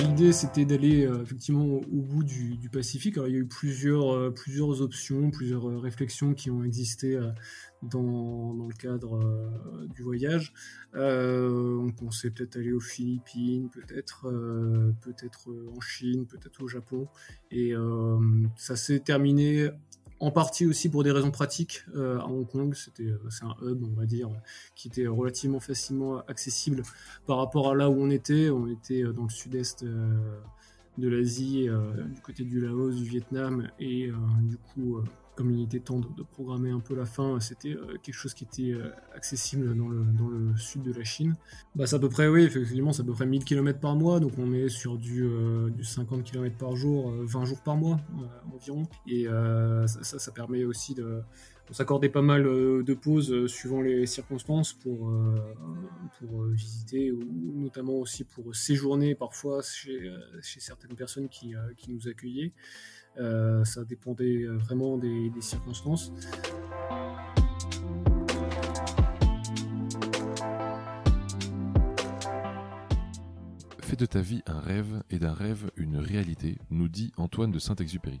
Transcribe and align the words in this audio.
L'idée, 0.00 0.32
c'était 0.32 0.64
d'aller 0.64 1.04
euh, 1.06 1.22
effectivement 1.22 1.64
au 1.64 2.02
bout 2.02 2.22
du, 2.22 2.56
Pacifique. 2.70 3.16
Alors, 3.16 3.28
il 3.28 3.34
y 3.34 3.36
a 3.36 3.40
eu 3.40 3.46
plusieurs, 3.46 4.14
euh, 4.14 4.30
plusieurs 4.30 4.80
options, 4.80 5.30
plusieurs 5.30 5.68
euh, 5.68 5.78
réflexions 5.78 6.34
qui 6.34 6.50
ont 6.50 6.62
existé 6.62 7.18
dans, 7.82 8.54
dans, 8.54 8.66
le 8.66 8.74
cadre 8.74 9.18
du 9.94 10.02
voyage. 10.02 10.52
on 10.94 11.90
pensait 11.96 12.30
peut-être 12.30 12.58
aller 12.58 12.72
aux 12.72 12.80
Philippines, 12.80 13.70
peut-être 13.70 14.30
peut-être 15.00 15.48
en 15.74 15.80
Chine, 15.80 16.26
peut-être 16.26 16.62
au 16.62 16.68
Japon. 16.68 17.08
Et 17.50 17.72
ça 18.56 18.76
s'est 18.76 19.00
terminé 19.00 19.70
en 20.20 20.30
partie 20.30 20.66
aussi 20.66 20.88
pour 20.88 21.04
des 21.04 21.10
raisons 21.10 21.30
pratiques 21.30 21.84
euh, 21.94 22.18
à 22.18 22.26
Hong 22.26 22.46
Kong. 22.46 22.74
C'était, 22.74 23.04
euh, 23.04 23.20
c'est 23.30 23.44
un 23.44 23.56
hub, 23.62 23.82
on 23.84 23.98
va 23.98 24.06
dire, 24.06 24.28
qui 24.74 24.88
était 24.88 25.06
relativement 25.06 25.60
facilement 25.60 26.20
accessible 26.26 26.82
par 27.26 27.38
rapport 27.38 27.70
à 27.70 27.74
là 27.74 27.88
où 27.88 28.00
on 28.00 28.10
était. 28.10 28.50
On 28.50 28.66
était 28.68 29.02
euh, 29.02 29.12
dans 29.12 29.24
le 29.24 29.30
sud-est 29.30 29.84
de 30.98 31.08
l'Asie, 31.08 31.68
du 32.14 32.20
côté 32.20 32.44
du 32.44 32.60
Laos, 32.60 32.94
du 32.96 33.04
Vietnam, 33.04 33.68
et 33.78 34.10
du 34.42 34.56
coup, 34.56 34.98
comme 35.36 35.50
il 35.52 35.62
était 35.62 35.78
temps 35.78 36.00
de, 36.00 36.22
programmer 36.22 36.70
un 36.70 36.80
peu 36.80 36.94
la 36.94 37.04
fin, 37.04 37.38
c'était 37.40 37.76
quelque 38.02 38.14
chose 38.14 38.34
qui 38.34 38.44
était 38.44 38.74
accessible 39.14 39.76
dans 39.76 39.88
le, 39.88 40.04
dans 40.04 40.28
le, 40.28 40.56
sud 40.56 40.82
de 40.82 40.92
la 40.92 41.04
Chine. 41.04 41.36
Bah, 41.76 41.86
c'est 41.86 41.96
à 41.96 41.98
peu 41.98 42.08
près, 42.08 42.28
oui, 42.28 42.42
effectivement, 42.42 42.92
c'est 42.92 43.02
à 43.02 43.04
peu 43.04 43.12
près 43.12 43.26
1000 43.26 43.44
km 43.44 43.78
par 43.78 43.94
mois, 43.94 44.18
donc 44.18 44.32
on 44.38 44.52
est 44.52 44.68
sur 44.68 44.98
du, 44.98 45.28
du 45.70 45.84
50 45.84 46.24
km 46.24 46.56
par 46.56 46.74
jour, 46.74 47.12
20 47.12 47.44
jours 47.44 47.62
par 47.62 47.76
mois 47.76 48.00
environ. 48.52 48.88
Et 49.06 49.26
ça, 49.86 50.18
ça, 50.18 50.32
permet 50.32 50.64
aussi 50.64 50.94
de, 50.94 51.22
s'accorder 51.74 52.08
pas 52.08 52.22
mal 52.22 52.44
de 52.44 52.94
pauses 52.94 53.46
suivant 53.46 53.80
les 53.80 54.06
circonstances 54.06 54.72
pour, 54.72 55.12
pour 56.18 56.44
visiter, 56.46 57.10
ou 57.12 57.24
notamment 57.56 57.94
aussi 57.94 58.24
pour 58.24 58.54
séjourner 58.54 59.14
parfois 59.14 59.62
chez, 59.62 60.10
chez 60.42 60.60
certaines 60.60 60.96
personnes 60.96 61.28
qui, 61.28 61.54
qui 61.76 61.92
nous 61.92 62.08
accueillaient. 62.08 62.52
Euh, 63.18 63.64
ça 63.64 63.84
dépendait 63.84 64.44
vraiment 64.46 64.96
des, 64.96 65.30
circonstances. 65.40 66.12
Fais 73.80 73.96
de 73.96 74.06
ta 74.06 74.20
vie 74.20 74.42
un 74.46 74.60
rêve 74.60 75.02
et 75.10 75.18
d'un 75.18 75.32
rêve 75.32 75.70
une 75.76 75.96
réalité, 75.96 76.58
nous 76.70 76.88
dit 76.88 77.12
Antoine 77.16 77.50
de 77.50 77.58
Saint-Exupéry. 77.58 78.20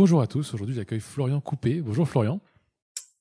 Bonjour 0.00 0.22
à 0.22 0.26
tous, 0.26 0.54
aujourd'hui 0.54 0.74
j'accueille 0.74 0.98
Florian 0.98 1.42
Coupé. 1.42 1.82
Bonjour 1.82 2.08
Florian. 2.08 2.40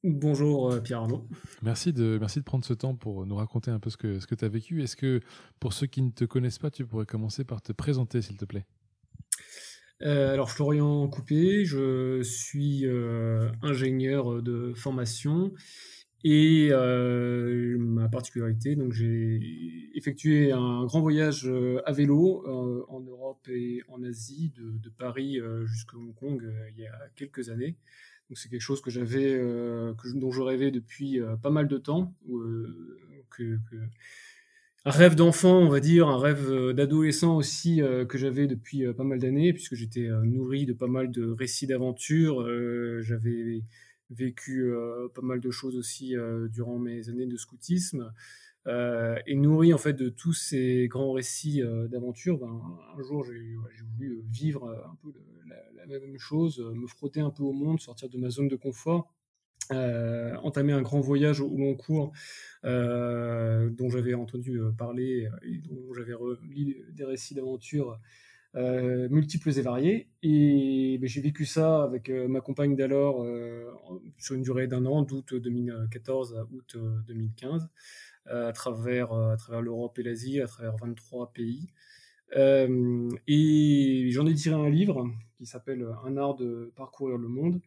Bonjour 0.01 0.71
euh, 0.71 0.79
Pierre 0.79 0.99
Arnaud. 0.99 1.27
Merci 1.61 1.91
de, 1.91 2.17
merci 2.17 2.39
de 2.39 2.45
prendre 2.45 2.63
ce 2.63 2.73
temps 2.73 2.95
pour 2.95 3.25
nous 3.25 3.35
raconter 3.35 3.69
un 3.69 3.81
peu 3.81 3.89
ce 3.89 3.97
que, 3.97 4.21
ce 4.21 4.27
que 4.27 4.33
tu 4.33 4.45
as 4.45 4.47
vécu. 4.47 4.81
Est-ce 4.81 4.95
que 4.95 5.19
pour 5.59 5.73
ceux 5.73 5.87
qui 5.87 6.01
ne 6.01 6.09
te 6.09 6.23
connaissent 6.23 6.57
pas, 6.57 6.71
tu 6.71 6.85
pourrais 6.85 7.05
commencer 7.05 7.43
par 7.43 7.61
te 7.61 7.73
présenter 7.73 8.21
s'il 8.21 8.37
te 8.37 8.45
plaît? 8.45 8.65
Euh, 10.03 10.31
alors 10.31 10.51
Florian 10.51 11.05
Coupé, 11.09 11.65
je 11.65 12.21
suis 12.23 12.85
euh, 12.85 13.51
ingénieur 13.61 14.41
de 14.41 14.71
formation 14.73 15.51
et 16.23 16.69
ma 17.77 18.09
particularité, 18.09 18.75
donc 18.75 18.93
j'ai 18.93 19.39
effectué 19.95 20.51
un 20.51 20.85
grand 20.85 21.01
voyage 21.01 21.49
à 21.85 21.91
vélo 21.91 22.43
en 22.89 22.99
Europe 22.99 23.47
et 23.47 23.81
en 23.87 24.03
Asie, 24.03 24.51
de, 24.57 24.77
de 24.77 24.89
Paris 24.89 25.39
jusqu'à 25.65 25.97
Hong 25.97 26.13
Kong 26.15 26.43
il 26.75 26.81
y 26.81 26.87
a 26.87 26.99
quelques 27.15 27.49
années. 27.49 27.77
Donc 28.29 28.37
c'est 28.37 28.49
quelque 28.49 28.61
chose 28.61 28.81
que 28.81 28.91
j'avais, 28.91 29.39
dont 30.15 30.31
je 30.31 30.41
rêvais 30.41 30.71
depuis 30.71 31.19
pas 31.41 31.49
mal 31.49 31.67
de 31.67 31.77
temps. 31.77 32.13
Que, 33.29 33.57
que, 33.69 33.77
un 34.85 34.91
rêve 34.91 35.15
d'enfant, 35.15 35.59
on 35.59 35.69
va 35.69 35.79
dire, 35.79 36.07
un 36.07 36.19
rêve 36.19 36.73
d'adolescent 36.73 37.35
aussi 37.35 37.81
que 38.07 38.17
j'avais 38.17 38.47
depuis 38.47 38.91
pas 38.93 39.03
mal 39.03 39.19
d'années, 39.19 39.53
puisque 39.53 39.75
j'étais 39.75 40.07
nourri 40.23 40.65
de 40.65 40.73
pas 40.73 40.87
mal 40.87 41.11
de 41.11 41.31
récits 41.31 41.67
d'aventure. 41.67 42.45
j'avais 43.01 43.63
vécu 44.09 44.71
euh, 44.71 45.07
pas 45.13 45.21
mal 45.21 45.39
de 45.39 45.51
choses 45.51 45.75
aussi 45.75 46.15
euh, 46.15 46.47
durant 46.47 46.79
mes 46.79 47.09
années 47.09 47.27
de 47.27 47.37
scoutisme. 47.37 48.13
Euh, 48.67 49.17
et 49.25 49.35
nourri 49.35 49.73
en 49.73 49.77
fait 49.77 49.93
de 49.93 50.09
tous 50.09 50.33
ces 50.33 50.87
grands 50.89 51.13
récits 51.13 51.61
d'aventure, 51.89 52.37
ben, 52.37 52.61
un 52.97 53.01
jour 53.01 53.23
j'ai 53.23 53.57
voulu 53.95 54.21
vivre 54.29 54.69
un 54.69 54.95
peu 55.01 55.13
la, 55.87 55.99
même 55.99 56.19
chose, 56.19 56.59
me 56.59 56.85
frotter 56.85 57.21
un 57.21 57.31
peu 57.31 57.43
au 57.43 57.53
monde, 57.53 57.79
sortir 57.79 58.09
de 58.09 58.17
ma 58.17 58.29
zone 58.29 58.49
de 58.49 58.57
confort, 58.57 59.11
entamer 59.71 60.73
un 60.73 60.81
grand 60.81 60.99
voyage 60.99 61.39
au 61.39 61.57
long 61.57 61.73
cours 61.73 62.11
dont 62.63 63.89
j'avais 63.89 64.13
entendu 64.13 64.59
parler 64.77 65.29
et 65.43 65.57
dont 65.59 65.93
j'avais 65.93 66.13
lu 66.43 66.85
des 66.91 67.05
récits 67.05 67.33
d'aventure 67.35 67.97
euh, 68.55 69.07
multiples 69.09 69.49
et 69.57 69.61
variés. 69.61 70.07
Et 70.23 70.97
ben, 70.99 71.07
j'ai 71.07 71.21
vécu 71.21 71.45
ça 71.45 71.83
avec 71.83 72.09
euh, 72.09 72.27
ma 72.27 72.41
compagne 72.41 72.75
d'alors 72.75 73.23
euh, 73.23 73.69
sur 74.17 74.35
une 74.35 74.41
durée 74.41 74.67
d'un 74.67 74.85
an, 74.87 75.03
d'août 75.03 75.35
2014 75.35 76.35
à 76.35 76.43
août 76.51 76.75
2015, 77.07 77.69
à 78.25 78.51
travers, 78.51 79.13
à 79.13 79.37
travers 79.37 79.61
l'Europe 79.61 79.97
et 79.99 80.03
l'Asie, 80.03 80.41
à 80.41 80.47
travers 80.47 80.75
23 80.77 81.31
pays. 81.31 81.69
et 82.35 84.09
j'en 84.11 84.27
ai 84.27 84.33
tiré 84.33 84.55
un 84.55 84.69
livre 84.69 85.07
qui 85.37 85.45
s'appelle 85.45 85.85
Un 86.05 86.17
art 86.17 86.35
de 86.35 86.71
parcourir 86.75 87.17
le 87.17 87.27
monde. 87.27 87.61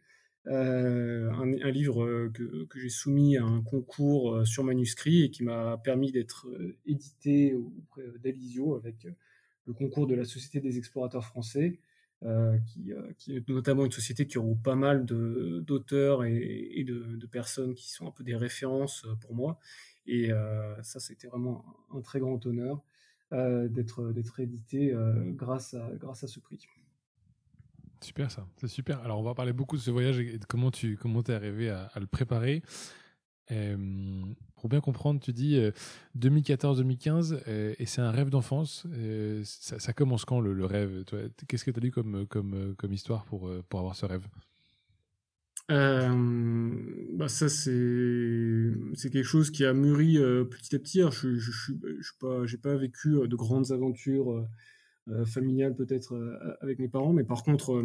un, 0.45 1.71
livre 1.71 2.29
que, 2.33 2.65
que 2.65 2.79
j'ai 2.79 2.89
soumis 2.89 3.37
à 3.37 3.43
un 3.43 3.61
concours 3.61 4.45
sur 4.45 4.63
manuscrit 4.63 5.23
et 5.23 5.31
qui 5.31 5.43
m'a 5.43 5.77
permis 5.77 6.11
d'être 6.11 6.47
édité 6.85 7.55
auprès 7.55 8.03
d'Alizio 8.21 8.75
avec 8.75 9.07
le 9.65 9.73
concours 9.73 10.07
de 10.07 10.15
la 10.15 10.25
Société 10.25 10.59
des 10.59 10.77
explorateurs 10.77 11.25
français, 11.25 11.79
euh, 12.25 12.57
qui, 12.67 12.93
euh, 12.93 13.11
qui, 13.17 13.35
est 13.35 13.49
notamment 13.49 13.83
une 13.83 13.91
société 13.91 14.25
qui 14.25 14.37
regroupe 14.37 14.63
pas 14.63 14.75
mal 14.75 15.03
d'auteurs 15.05 16.23
et, 16.23 16.85
de, 16.87 17.25
personnes 17.25 17.73
qui 17.73 17.91
sont 17.91 18.07
un 18.07 18.11
peu 18.11 18.23
des 18.23 18.35
références 18.35 19.03
euh, 19.05 19.15
pour 19.15 19.35
moi. 19.35 19.59
Et 20.05 20.31
ça, 20.81 20.99
c'était 20.99 21.27
vraiment 21.27 21.65
un, 21.93 22.01
très 22.01 22.19
grand 22.19 22.45
honneur 22.45 22.81
d'être 23.31 24.39
édité 24.39 24.93
grâce, 25.27 25.73
à, 25.73 25.89
grâce 25.95 26.25
à 26.25 26.27
ce 26.27 26.41
prix. 26.41 26.59
Super 28.01 28.29
ça, 28.29 28.45
c'est 28.57 28.67
super. 28.67 28.99
Alors 28.99 29.19
on 29.21 29.23
va 29.23 29.33
parler 29.33 29.53
beaucoup 29.53 29.77
de 29.77 29.81
ce 29.81 29.91
voyage 29.91 30.19
et 30.19 30.37
de 30.37 30.45
comment 30.45 30.71
tu 30.71 30.97
comment 30.97 31.23
es 31.23 31.31
arrivé 31.31 31.69
à, 31.69 31.85
à 31.93 32.01
le 32.01 32.05
préparer. 32.05 32.61
Pour 34.63 34.69
bien 34.69 34.79
comprendre, 34.79 35.19
tu 35.19 35.33
dis 35.33 35.59
2014-2015 36.17 37.41
et 37.77 37.85
c'est 37.85 37.99
un 37.99 38.11
rêve 38.11 38.29
d'enfance. 38.29 38.87
Ça, 39.43 39.91
commence 39.91 40.23
quand 40.23 40.39
le, 40.39 40.65
rêve 40.65 41.03
Qu'est-ce 41.49 41.65
que 41.65 41.71
tu 41.71 41.81
as 41.81 41.83
lu 41.83 41.91
comme, 41.91 42.25
comme, 42.27 42.73
comme 42.77 42.93
histoire 42.93 43.25
pour, 43.25 43.51
avoir 43.73 43.97
ce 43.97 44.05
rêve? 44.05 44.25
Bah 45.67 47.27
ça 47.27 47.49
c'est 47.49 49.09
quelque 49.11 49.23
chose 49.23 49.51
qui 49.51 49.65
a 49.65 49.73
mûri 49.73 50.13
petit 50.49 50.77
à 50.77 50.79
petit. 50.79 51.01
je 51.11 51.37
je, 51.37 52.11
pas 52.21 52.45
j'ai 52.45 52.57
pas 52.57 52.77
vécu 52.77 53.09
de 53.27 53.35
grandes 53.35 53.73
aventures 53.73 54.47
familiales 55.25 55.75
peut-être 55.75 56.17
avec 56.61 56.79
mes 56.79 56.87
parents, 56.87 57.11
mais 57.11 57.25
par 57.25 57.43
contre 57.43 57.83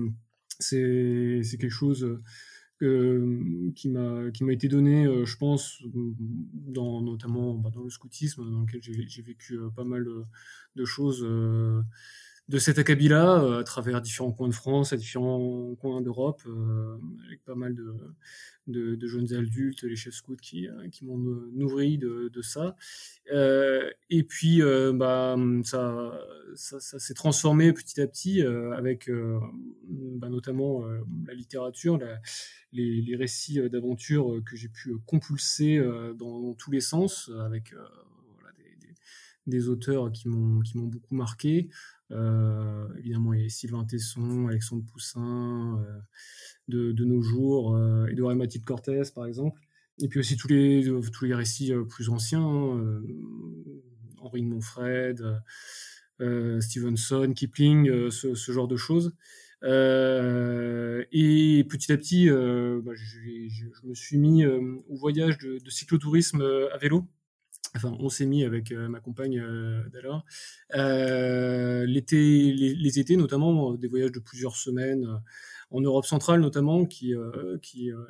c'est 0.60 1.42
quelque 1.58 1.70
chose 1.70 2.20
qui 2.78 3.88
m'a 3.88 4.30
qui 4.30 4.44
m'a 4.44 4.52
été 4.52 4.68
donné, 4.68 5.04
euh, 5.04 5.24
je 5.24 5.36
pense, 5.36 5.82
dans, 6.52 7.02
notamment 7.02 7.54
bah, 7.54 7.70
dans 7.70 7.82
le 7.82 7.90
scoutisme, 7.90 8.48
dans 8.50 8.60
lequel 8.60 8.80
j'ai 8.82 9.22
vécu 9.22 9.54
euh, 9.54 9.70
pas 9.70 9.84
mal 9.84 10.06
de, 10.76 10.84
choses, 10.84 11.24
euh, 11.24 11.82
de 12.48 12.58
cet 12.58 12.78
acabit-là, 12.78 13.58
à 13.58 13.64
travers 13.64 14.00
différents 14.00 14.32
coins 14.32 14.48
de 14.48 14.54
France, 14.54 14.92
à 14.92 14.96
différents 14.96 15.74
coins 15.76 16.00
d'Europe, 16.00 16.42
avec 17.26 17.44
pas 17.44 17.54
mal 17.54 17.74
de, 17.74 17.94
de, 18.68 19.06
jeunes 19.06 19.32
adultes, 19.32 19.82
les 19.82 19.96
chefs 19.96 20.14
scouts 20.14 20.36
qui, 20.36 20.68
euh, 20.68 20.88
qui 20.88 21.04
m'ont 21.04 21.16
nourri 21.16 21.98
de, 21.98 22.30
de 22.32 22.42
ça. 22.42 22.76
Euh, 23.32 23.90
et 24.10 24.22
puis, 24.22 24.62
euh, 24.62 24.92
bah, 24.92 25.36
ça, 25.64 26.20
ça, 26.54 26.80
ça 26.80 26.98
s'est 26.98 27.14
transformé 27.14 27.72
petit 27.72 28.00
à 28.00 28.06
petit 28.06 28.42
avec 28.42 29.10
bah, 29.88 30.28
notamment 30.28 30.84
la 31.26 31.34
littérature, 31.34 31.98
les, 32.72 33.00
les, 33.00 33.16
récits 33.16 33.60
d'aventure 33.70 34.40
que 34.44 34.56
j'ai 34.56 34.68
pu 34.68 34.94
compulser 35.06 35.80
dans, 36.16 36.54
tous 36.54 36.70
les 36.70 36.80
sens, 36.80 37.30
avec 37.40 37.74
voilà, 38.34 38.54
des, 38.58 38.94
des, 39.46 39.68
auteurs 39.68 40.12
qui 40.12 40.28
m'ont 40.28 40.60
qui 40.60 40.76
m'ont 40.78 40.86
beaucoup 40.86 41.14
marqué. 41.14 41.68
Évidemment, 42.10 43.34
il 43.34 43.50
Sylvain 43.50 43.84
Tesson, 43.84 44.48
Alexandre 44.48 44.84
Poussin, 44.84 45.84
de, 46.68 47.04
nos 47.04 47.22
jours, 47.22 47.76
euh, 47.76 48.06
et 48.06 48.14
de 48.14 48.22
Mathilde 48.22 48.64
Cortez, 48.64 49.02
par 49.14 49.26
exemple. 49.26 49.60
Et 50.00 50.08
puis 50.08 50.20
aussi 50.20 50.36
tous 50.36 50.48
les, 50.48 50.88
tous 51.12 51.24
les 51.24 51.34
récits 51.34 51.72
euh, 51.72 51.84
plus 51.84 52.08
anciens, 52.08 52.48
euh, 52.48 53.00
Henri 54.18 54.42
de 54.42 54.46
Montfred, 54.46 55.22
Stevenson, 56.60 57.32
Kipling, 57.34 58.10
ce, 58.10 58.52
genre 58.52 58.68
de 58.68 58.76
choses. 58.76 59.12
et 59.62 59.66
petit 61.68 61.92
à 61.92 61.96
petit, 61.96 62.28
bah, 62.28 62.92
je, 62.94 63.86
me 63.86 63.94
suis 63.94 64.18
mis 64.18 64.44
au 64.44 64.96
voyage 64.96 65.38
de, 65.38 65.70
cyclotourisme 65.70 66.42
à 66.72 66.78
vélo. 66.78 67.06
Enfin, 67.76 67.96
on 68.00 68.08
s'est 68.08 68.26
mis 68.26 68.44
avec 68.44 68.72
ma 68.72 69.00
compagne 69.00 69.42
d'alors. 69.92 70.24
L'été, 70.72 72.52
les, 72.52 72.98
étés, 72.98 73.16
notamment, 73.16 73.74
des 73.74 73.88
voyages 73.88 74.12
de 74.12 74.20
plusieurs 74.20 74.56
semaines 74.56 75.20
en 75.70 75.80
Europe 75.80 76.06
centrale 76.06 76.40
notamment, 76.40 76.86
qui, 76.86 77.14
euh, 77.14 77.58
qui 77.58 77.92
euh, 77.92 78.04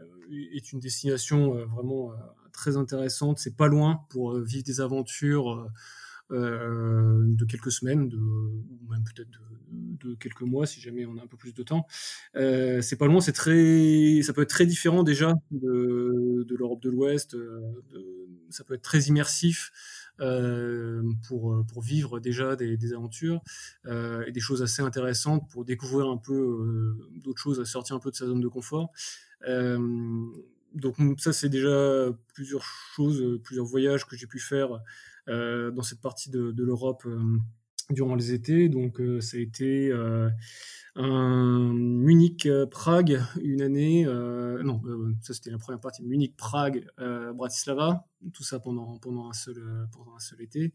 est 0.53 0.73
une 0.73 0.81
destination 0.81 1.57
euh, 1.57 1.65
vraiment 1.67 2.13
très 2.53 2.77
intéressante. 2.77 3.39
C'est 3.39 3.57
pas 3.57 3.69
loin 3.69 4.05
pour 4.11 4.39
vivre 4.39 4.65
des 4.65 4.81
aventures 4.81 5.69
de 6.31 7.45
quelques 7.45 7.73
semaines, 7.73 8.09
de, 8.09 8.17
ou 8.17 8.91
même 8.91 9.03
peut-être 9.05 9.31
de, 9.71 10.15
quelques 10.15 10.43
mois 10.43 10.67
si 10.67 10.81
jamais 10.81 11.05
on 11.07 11.19
a 11.19 11.23
un 11.23 11.27
peu 11.27 11.37
plus 11.37 11.55
de 11.55 11.63
temps. 11.63 11.87
c'est 12.35 12.97
pas 12.99 13.07
loin, 13.07 13.21
c'est 13.21 13.33
très, 13.33 14.21
ça 14.23 14.33
peut 14.33 14.43
être 14.43 14.51
très 14.51 14.67
différent 14.67 15.03
déjà 15.03 15.35
de, 15.51 16.45
de 16.47 16.57
l'Europe 16.57 16.83
de 16.83 16.91
l'Ouest. 16.91 17.37
ça 18.51 18.65
peut 18.65 18.75
être 18.75 18.83
très 18.83 19.01
immersif. 19.03 19.73
Euh, 20.21 21.01
pour, 21.29 21.53
euh, 21.53 21.63
pour 21.63 21.81
vivre 21.81 22.19
déjà 22.19 22.57
des, 22.57 22.93
aventures 22.93 23.41
euh, 23.87 24.25
et 24.27 24.33
des 24.33 24.41
choses 24.41 24.63
assez 24.63 24.83
intéressantes 24.83 25.49
pour 25.49 25.65
découvrir 25.65 26.09
un 26.09 26.17
peu 26.17 26.97
d'autres 27.23 27.41
choses, 27.41 27.61
à 27.61 27.65
sortir 27.65 27.95
un 27.95 28.01
peu 28.01 28.11
de 28.11 28.17
sa 28.17 28.27
zone 28.27 28.41
de 28.41 28.49
confort. 28.49 28.91
donc 30.75 30.97
ça, 31.19 31.33
c'est 31.33 31.49
déjà 31.49 32.09
plusieurs 32.35 32.65
choses, 32.65 33.41
plusieurs 33.45 33.67
voyages 33.67 34.07
que 34.07 34.17
j'ai 34.17 34.27
pu 34.27 34.41
faire 34.41 34.81
dans 35.29 35.83
cette 35.83 36.01
partie 36.01 36.31
de, 36.31 36.55
l'Europe 36.57 37.07
durant 37.91 38.15
les 38.15 38.33
étés. 38.33 38.69
Donc 38.69 39.01
ça 39.21 39.37
a 39.37 39.41
été 39.41 39.93
un 41.01 41.73
Munich-Prague 41.73 43.15
euh, 43.15 43.41
une 43.41 43.63
année, 43.63 44.05
euh, 44.05 44.61
non, 44.65 44.83
euh, 44.85 45.15
ça 45.23 45.33
c'était 45.33 45.51
la 45.51 45.59
première 45.59 45.81
partie, 45.81 46.03
Munich-Prague, 46.03 46.87
Bratislava, 47.35 48.05
tout 48.33 48.43
ça 48.43 48.59
pendant, 48.59 48.99
pendant, 48.99 49.31
un, 49.31 49.33
seul, 49.33 49.87
pendant 49.93 50.17
un 50.17 50.19
seul 50.19 50.43
été. 50.43 50.75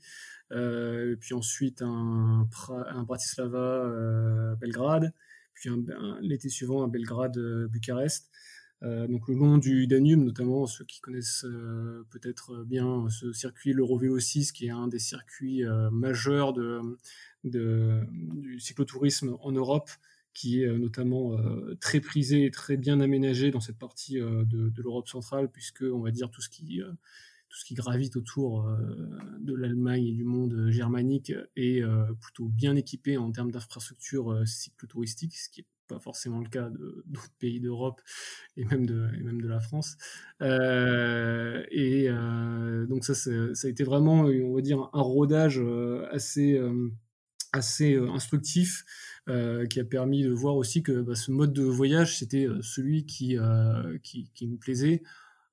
puis 1.19 1.33
ensuite 1.33 1.81
un, 1.81 2.47
un 2.69 3.03
Bratislava-Belgrade, 3.03 5.13
puis 5.53 5.69
l'été 6.21 6.49
suivant 6.49 6.83
un 6.83 6.87
Belgrade-Bucarest. 6.87 8.31
Donc 8.83 9.27
le 9.29 9.35
long 9.35 9.57
du 9.57 9.87
Danube, 9.87 10.19
notamment 10.23 10.65
ceux 10.67 10.83
qui 10.85 10.99
connaissent 10.99 11.45
peut-être 12.09 12.63
bien 12.65 13.07
ce 13.09 13.31
circuit 13.31 13.73
l'Eurovélo 13.73 14.19
6, 14.19 14.51
qui 14.51 14.67
est 14.67 14.71
un 14.71 14.87
des 14.87 14.99
circuits 14.99 15.63
majeurs 15.91 16.53
du 17.43 18.59
cyclotourisme 18.59 19.37
en 19.41 19.51
Europe, 19.51 19.89
qui 20.33 20.63
est 20.63 20.67
euh, 20.67 20.77
notamment 20.77 21.33
euh, 21.33 21.75
très 21.79 21.99
prisé 21.99 22.45
et 22.45 22.51
très 22.51 22.77
bien 22.77 22.99
aménagé 22.99 23.51
dans 23.51 23.59
cette 23.59 23.77
partie 23.77 24.19
euh, 24.19 24.43
de, 24.45 24.81
l'Europe 24.81 25.07
centrale, 25.07 25.49
puisque 25.51 25.83
on 25.83 25.99
va 25.99 26.11
dire 26.11 26.29
tout 26.29 26.41
ce 26.41 26.49
qui 26.49 26.81
tout 27.49 27.59
ce 27.59 27.65
qui 27.65 27.75
gravite 27.75 28.15
autour 28.15 28.67
de 29.39 29.53
l'Allemagne 29.53 30.07
et 30.07 30.11
du 30.11 30.23
monde 30.23 30.69
germanique 30.69 31.31
est 31.55 31.83
plutôt 32.19 32.47
bien 32.47 32.75
équipé 32.75 33.15
en 33.17 33.31
termes 33.31 33.51
d'infrastructures 33.51 34.41
cyclotouristique, 34.47 35.37
ce 35.37 35.49
qui 35.49 35.61
n'est 35.61 35.67
pas 35.87 35.99
forcément 35.99 36.39
le 36.39 36.49
cas 36.49 36.69
d'autres 37.05 37.33
pays 37.39 37.59
d'Europe 37.59 38.01
et 38.57 38.65
même 38.65 38.85
de 38.85 39.07
et 39.17 39.23
même 39.23 39.41
de 39.41 39.47
la 39.47 39.59
France. 39.59 39.97
et 40.41 42.07
donc 42.87 43.05
ça, 43.05 43.13
ça 43.13 43.31
a 43.67 43.69
été 43.69 43.83
vraiment, 43.83 44.21
on 44.21 44.55
va 44.55 44.61
dire, 44.61 44.89
un 44.93 45.01
rodage 45.01 45.61
assez 46.11 46.59
assez 47.53 47.95
instructif 47.95 48.83
euh, 49.29 49.65
qui 49.67 49.79
a 49.79 49.85
permis 49.85 50.23
de 50.23 50.31
voir 50.31 50.57
aussi 50.57 50.83
que 50.83 51.01
bah, 51.01 51.15
ce 51.15 51.31
mode 51.31 51.53
de 51.53 51.63
voyage, 51.63 52.17
c'était 52.17 52.45
euh, 52.45 52.61
celui 52.61 53.05
qui, 53.05 53.37
euh, 53.37 53.97
qui, 54.03 54.29
qui, 54.33 54.47
me 54.47 54.57
plaisait 54.57 55.01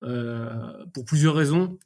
pour 0.01 1.05
plusieurs 1.05 1.35
raisons. 1.37 1.79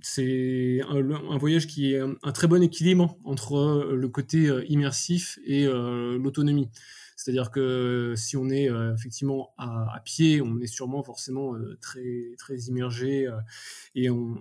C'est 0.00 0.80
un, 0.88 1.38
voyage 1.38 1.66
qui 1.66 1.94
est 1.94 2.00
un, 2.00 2.32
très 2.32 2.46
bon 2.46 2.62
équilibre 2.62 3.16
entre 3.24 3.90
le 3.92 4.08
côté 4.08 4.50
immersif 4.68 5.38
et 5.44 5.66
l'autonomie. 5.66 6.68
C'est-à-dire 7.16 7.50
que 7.50 8.12
si 8.14 8.36
on 8.36 8.50
est 8.50 8.70
euh, 8.70 8.94
effectivement 8.94 9.54
à, 9.56 10.00
pied, 10.04 10.42
on 10.42 10.60
est 10.60 10.66
sûrement 10.66 11.02
forcément 11.02 11.54
euh, 11.54 11.78
très, 11.80 12.34
très 12.36 12.56
immergé 12.64 13.26
euh, 13.26 13.38
et 13.94 14.10
on, 14.10 14.36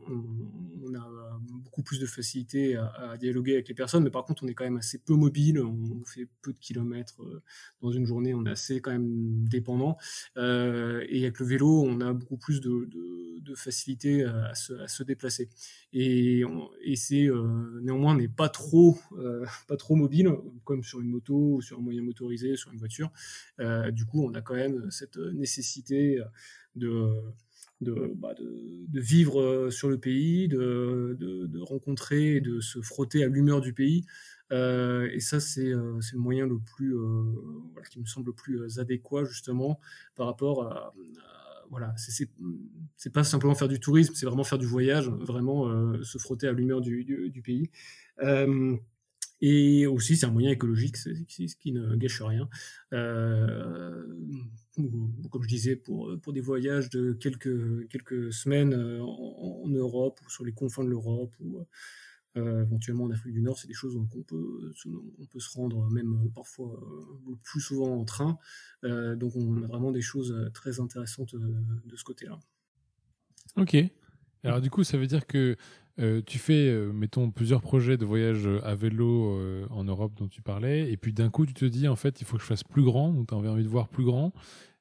a 0.93 1.39
beaucoup 1.39 1.83
plus 1.83 1.99
de 1.99 2.05
facilité 2.05 2.75
à, 2.75 3.17
dialoguer 3.17 3.53
avec 3.53 3.69
les 3.69 3.73
personnes. 3.73 4.03
Mais 4.03 4.09
par 4.09 4.25
contre, 4.25 4.43
on 4.43 4.47
est 4.47 4.53
quand 4.53 4.65
même 4.65 4.77
assez 4.77 4.97
peu 4.97 5.15
mobile, 5.15 5.59
on 5.59 6.03
fait 6.05 6.27
peu 6.41 6.51
de 6.53 6.57
kilomètres 6.59 7.21
dans 7.81 7.91
une 7.91 8.05
journée, 8.05 8.33
on 8.33 8.45
est 8.45 8.51
assez 8.51 8.81
quand 8.81 8.91
même 8.91 9.47
dépendant. 9.47 9.97
et 10.37 10.39
avec 10.39 11.39
le 11.39 11.45
vélo, 11.45 11.83
on 11.85 12.01
a 12.01 12.13
beaucoup 12.13 12.37
plus 12.37 12.61
de, 12.61 12.87
facilité 13.55 14.23
à 14.23 14.53
se, 14.53 15.03
déplacer. 15.03 15.49
Et, 15.97 16.43
et 16.83 16.95
c'est 16.97 17.29
néanmoins 17.81 18.17
n'est 18.17 18.27
pas 18.27 18.49
trop 18.49 18.99
pas 19.67 19.77
trop 19.77 19.95
mobile 19.95 20.29
comme 20.65 20.83
sur 20.83 20.99
une 20.99 21.07
moto 21.07 21.55
ou 21.55 21.61
sur 21.61 21.79
un 21.79 21.81
moyen 21.81 22.01
motorisé 22.01 22.55
une 22.71 22.79
voiture. 22.79 23.11
Euh, 23.59 23.91
du 23.91 24.05
coup, 24.05 24.23
on 24.23 24.33
a 24.33 24.41
quand 24.41 24.55
même 24.55 24.89
cette 24.91 25.17
nécessité 25.17 26.19
de, 26.75 27.09
de, 27.81 28.13
bah, 28.15 28.35
vivre 28.93 29.41
euh, 29.41 29.69
sur 29.69 29.89
le 29.89 29.99
pays, 29.99 30.47
de, 30.47 31.15
de, 31.19 31.59
rencontrer, 31.59 32.41
de 32.41 32.59
se 32.59 32.81
frotter 32.81 33.23
à 33.23 33.27
l'humeur 33.27 33.61
du 33.61 33.73
pays. 33.73 34.05
Euh, 34.51 35.09
et 35.11 35.19
ça, 35.19 35.39
c'est 35.39 35.69
le 35.69 36.19
moyen 36.19 36.47
le 36.47 36.59
plus, 36.59 36.95
qui 37.89 37.99
me 37.99 38.05
semble 38.05 38.27
le 38.27 38.33
plus 38.33 38.79
adéquat 38.79 39.25
justement 39.25 39.79
par 40.15 40.27
rapport 40.27 40.63
à, 40.63 40.93
voilà, 41.69 41.93
c'est 41.97 43.13
pas 43.13 43.23
simplement 43.23 43.55
faire 43.55 43.67
du 43.67 43.79
tourisme, 43.79 44.13
c'est 44.15 44.25
vraiment 44.25 44.43
faire 44.43 44.57
du 44.57 44.65
voyage, 44.65 45.09
vraiment 45.09 45.69
se 46.03 46.17
frotter 46.17 46.47
à 46.47 46.51
l'humeur 46.51 46.81
du, 46.81 47.03
du, 47.03 47.41
pays. 47.41 47.69
Et 49.41 49.85
aussi, 49.85 50.15
c'est 50.15 50.25
un 50.25 50.31
moyen 50.31 50.51
écologique, 50.51 50.97
ce 50.97 51.09
qui 51.27 51.71
ne 51.71 51.95
gâche 51.95 52.21
rien. 52.21 52.49
Euh, 52.93 54.05
comme 55.29 55.43
je 55.43 55.47
disais, 55.47 55.75
pour, 55.75 56.17
pour 56.21 56.33
des 56.33 56.41
voyages 56.41 56.89
de 56.89 57.13
quelques, 57.13 57.87
quelques 57.89 58.33
semaines 58.33 58.73
euh, 58.73 59.01
en, 59.01 59.67
Europe 59.67 60.19
ou 60.25 60.29
sur 60.29 60.45
les 60.45 60.53
confins 60.53 60.83
de 60.83 60.89
l'Europe 60.89 61.33
ou 61.39 61.57
euh, 61.57 61.63
éventuellement 62.35 63.05
en 63.05 63.11
Afrique 63.11 63.33
du 63.33 63.41
Nord, 63.41 63.57
c'est 63.57 63.67
des 63.67 63.73
choses 63.73 63.95
qu'on 64.11 64.21
peut, 64.23 64.73
on 65.19 65.25
peut 65.25 65.39
se 65.39 65.57
rendre 65.57 65.89
même 65.89 66.29
parfois 66.33 66.79
le 67.27 67.35
plus 67.43 67.61
souvent 67.61 67.97
en 67.97 68.05
train. 68.05 68.37
donc 68.83 69.35
on 69.35 69.63
a 69.63 69.67
vraiment 69.67 69.91
des 69.91 70.01
choses 70.01 70.35
très 70.53 70.79
intéressantes 70.79 71.35
de 71.35 71.95
ce 71.95 72.03
côté-là. 72.03 72.39
Ok. 73.57 73.77
Alors 74.43 74.61
du 74.61 74.69
coup, 74.69 74.83
ça 74.83 74.97
veut 74.97 75.07
dire 75.07 75.25
que 75.25 75.55
euh, 75.99 76.21
tu 76.25 76.39
fais, 76.39 76.67
euh, 76.67 76.91
mettons, 76.91 77.31
plusieurs 77.31 77.61
projets 77.61 77.97
de 77.97 78.05
voyage 78.05 78.47
à 78.63 78.75
vélo 78.75 79.37
euh, 79.37 79.65
en 79.69 79.85
Europe 79.85 80.13
dont 80.15 80.27
tu 80.27 80.41
parlais, 80.41 80.91
et 80.91 80.97
puis 80.97 81.13
d'un 81.13 81.29
coup, 81.29 81.45
tu 81.45 81.53
te 81.53 81.65
dis, 81.65 81.87
en 81.87 81.95
fait, 81.95 82.19
il 82.21 82.25
faut 82.25 82.35
que 82.35 82.43
je 82.43 82.47
fasse 82.47 82.63
plus 82.63 82.83
grand, 82.83 83.11
donc 83.11 83.27
tu 83.27 83.33
as 83.33 83.37
envie 83.37 83.63
de 83.63 83.69
voir 83.69 83.87
plus 83.87 84.03
grand. 84.03 84.33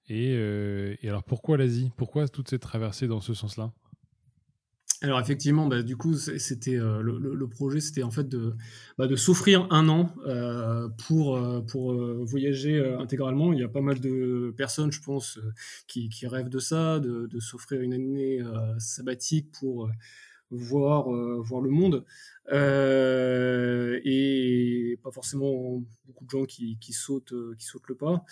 Et, 0.08 0.32
et 0.34 1.08
alors, 1.08 1.25
pourquoi 1.25 1.56
l'Asie? 1.56 1.90
Pourquoi 1.96 2.28
toute 2.28 2.50
cette 2.50 2.61
traversée 2.61 3.08
dans 3.08 3.23
ce 3.23 3.32
sens-là? 3.32 3.73
Alors 5.04 5.20
effectivement, 5.20 5.66
bah, 5.66 5.82
du 5.82 5.96
coup, 5.96 6.14
c'était 6.14 6.76
le, 6.76 7.46
projet, 7.49 7.80
c'était 7.80 8.02
en 8.02 8.11
fait 8.11 8.28
de, 8.28 8.54
bah, 8.99 9.06
de 9.06 9.16
s'offrir 9.16 9.66
un 9.70 9.88
an 9.88 10.14
pour, 11.06 11.40
pour 11.66 11.94
voyager 12.25 12.82
intégralement. 12.99 13.52
Il 13.52 13.61
y 13.61 13.64
a 13.64 13.68
pas 13.68 13.80
mal 13.80 14.00
de 14.00 14.52
personnes, 14.56 14.92
je 14.92 15.00
pense, 15.00 15.38
qui, 15.87 16.08
qui 16.08 16.26
rêvent 16.26 16.49
de 16.49 16.58
ça, 16.58 17.00
de, 17.00 17.26
de 17.26 17.40
s'offrir 17.40 17.80
une 17.80 17.92
année 17.92 18.40
sabbatique 18.78 19.52
pour 19.58 19.90
voir, 20.50 21.08
voir 21.42 21.61
le 21.61 21.70
monde. 21.70 22.04
Et 22.52 24.24
pas 25.02 25.10
forcément 25.10 25.82
beaucoup 26.06 26.24
de 26.24 26.30
gens 26.30 26.44
qui, 26.44 26.76
sautent, 26.92 27.34
qui 27.58 27.64
sautent 27.66 27.88
le 27.88 27.94
pas, 27.94 28.24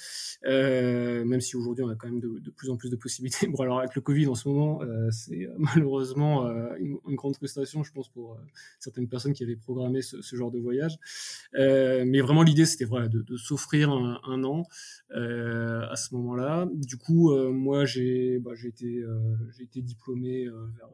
même 0.45 1.41
si 1.41 1.57
aujourd'hui 1.57 1.85
on 1.85 1.89
a 1.89 1.95
quand 1.95 2.09
même 2.09 2.21
de, 2.21 2.51
plus 2.51 2.71
en 2.71 2.77
plus 2.77 2.91
de 2.91 2.97
possibilités. 2.97 3.47
Bon, 3.53 3.63
alors 3.63 3.81
avec 3.81 3.95
le 3.95 4.01
Covid 4.01 4.29
en 4.29 4.35
ce 4.35 4.49
moment, 4.49 4.81
c'est 5.11 5.49
malheureusement 5.59 6.49
une, 6.79 6.99
grande 7.17 7.37
frustration, 7.37 7.83
je 7.83 7.93
pense, 7.93 8.09
pour 8.09 8.39
certaines 8.79 9.09
personnes 9.09 9.33
qui 9.35 9.43
avaient 9.43 9.57
programmé 9.57 10.01
ce, 10.03 10.37
genre 10.37 10.51
de 10.51 10.59
voyage. 10.59 10.99
mais 11.55 12.21
vraiment, 12.21 12.43
l'idée, 12.43 12.67
c'était 12.67 12.85
voilà, 12.85 13.09
de, 13.09 13.37
s'offrir 13.37 13.91
un, 13.91 14.45
an 14.45 14.65
à 15.11 15.97
ce 15.97 16.15
moment-là. 16.15 16.69
Du 16.73 16.97
coup, 16.97 17.35
moi, 17.51 17.85
j'ai 17.85 18.39
bah, 18.39 18.53
j'ai 18.55 18.69
été 18.69 19.83
diplômé 19.83 20.47
vers 20.47 20.89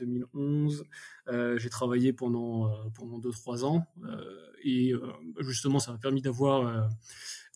2010-2011. 0.00 0.82
j'ai 1.58 1.70
travaillé 1.70 2.12
pendant 2.12 2.41
pendant 2.94 3.18
deux 3.18 3.30
trois 3.30 3.64
ans 3.64 3.86
et 4.64 4.92
justement, 5.40 5.78
ça 5.78 5.92
m'a 5.92 5.98
permis 5.98 6.22
d'avoir 6.22 6.88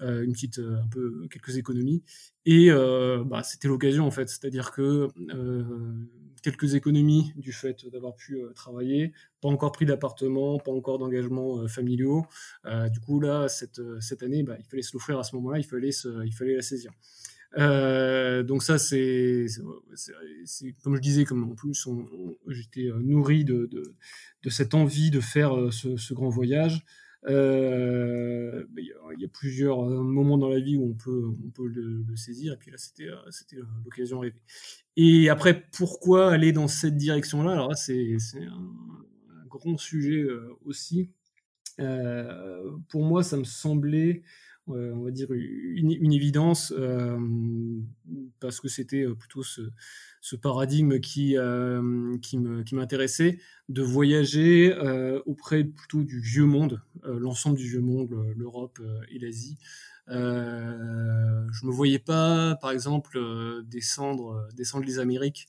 une 0.01 0.33
petite 0.33 0.59
un 0.59 0.87
peu 0.89 1.27
quelques 1.31 1.57
économies 1.57 2.03
et 2.45 2.71
bah, 2.71 3.43
c'était 3.43 3.69
l'occasion 3.69 4.07
en 4.07 4.11
fait, 4.11 4.29
c'est-à-dire 4.29 4.73
que 4.73 5.09
quelques 6.43 6.75
économies 6.75 7.33
du 7.37 7.53
fait 7.53 7.87
d'avoir 7.87 8.15
pu 8.15 8.41
travailler, 8.55 9.13
pas 9.41 9.49
encore 9.49 9.73
pris 9.73 9.87
d'appartement, 9.87 10.59
pas 10.59 10.73
encore 10.73 10.99
d'engagement 10.99 11.67
familiaux. 11.69 12.27
du 12.91 13.01
coup 13.01 13.21
là, 13.21 13.49
cette, 13.49 13.81
cette 14.01 14.23
année, 14.23 14.43
bah, 14.43 14.57
il 14.59 14.65
fallait 14.65 14.83
se 14.83 14.93
l'offrir 14.93 15.19
à 15.19 15.25
ce 15.25 15.35
moment-là, 15.37 15.59
il 15.59 15.65
il 15.65 16.33
fallait 16.33 16.57
la 16.57 16.63
saisir. 16.63 16.93
Euh, 17.59 18.43
donc 18.43 18.63
ça, 18.63 18.79
c'est, 18.79 19.47
comme 20.83 20.97
je 20.97 21.01
disais, 21.01 21.25
comme 21.25 21.45
en 21.51 21.55
plus, 21.55 21.89
j'étais 22.49 22.89
euh, 22.89 22.99
nourri 23.01 23.45
de, 23.45 23.69
cette 24.49 24.75
envie 24.75 25.11
de 25.11 25.21
faire 25.21 25.57
euh, 25.57 25.71
ce, 25.71 26.15
grand 26.15 26.29
voyage. 26.29 26.85
Il 27.29 27.35
y, 29.19 29.25
a 29.25 29.29
plusieurs 29.33 29.83
moments 29.85 30.39
dans 30.39 30.49
la 30.49 30.61
vie 30.61 30.77
où 30.77 30.91
on 30.91 30.95
peut, 30.95 31.67
le, 31.67 32.17
saisir, 32.17 32.53
et 32.55 32.57
puis 32.57 32.71
là, 32.71 32.77
c'était, 32.79 33.09
l'occasion 33.85 34.21
rêvée. 34.21 34.37
Et 34.97 35.29
après, 35.29 35.65
pourquoi 35.73 36.31
aller 36.31 36.53
dans 36.53 36.69
cette 36.69 36.97
direction-là? 36.97 37.53
Alors 37.53 37.75
c'est, 37.77 38.17
un, 38.35 38.49
un, 38.49 39.47
grand 39.49 39.79
sujet 39.79 40.25
aussi. 40.65 41.11
pour 42.89 43.05
moi, 43.05 43.23
ça 43.23 43.37
me 43.37 43.45
semblait 43.45 44.23
on 44.69 45.05
va 45.05 45.11
dire, 45.11 45.29
une, 45.33 46.13
évidence, 46.13 46.73
euh, 46.77 47.19
parce 48.41 48.61
que 48.61 48.69
c'était 48.69 49.05
euh, 49.05 49.15
plutôt 49.15 49.43
ce, 49.43 49.63
paradigme 50.37 50.99
qui, 51.01 51.37
qui 52.23 52.75
m'intéressait, 52.75 53.39
de 53.69 53.83
voyager 53.83 54.75
auprès 55.25 55.65
plutôt 55.65 56.03
du 56.03 56.21
vieux 56.21 56.45
monde, 56.45 56.83
l'ensemble 57.05 57.57
du 57.57 57.69
vieux 57.69 57.81
monde, 57.81 58.13
l'Europe 58.37 58.81
et 59.11 59.21
l'Asie. 59.21 59.57
je 60.09 60.15
ne 60.15 61.67
me 61.67 61.71
voyais 61.71 62.01
pas, 62.01 62.57
par 62.57 62.73
exemple, 62.73 63.21
descendre, 63.67 64.49
descendre 64.57 64.85
les 64.85 64.99
Amériques 64.99 65.49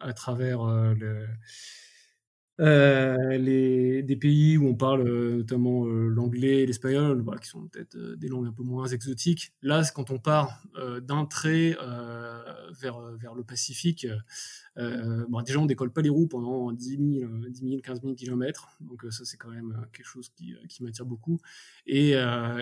à 0.00 0.12
travers 0.14 0.94
le 0.94 1.26
euh, 2.60 3.36
les, 3.36 4.02
des 4.02 4.16
pays 4.16 4.56
où 4.56 4.68
on 4.68 4.74
parle 4.76 5.08
euh, 5.08 5.36
notamment 5.38 5.86
euh, 5.86 6.08
l'anglais 6.08 6.66
l'espagnol, 6.66 7.20
voilà, 7.22 7.40
qui 7.40 7.48
sont 7.48 7.66
peut-être 7.66 7.96
des 7.96 8.28
langues 8.28 8.46
un 8.46 8.52
peu 8.52 8.62
moins 8.62 8.86
exotiques. 8.86 9.52
Là, 9.62 9.82
quand 9.94 10.10
on 10.10 10.18
part 10.18 10.62
d'un 11.02 11.24
trait 11.26 11.76
vers, 12.80 13.00
vers 13.16 13.34
le 13.34 13.42
Pacifique, 13.42 14.06
bon, 14.76 15.42
déjà 15.42 15.58
on 15.58 15.66
décolle 15.66 15.92
pas 15.92 16.02
les 16.02 16.08
roues 16.08 16.26
pendant 16.26 16.72
10 16.72 17.18
000, 17.20 17.30
10 17.48 17.60
000 17.60 17.80
15 17.82 18.02
000 18.02 18.14
kilomètres, 18.14 18.68
donc 18.80 19.04
ça 19.10 19.24
c'est 19.24 19.36
quand 19.36 19.50
même 19.50 19.86
quelque 19.92 20.06
chose 20.06 20.30
qui, 20.30 20.54
qui 20.68 20.82
m'attire 20.82 21.06
beaucoup. 21.06 21.40
Et, 21.86 22.12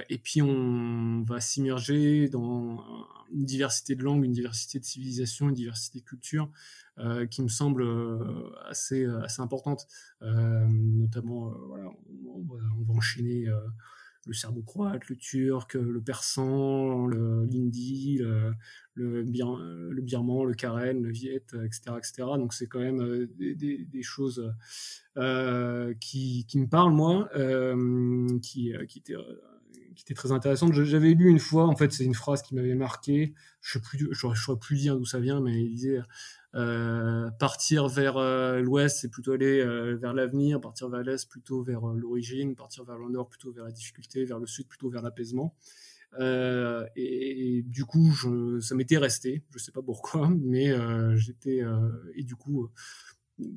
et 0.08 0.18
puis 0.18 0.42
on 0.42 1.22
va 1.22 1.40
s'immerger 1.40 2.28
dans 2.28 2.84
une 3.32 3.44
diversité 3.44 3.94
de 3.94 4.02
langues, 4.02 4.24
une 4.24 4.32
diversité 4.32 4.78
de 4.78 4.84
civilisations, 4.84 5.48
une 5.48 5.54
diversité 5.54 6.00
de 6.00 6.04
cultures. 6.04 6.50
Euh, 6.98 7.26
qui 7.26 7.40
me 7.40 7.48
semble 7.48 7.82
euh, 7.82 8.50
assez, 8.68 9.06
euh, 9.06 9.22
assez 9.22 9.40
importante. 9.40 9.86
notamment, 10.20 11.50
voilà, 11.68 11.90
on, 12.26 12.42
va, 12.42 12.94
enchaîner 12.94 13.46
le 14.26 14.34
serbo-croate, 14.34 15.08
le 15.08 15.16
turc, 15.16 15.74
le 15.74 16.00
persan, 16.00 17.08
l'hindi, 17.08 18.18
le, 18.18 18.54
le, 18.94 19.22
le, 19.22 20.02
birman, 20.02 20.44
le 20.44 20.54
karen, 20.54 21.02
le 21.02 21.10
viet, 21.10 21.44
etc. 21.64 21.80
etc. 21.98 22.12
Donc 22.36 22.54
c'est 22.54 22.66
quand 22.66 22.80
même 22.80 23.26
des, 23.36 23.54
des, 23.54 23.84
des 23.84 24.02
choses 24.02 24.54
euh, 25.16 25.94
qui, 26.00 26.46
qui, 26.46 26.58
me 26.58 26.66
parlent, 26.66 26.92
moi, 26.92 27.28
euh, 27.36 28.38
qui, 28.40 28.72
qui 28.88 28.98
étaient 28.98 29.16
qui 29.94 30.02
était 30.02 30.14
très 30.14 30.32
intéressante. 30.32 30.72
J'avais 30.72 31.14
lu 31.14 31.28
une 31.28 31.38
fois, 31.38 31.66
en 31.66 31.76
fait, 31.76 31.92
c'est 31.92 32.04
une 32.04 32.14
phrase 32.14 32.42
qui 32.42 32.54
m'avait 32.54 32.74
marqué. 32.74 33.34
Je 33.60 33.78
ne 33.78 33.82
plus, 33.82 34.14
saurais 34.14 34.58
plus 34.58 34.76
dire 34.76 34.96
d'où 34.96 35.04
ça 35.04 35.20
vient, 35.20 35.40
mais 35.40 35.62
il 35.62 35.70
disait 35.70 36.00
euh, 36.54 37.30
partir 37.38 37.88
vers 37.88 38.18
euh, 38.18 38.60
l'ouest, 38.60 38.98
c'est 39.00 39.08
plutôt 39.08 39.32
aller 39.32 39.60
euh, 39.60 39.96
vers 39.96 40.12
l'avenir, 40.12 40.60
partir 40.60 40.88
vers 40.88 41.02
l'est, 41.02 41.28
plutôt 41.28 41.62
vers 41.62 41.86
l'origine, 41.86 42.54
partir 42.54 42.84
vers 42.84 42.98
le 42.98 43.08
nord, 43.08 43.28
plutôt 43.28 43.52
vers 43.52 43.64
la 43.64 43.72
difficulté, 43.72 44.24
vers 44.24 44.38
le 44.38 44.46
sud, 44.46 44.68
plutôt 44.68 44.90
vers 44.90 45.02
l'apaisement. 45.02 45.54
Et, 46.20 47.62
du 47.66 47.86
coup, 47.86 48.12
ça 48.60 48.74
m'était 48.74 48.98
resté. 48.98 49.42
Je 49.50 49.58
sais 49.58 49.72
pas 49.72 49.82
pourquoi, 49.82 50.28
mais 50.42 50.74
j'étais 51.16 51.62
et 52.14 52.22
du 52.22 52.36
coup 52.36 52.68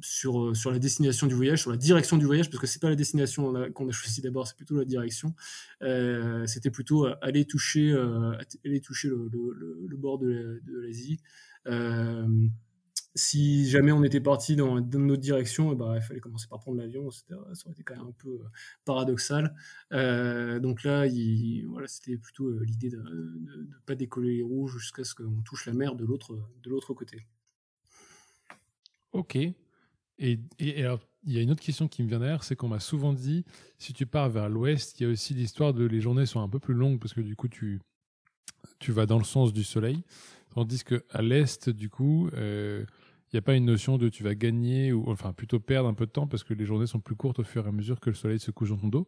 sur, 0.02 0.56
sur 0.56 0.72
la 0.72 0.80
destination 0.80 1.28
du 1.28 1.36
voyage, 1.36 1.62
sur 1.62 1.72
la 1.72 1.78
direction 1.78 2.18
du 2.18 2.26
voyage, 2.26 2.50
parce 2.50 2.60
que 2.60 2.68
c'est 2.68 2.82
pas 2.82 2.90
la 2.90 2.96
destination 2.96 3.54
qu'on 3.74 3.88
a 3.88 3.92
choisi 3.92 4.22
d'abord, 4.22 4.48
c'est 4.48 4.56
plutôt 4.58 4.78
la 4.78 4.86
direction. 4.86 5.34
Euh, 5.82 6.46
c'était 6.48 6.72
plutôt 6.72 7.08
aller 7.22 7.46
toucher, 7.46 7.92
euh, 7.92 8.32
aller 8.66 8.82
toucher 8.82 9.10
le, 9.10 9.98
bord 9.98 10.18
de 10.20 10.62
l'Asie. 10.68 11.20
Euh, 11.68 12.48
si 13.16 13.70
jamais 13.70 13.94
on 13.94 14.04
était 14.04 14.20
parti 14.20 14.58
dans, 14.58 14.82
dans 14.82 15.00
notre 15.00 15.22
direction, 15.22 15.74
ben, 15.74 15.96
il 15.96 16.02
fallait 16.02 16.20
commencer 16.20 16.48
par 16.50 16.60
prendre 16.60 16.78
l'avion, 16.78 17.10
ça 17.12 17.24
aurait 17.38 17.72
été 17.72 17.84
quand 17.84 17.96
même 17.96 18.08
un 18.08 18.12
peu 18.12 18.30
euh, 18.30 18.50
paradoxal. 18.84 19.56
Euh, 19.94 20.60
donc 20.60 20.84
là, 20.84 21.08
il, 21.08 21.66
voilà, 21.68 21.88
c'était 21.88 22.18
plutôt 22.18 22.48
euh, 22.48 22.64
l'idée 22.66 22.90
de 22.90 22.98
ne 22.98 23.80
pas 23.86 23.96
décoller 23.96 24.36
les 24.36 24.44
rouges 24.44 24.78
jusqu'à 24.78 25.06
ce 25.06 25.16
qu'on 25.16 25.42
touche 25.44 25.66
la 25.66 25.74
mer 25.74 25.96
de 25.96 26.06
l'autre 26.06 26.94
côté. 26.94 27.26
Ok. 29.14 29.38
Et, 30.18 30.40
alors, 30.78 31.00
il 31.26 31.34
y 31.34 31.38
a 31.38 31.42
une 31.42 31.52
autre 31.52 31.62
question 31.62 31.88
qui 31.88 32.04
me 32.04 32.08
vient 32.08 32.20
derrière, 32.20 32.44
c'est 32.44 32.56
qu'on 32.56 32.68
m'a 32.68 32.80
souvent 32.80 33.14
dit, 33.14 33.44
si 33.78 33.94
tu 33.94 34.06
pars 34.06 34.30
vers 34.30 34.50
l'ouest, 34.50 35.00
il 35.00 35.04
y 35.04 35.06
a 35.06 35.10
aussi 35.10 35.34
l'histoire 35.34 35.74
de 35.74 35.86
les 35.86 36.00
journées 36.00 36.26
sont 36.26 36.42
un 36.42 36.50
peu 36.50 36.60
plus 36.60 36.74
longues 36.74 37.00
parce 37.00 37.14
que 37.14 37.22
du 37.22 37.36
coup, 37.36 37.48
tu, 37.48 37.82
tu 38.80 38.92
vas 38.92 39.06
dans 39.06 39.18
le 39.18 39.24
sens 39.24 39.52
du 39.52 39.64
soleil. 39.64 40.04
Tandis 40.54 40.84
qu'à 40.84 41.22
l'est, 41.22 41.70
du 41.70 41.90
coup, 41.90 42.30
il 42.34 42.86
n'y 43.34 43.40
a 43.40 43.42
pas 43.42 43.56
une 43.56 43.66
notion 43.66 43.98
de 43.98 44.08
tu 44.08 44.24
vas 44.24 44.36
gagner, 44.36 44.94
ou 44.94 45.10
enfin 45.10 45.34
plutôt 45.34 45.60
perdre 45.60 45.90
un 45.90 45.94
peu 45.94 46.06
de 46.06 46.12
temps 46.12 46.28
parce 46.28 46.44
que 46.44 46.54
les 46.54 46.66
journées 46.66 46.88
sont 46.88 47.02
plus 47.02 47.16
courtes 47.16 47.40
au 47.40 47.44
fur 47.44 47.66
et 47.66 47.70
à 47.70 47.72
mesure 47.72 48.00
que 48.00 48.10
le 48.10 48.16
soleil 48.16 48.40
se 48.40 48.52
couche 48.52 48.70
dans 48.70 48.78
ton 48.78 48.88
dos? 48.88 49.08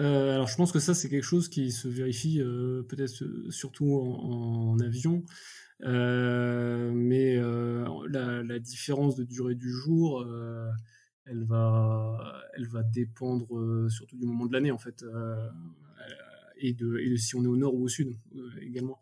Euh, 0.00 0.34
alors 0.34 0.48
je 0.48 0.56
pense 0.56 0.72
que 0.72 0.80
ça 0.80 0.94
c'est 0.94 1.08
quelque 1.08 1.24
chose 1.24 1.48
qui 1.48 1.70
se 1.70 1.86
vérifie 1.86 2.40
euh, 2.40 2.82
peut-être 2.82 3.22
euh, 3.22 3.50
surtout 3.50 3.94
en, 3.94 4.78
avion, 4.80 5.22
mais 5.82 7.36
la, 8.08 8.58
différence 8.58 9.16
de 9.16 9.24
durée 9.24 9.54
du 9.54 9.70
jour, 9.70 10.26
elle 11.26 11.44
va, 11.44 12.42
elle 12.54 12.66
va 12.66 12.82
dépendre 12.82 13.88
surtout 13.90 14.16
du 14.16 14.26
moment 14.26 14.46
de 14.46 14.52
l'année 14.52 14.70
en 14.70 14.78
fait 14.78 15.04
et 16.62 16.72
de, 16.72 17.16
si 17.16 17.34
on 17.34 17.44
est 17.44 17.48
au 17.48 17.56
nord 17.56 17.74
ou 17.74 17.84
au 17.84 17.88
sud 17.88 18.16
euh, 18.36 18.50
également. 18.62 19.00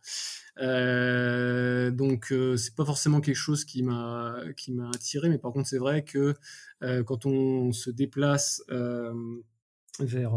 Euh, 0.61 1.91
donc 1.91 2.33
euh, 2.33 2.57
c'est 2.57 2.75
pas 2.75 2.85
forcément 2.85 3.21
quelque 3.21 3.37
chose 3.37 3.65
qui 3.65 3.83
m'a 3.83 4.43
qui 4.57 4.73
m'a 4.73 4.89
attiré, 4.89 5.29
mais 5.29 5.39
par 5.39 5.53
contre 5.53 5.69
c'est 5.69 5.79
vrai 5.79 6.05
que 6.05 6.35
quand 7.05 7.27
on 7.27 7.73
se 7.73 7.91
déplace 7.91 8.63
vers, 10.01 10.35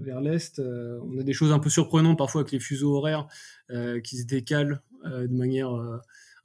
vers 0.00 0.20
l'Est. 0.20 0.60
on 0.60 1.18
a 1.18 1.24
des 1.24 1.32
choses 1.32 1.50
un 1.50 1.58
peu 1.58 1.70
surprenantes 1.70 2.16
parfois 2.16 2.42
avec 2.42 2.52
les 2.52 2.60
fuseaux 2.60 2.94
horaires 2.94 3.26
qui 4.04 4.18
se 4.18 4.24
décalent 4.24 4.80
de 5.04 5.34
manière 5.34 5.70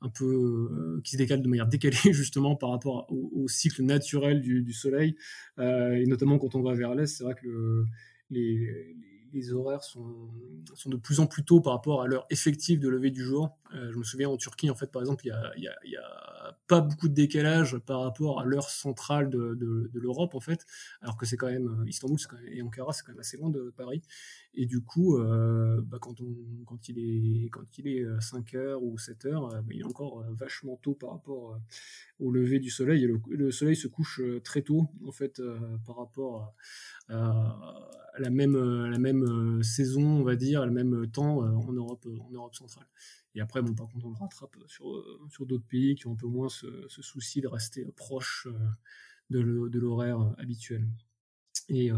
un 0.01 0.09
peu 0.09 1.01
qui 1.03 1.11
se 1.11 1.17
décalent 1.17 1.41
de 1.41 1.47
manière 1.47 1.67
décalée 1.67 1.97
justement 2.11 2.55
par 2.55 2.69
rapport 2.71 3.07
au, 3.11 3.47
cycle 3.47 3.83
naturel 3.83 4.41
du, 4.41 4.73
Soleil. 4.73 5.15
et 5.59 6.05
notamment 6.07 6.37
quand 6.37 6.55
on 6.55 6.61
va 6.61 6.73
vers 6.73 6.95
l'Est, 6.95 7.17
c'est 7.17 7.23
vrai 7.23 7.35
que 7.35 7.47
le, 7.47 7.85
les, 8.29 8.95
les, 8.99 9.16
horaires 9.51 9.84
sont, 9.84 10.29
sont, 10.74 10.89
de 10.89 10.98
plus 10.98 11.19
en 11.19 11.27
plus 11.27 11.43
tôt 11.43 11.62
par 11.62 11.74
rapport 11.74 12.01
à 12.01 12.07
l'heure 12.07 12.25
effective 12.29 12.79
de 12.79 12.89
lever 12.89 13.12
du 13.12 13.24
jour. 13.24 13.57
Euh, 13.74 13.91
je 13.91 13.98
me 13.98 14.03
souviens 14.03 14.29
en 14.29 14.38
Turquie, 14.38 14.69
en 14.69 14.75
fait, 14.75 14.91
par 14.91 15.01
exemple, 15.01 15.25
il 15.25 15.62
n'y 15.62 15.96
a, 15.98 16.57
pas 16.67 16.81
beaucoup 16.81 17.07
de 17.07 17.13
décalage 17.13 17.77
par 17.77 18.01
rapport 18.01 18.41
à 18.41 18.46
l'heure 18.46 18.69
centrale 18.69 19.29
de, 19.29 19.89
l'Europe, 19.93 20.36
en 20.36 20.39
fait, 20.39 20.65
alors 21.01 21.17
que 21.17 21.25
c'est 21.25 21.38
quand 21.38 21.48
même 21.48 21.84
Istanbul 21.88 22.17
quand 22.29 22.38
même, 22.38 22.48
et 22.51 22.62
Ankara, 22.62 22.93
c'est 22.93 23.03
quand 23.03 23.12
même 23.12 23.19
assez 23.19 23.38
loin 23.38 23.50
de 23.50 23.74
Paris. 23.75 24.01
Et 24.53 24.65
du 24.65 24.81
coup, 24.81 25.17
euh, 25.17 25.81
bah, 25.81 25.98
quand, 26.00 26.19
il 26.19 27.00
est, 27.00 27.50
quand 27.50 27.77
il 27.77 27.88
est 27.88 28.05
5 28.22 28.55
heures 28.55 28.84
ou 28.84 28.98
7 28.98 29.25
heures, 29.25 29.50
bah, 29.50 29.62
il 29.72 29.81
est 29.81 29.86
encore 29.86 30.24
vachement 30.31 30.77
tôt 30.81 30.93
par 30.93 31.12
rapport 31.12 31.60
au 32.19 32.31
lever 32.31 32.59
du 32.59 32.69
soleil. 32.69 33.03
Et 33.03 33.07
le, 33.29 33.51
soleil 33.51 33.75
se 33.75 33.88
couche 33.88 34.21
très 34.43 34.62
tôt, 34.62 34.88
en 35.05 35.12
fait, 35.12 35.41
par 35.86 35.97
rapport 35.97 36.53
à, 37.09 37.89
la 38.19 38.29
même, 38.29 38.57
même 38.97 39.62
saison, 39.63 40.03
on 40.03 40.24
va 40.24 40.36
dire, 40.36 40.65
le 40.65 40.71
même 40.71 41.07
temps 41.12 41.39
en, 41.39 41.74
Europe, 41.74 42.07
en 42.19 42.31
Europe 42.31 42.55
centrale. 42.55 42.88
Et 43.36 43.41
après, 43.41 43.62
bon, 43.62 43.75
par 43.75 43.88
contre, 43.88 44.07
on 44.07 44.09
le 44.09 44.17
rattrape 44.17 44.57
sur, 44.67 44.86
sur 45.29 45.45
d'autres 45.45 45.67
pays 45.67 45.95
qui 45.95 46.07
ont 46.07 46.13
un 46.13 46.17
peu 46.17 46.27
moins 46.27 46.50
ce, 46.50 46.67
souci 46.88 47.41
de 47.41 47.47
rester 47.47 47.86
proche 47.95 48.47
de 49.29 49.79
l'horaire 49.79 50.33
habituel. 50.38 50.88
Et, 51.69 51.91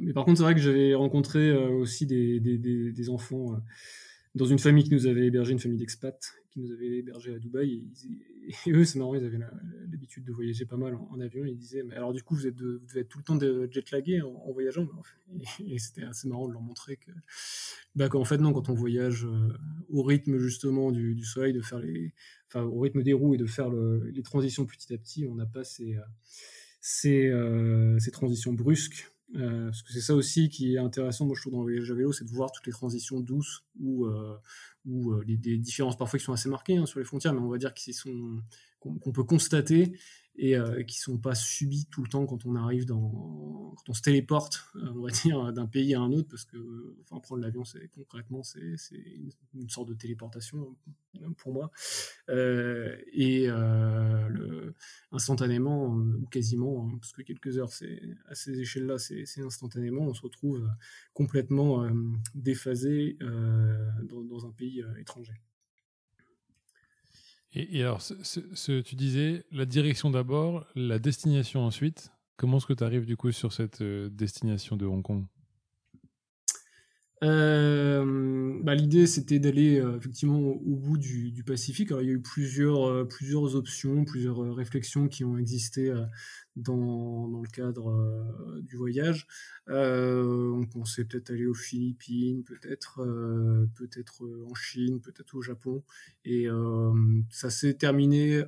mais 0.00 0.12
par 0.12 0.24
contre, 0.24 0.38
c'est 0.38 0.44
vrai 0.44 0.54
que 0.54 0.60
j'avais 0.60 0.94
rencontré 0.94 1.52
aussi 1.52 2.06
des, 2.06 2.40
des, 2.40 3.08
enfants 3.08 3.60
dans 4.34 4.46
une 4.46 4.58
famille 4.58 4.84
qui 4.84 4.94
nous 4.94 5.06
avait 5.06 5.26
hébergé, 5.26 5.52
une 5.52 5.58
famille 5.58 5.78
d'expats, 5.78 6.18
qui 6.50 6.60
nous 6.60 6.72
avait 6.72 6.98
hébergé 6.98 7.34
à 7.34 7.38
Dubaï. 7.38 7.84
Et, 8.66 8.72
eux, 8.72 8.84
c'est 8.84 8.98
marrant, 8.98 9.14
ils 9.14 9.24
avaient 9.24 9.38
l'habitude 9.90 10.24
de 10.24 10.32
voyager 10.32 10.64
pas 10.64 10.76
mal 10.76 10.94
en, 10.94 11.20
avion. 11.20 11.44
Ils 11.44 11.56
disaient, 11.56 11.82
mais 11.82 11.94
alors 11.94 12.12
du 12.12 12.22
coup, 12.22 12.34
vous, 12.34 12.46
êtes 12.46 12.60
vous 12.60 12.78
devez 12.78 13.00
être 13.00 13.08
tout 13.08 13.18
le 13.18 13.24
temps 13.24 13.38
jet-lagué 13.38 14.22
en, 14.22 14.52
voyageant. 14.52 14.88
Et, 15.66 15.78
c'était 15.78 16.04
assez 16.04 16.28
marrant 16.28 16.48
de 16.48 16.52
leur 16.52 16.62
montrer 16.62 16.96
que, 16.96 17.10
bah, 17.94 18.08
qu'en 18.08 18.24
fait, 18.24 18.38
non, 18.38 18.52
quand 18.52 18.70
on 18.70 18.74
voyage 18.74 19.26
euh, 19.26 19.52
au 19.90 20.02
rythme 20.02 20.38
justement 20.38 20.92
du, 20.92 21.22
soleil, 21.24 21.52
de 21.52 21.60
faire 21.60 21.78
les, 21.78 22.14
enfin, 22.48 22.62
au 22.62 22.80
rythme 22.80 23.02
des 23.02 23.12
roues 23.12 23.34
et 23.34 23.38
de 23.38 23.46
faire 23.46 23.70
les 23.70 24.22
transitions 24.22 24.64
petit 24.64 24.92
à 24.94 24.98
petit, 24.98 25.26
on 25.26 25.34
n'a 25.34 25.46
pas 25.46 25.64
ces, 25.64 25.96
euh, 25.96 26.02
ces, 26.80 27.28
euh, 27.28 27.98
ces 27.98 28.10
transitions 28.10 28.52
brusques 28.54 29.12
euh, 29.36 29.66
parce 29.66 29.82
que 29.82 29.92
c'est 29.92 30.00
ça 30.00 30.14
aussi 30.14 30.48
qui 30.48 30.74
est 30.74 30.78
intéressant, 30.78 31.24
moi 31.24 31.34
je 31.36 31.40
trouve, 31.40 31.54
dans 31.54 31.60
le 31.60 31.64
voyage 31.64 31.90
à 31.90 31.94
vélo, 31.94 32.12
c'est 32.12 32.24
de 32.24 32.30
voir 32.30 32.52
toutes 32.52 32.66
les 32.66 32.72
transitions 32.72 33.20
douces 33.20 33.64
ou, 33.80 34.06
euh, 34.06 34.36
ou 34.84 35.12
euh, 35.12 35.24
des 35.26 35.56
différences 35.56 35.96
parfois 35.96 36.18
qui 36.18 36.24
sont 36.24 36.32
assez 36.32 36.48
marquées 36.48 36.76
hein, 36.76 36.86
sur 36.86 36.98
les 36.98 37.04
frontières, 37.04 37.32
mais 37.32 37.40
on 37.40 37.48
va 37.48 37.58
dire 37.58 37.72
qu'on 38.80 39.12
peut 39.12 39.24
constater 39.24 39.98
et 40.36 40.56
euh, 40.56 40.82
qui 40.82 40.98
sont 40.98 41.18
pas 41.18 41.34
subis 41.34 41.86
tout 41.90 42.02
le 42.02 42.08
temps 42.08 42.24
quand 42.26 42.46
on 42.46 42.56
arrive 42.56 42.86
dans 42.86 43.72
quand 43.76 43.90
on 43.90 43.94
se 43.94 44.02
téléporte 44.02 44.64
euh, 44.76 44.92
on 44.94 45.02
va 45.02 45.10
dire 45.24 45.52
d'un 45.52 45.66
pays 45.66 45.94
à 45.94 46.00
un 46.00 46.12
autre 46.12 46.28
parce 46.28 46.44
que 46.44 46.96
enfin 47.02 47.20
prendre 47.20 47.42
l'avion 47.42 47.64
c'est 47.64 47.88
concrètement 47.88 48.42
c'est 48.42 48.60
une, 49.54 49.68
sorte 49.68 49.88
de 49.88 49.94
téléportation 49.94 50.76
euh, 51.20 51.28
pour 51.36 51.52
moi. 51.52 51.70
Euh, 52.30 52.96
et 53.12 53.48
instantanément 55.12 55.88
ou 55.88 56.26
quasiment 56.30 56.86
hein, 56.86 56.98
parce 56.98 57.12
que 57.12 57.22
quelques 57.22 57.58
heures 57.58 57.72
c'est 57.72 58.00
à 58.28 58.34
ces 58.34 58.58
échelles 58.58 58.86
là 58.86 58.98
c'est 58.98 59.42
instantanément 59.42 60.02
on 60.02 60.14
se 60.14 60.22
retrouve 60.22 60.66
complètement 61.12 61.86
déphasé 62.34 63.18
dans, 63.20 64.46
un 64.46 64.52
pays 64.52 64.82
étranger 64.98 65.34
et, 67.54 67.82
alors, 67.82 68.00
ce, 68.00 68.80
tu 68.80 68.94
disais 68.94 69.44
la 69.52 69.66
direction 69.66 70.10
d'abord, 70.10 70.64
la 70.74 70.98
destination 70.98 71.64
ensuite. 71.64 72.10
Comment 72.36 72.56
est-ce 72.56 72.66
que 72.66 72.72
tu 72.72 72.84
arrives 72.84 73.04
du 73.04 73.16
coup 73.16 73.30
sur 73.30 73.52
cette 73.52 73.82
euh, 73.82 74.08
destination 74.08 74.76
de 74.76 74.86
Hong 74.86 75.02
Kong? 75.02 75.26
Euh, 77.22 78.58
bah, 78.62 78.74
L'idée, 78.74 79.06
c'était 79.06 79.38
d'aller 79.38 79.78
euh, 79.78 79.96
effectivement 79.96 80.38
au 80.38 80.76
bout 80.76 80.98
du, 80.98 81.42
Pacifique. 81.44 81.90
Alors, 81.90 82.02
il 82.02 82.08
y 82.08 82.10
a 82.10 82.14
eu 82.14 82.22
plusieurs, 82.22 83.08
plusieurs 83.08 83.56
options, 83.56 84.04
plusieurs 84.04 84.54
réflexions 84.54 85.08
qui 85.08 85.24
ont 85.24 85.36
existé 85.36 85.92
dans, 86.56 87.28
dans 87.28 87.40
le 87.40 87.48
cadre 87.48 87.90
euh, 87.90 88.60
du 88.62 88.76
voyage. 88.76 89.26
Euh, 89.68 90.50
on 90.52 90.66
pensait 90.66 91.04
peut-être 91.04 91.30
aller 91.30 91.46
aux 91.46 91.54
Philippines, 91.54 92.44
peut-être 92.44 93.00
euh, 93.00 93.66
peut-être 93.76 94.22
en 94.48 94.54
Chine, 94.54 95.00
peut-être 95.00 95.36
au 95.36 95.42
Japon. 95.42 95.82
Et 96.24 96.46
ça 97.30 97.50
s'est 97.50 97.74
terminé 97.74 98.44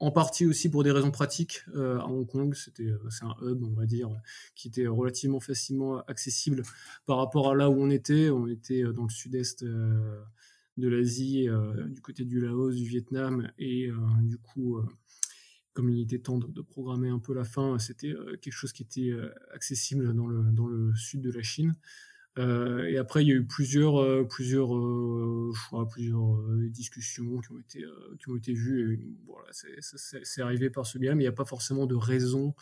en 0.00 0.10
partie 0.10 0.46
aussi 0.46 0.68
pour 0.68 0.84
des 0.84 0.90
raisons 0.90 1.10
pratiques 1.10 1.64
à 1.74 2.06
Hong 2.06 2.26
Kong. 2.26 2.54
C'était 2.54 2.92
c'est 3.10 3.24
un 3.24 3.34
hub, 3.42 3.62
on 3.64 3.74
va 3.74 3.86
dire, 3.86 4.10
qui 4.54 4.68
était 4.68 4.86
relativement 4.86 5.40
facilement 5.40 6.00
accessible 6.06 6.62
par 7.06 7.18
rapport 7.18 7.50
à 7.50 7.54
là 7.54 7.68
où 7.68 7.80
on 7.80 7.90
était. 7.90 8.30
On 8.30 8.46
était 8.46 8.82
dans 8.82 9.04
le 9.04 9.10
sud-est 9.10 9.64
de 9.64 10.88
l'Asie, 10.88 11.48
du 11.88 12.00
côté 12.00 12.24
du 12.24 12.40
Laos, 12.40 12.76
du 12.76 12.84
Vietnam, 12.84 13.50
et 13.58 13.90
du 14.22 14.38
coup 14.38 14.78
comme 15.78 15.90
il 15.90 16.00
était 16.00 16.18
temps 16.18 16.38
de, 16.38 16.60
programmer 16.60 17.08
un 17.08 17.20
peu 17.20 17.32
la 17.32 17.44
fin, 17.44 17.78
c'était 17.78 18.08
euh, 18.08 18.36
quelque 18.42 18.52
chose 18.52 18.72
qui 18.72 18.82
était 18.82 19.10
euh, 19.10 19.32
accessible 19.54 20.12
dans 20.12 20.26
le, 20.26 20.50
dans 20.50 20.66
le 20.66 20.92
sud 20.96 21.20
de 21.20 21.30
la 21.30 21.40
Chine. 21.40 21.76
Euh, 22.38 22.84
et 22.84 22.96
après, 22.98 23.24
il 23.24 23.28
y 23.28 23.32
a 23.32 23.34
eu 23.34 23.44
plusieurs, 23.44 24.26
plusieurs 24.28 24.70
choix, 25.54 25.88
plusieurs 25.88 26.38
discussions 26.70 27.40
qui 27.40 27.52
ont 27.52 27.58
été, 27.58 27.84
qui 28.18 28.30
ont 28.30 28.36
été 28.36 28.52
vues. 28.52 29.16
Voilà, 29.26 29.48
c'est 29.52 30.42
arrivé 30.42 30.70
par 30.70 30.86
ce 30.86 30.98
biais, 30.98 31.14
mais 31.14 31.24
il 31.24 31.26
n'y 31.26 31.32
a 31.32 31.32
pas 31.32 31.44
forcément 31.44 31.86
de 31.86 31.96
raison 31.96 32.54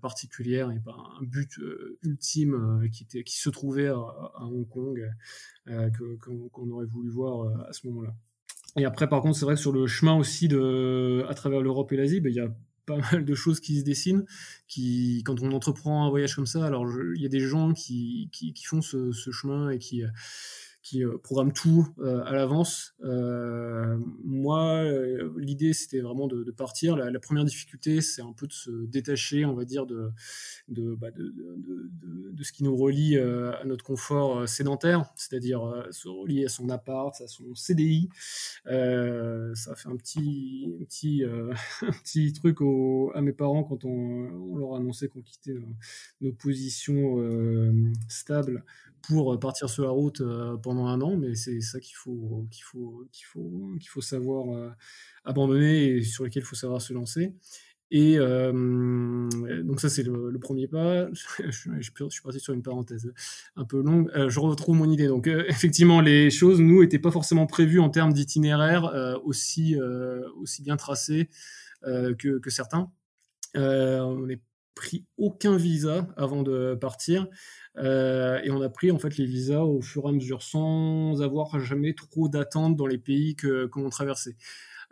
particulière 0.00 0.70
et 0.70 0.78
pas 0.78 0.96
un 1.20 1.24
but 1.24 1.58
ultime 2.02 2.88
qui, 2.92 3.02
était, 3.02 3.24
qui 3.24 3.38
se 3.38 3.50
trouvait 3.50 3.88
à, 3.88 3.98
Hong 4.40 4.68
Kong 4.68 5.10
qu'on 5.66 6.70
aurait 6.70 6.86
voulu 6.86 7.10
voir 7.10 7.66
à 7.68 7.72
ce 7.72 7.86
moment-là. 7.88 8.14
Et 8.76 8.84
après, 8.84 9.08
par 9.08 9.22
contre, 9.22 9.36
c'est 9.36 9.44
vrai 9.44 9.54
que 9.54 9.60
sur 9.60 9.72
le 9.72 9.86
chemin 9.86 10.16
aussi 10.16 10.48
de, 10.48 11.24
à 11.28 11.34
travers 11.34 11.60
l'Europe 11.60 11.92
et 11.92 11.96
l'Asie, 11.96 12.20
ben, 12.20 12.30
il 12.30 12.36
y 12.36 12.40
a 12.40 12.54
pas 12.88 12.96
mal 13.12 13.24
de 13.24 13.34
choses 13.34 13.60
qui 13.60 13.78
se 13.78 13.84
dessinent. 13.84 14.24
Qui, 14.66 15.22
quand 15.24 15.40
on 15.42 15.52
entreprend 15.52 16.06
un 16.06 16.10
voyage 16.10 16.34
comme 16.34 16.46
ça, 16.46 16.66
alors 16.66 16.86
il 17.14 17.22
y 17.22 17.26
a 17.26 17.28
des 17.28 17.40
gens 17.40 17.72
qui, 17.72 18.28
qui, 18.32 18.64
font 18.64 18.82
ce, 18.82 19.12
ce, 19.12 19.30
chemin 19.30 19.70
et 19.70 19.78
qui, 19.78 20.02
qui 20.88 21.04
euh, 21.04 21.18
programme 21.18 21.52
tout 21.52 21.86
euh, 21.98 22.22
à 22.24 22.32
l'avance. 22.32 22.94
Euh, 23.04 23.98
moi, 24.24 24.84
l'idée, 25.36 25.74
c'était 25.74 26.00
vraiment 26.00 26.26
de, 26.26 26.50
partir. 26.50 26.96
La, 26.96 27.20
première 27.20 27.44
difficulté, 27.44 28.00
c'est 28.00 28.22
un 28.22 28.32
peu 28.32 28.46
de 28.46 28.52
se 28.52 28.70
détacher, 28.86 29.44
on 29.44 29.54
va 29.54 29.64
dire, 29.64 29.84
de, 29.84 30.10
de, 30.68 30.94
bah, 30.94 31.10
de, 31.10 32.42
ce 32.42 32.52
qui 32.52 32.64
nous 32.64 32.76
relie 32.76 33.18
à 33.18 33.64
notre 33.64 33.84
confort 33.84 34.48
sédentaire, 34.48 35.04
c'est-à-dire 35.16 35.86
se 35.90 36.08
relier 36.08 36.46
à 36.46 36.48
son 36.48 36.70
appart, 36.70 37.20
à 37.20 37.26
son 37.26 37.54
CDI. 37.54 38.08
ça 38.64 39.74
fait 39.76 39.88
un 39.88 39.96
petit, 39.96 40.72
un 40.80 40.84
petit, 40.84 41.24
un 41.82 41.92
petit 42.02 42.32
truc 42.32 42.58
à 43.14 43.20
mes 43.20 43.32
parents 43.32 43.64
quand 43.64 43.84
on, 43.84 44.56
leur 44.56 44.74
a 44.74 44.78
annoncé 44.78 45.08
qu'on 45.08 45.22
quittait 45.22 45.56
nos, 46.20 46.32
positions 46.32 47.16
stables 48.08 48.64
pour 49.02 49.32
euh, 49.32 49.38
partir 49.38 49.68
sur 49.68 49.84
la 49.84 49.90
route 49.90 50.20
euh, 50.20 50.56
pendant 50.56 50.86
un 50.86 51.00
an, 51.00 51.16
mais 51.16 51.34
c'est 51.34 51.60
ça 51.60 51.80
qu'il 51.80 51.96
faut, 51.96 52.46
qu'il 52.50 52.64
faut, 52.64 53.06
qu'il 53.12 53.26
faut, 53.26 53.74
qu'il 53.78 53.88
faut 53.88 54.00
savoir 54.00 54.56
euh, 54.56 54.70
abandonner 55.24 55.96
et 55.96 56.02
sur 56.02 56.24
lequel 56.24 56.42
il 56.42 56.46
faut 56.46 56.56
savoir 56.56 56.80
se 56.80 56.92
lancer. 56.92 57.34
Et 57.90 58.18
donc 58.18 59.80
ça 59.80 59.88
c'est 59.88 60.02
le, 60.02 60.38
premier 60.38 60.68
pas. 60.68 61.08
je, 61.38 61.80
suis 61.80 62.22
parti 62.22 62.38
sur 62.38 62.52
une 62.52 62.62
parenthèse 62.62 63.10
un 63.56 63.64
peu 63.64 63.80
longue. 63.80 64.10
je 64.28 64.40
retrouve 64.40 64.76
mon 64.76 64.90
idée. 64.90 65.06
Donc 65.06 65.26
effectivement 65.48 66.02
les 66.02 66.30
choses 66.30 66.60
nous 66.60 66.82
étaient 66.82 66.98
pas 66.98 67.10
forcément 67.10 67.46
prévues 67.46 67.80
en 67.80 67.88
termes 67.88 68.12
d'itinéraire 68.12 68.92
aussi 69.24 69.74
aussi 70.38 70.62
bien 70.62 70.76
tracés 70.76 71.30
que, 71.82 72.38
que, 72.38 72.50
certains. 72.50 72.90
on 73.54 74.26
n'est 74.26 74.42
pris 74.78 75.04
aucun 75.16 75.56
visa 75.56 76.06
avant 76.16 76.44
de 76.44 76.78
partir. 76.80 77.26
Euh, 77.78 78.38
et 78.44 78.50
on 78.52 78.62
a 78.62 78.68
pris 78.68 78.92
en 78.92 78.98
fait 78.98 79.16
les 79.16 79.26
visas 79.26 79.62
au 79.62 79.82
fur 79.82 80.06
et 80.06 80.08
à 80.08 80.12
mesure 80.12 80.42
sans 80.42 81.20
avoir 81.20 81.58
jamais 81.58 81.94
trop 81.94 82.28
d'attentes 82.28 82.76
dans 82.76 82.86
les 82.86 82.98
pays 82.98 83.34
que, 83.34 83.68
l'on 83.74 83.90
traversait. 83.90 84.36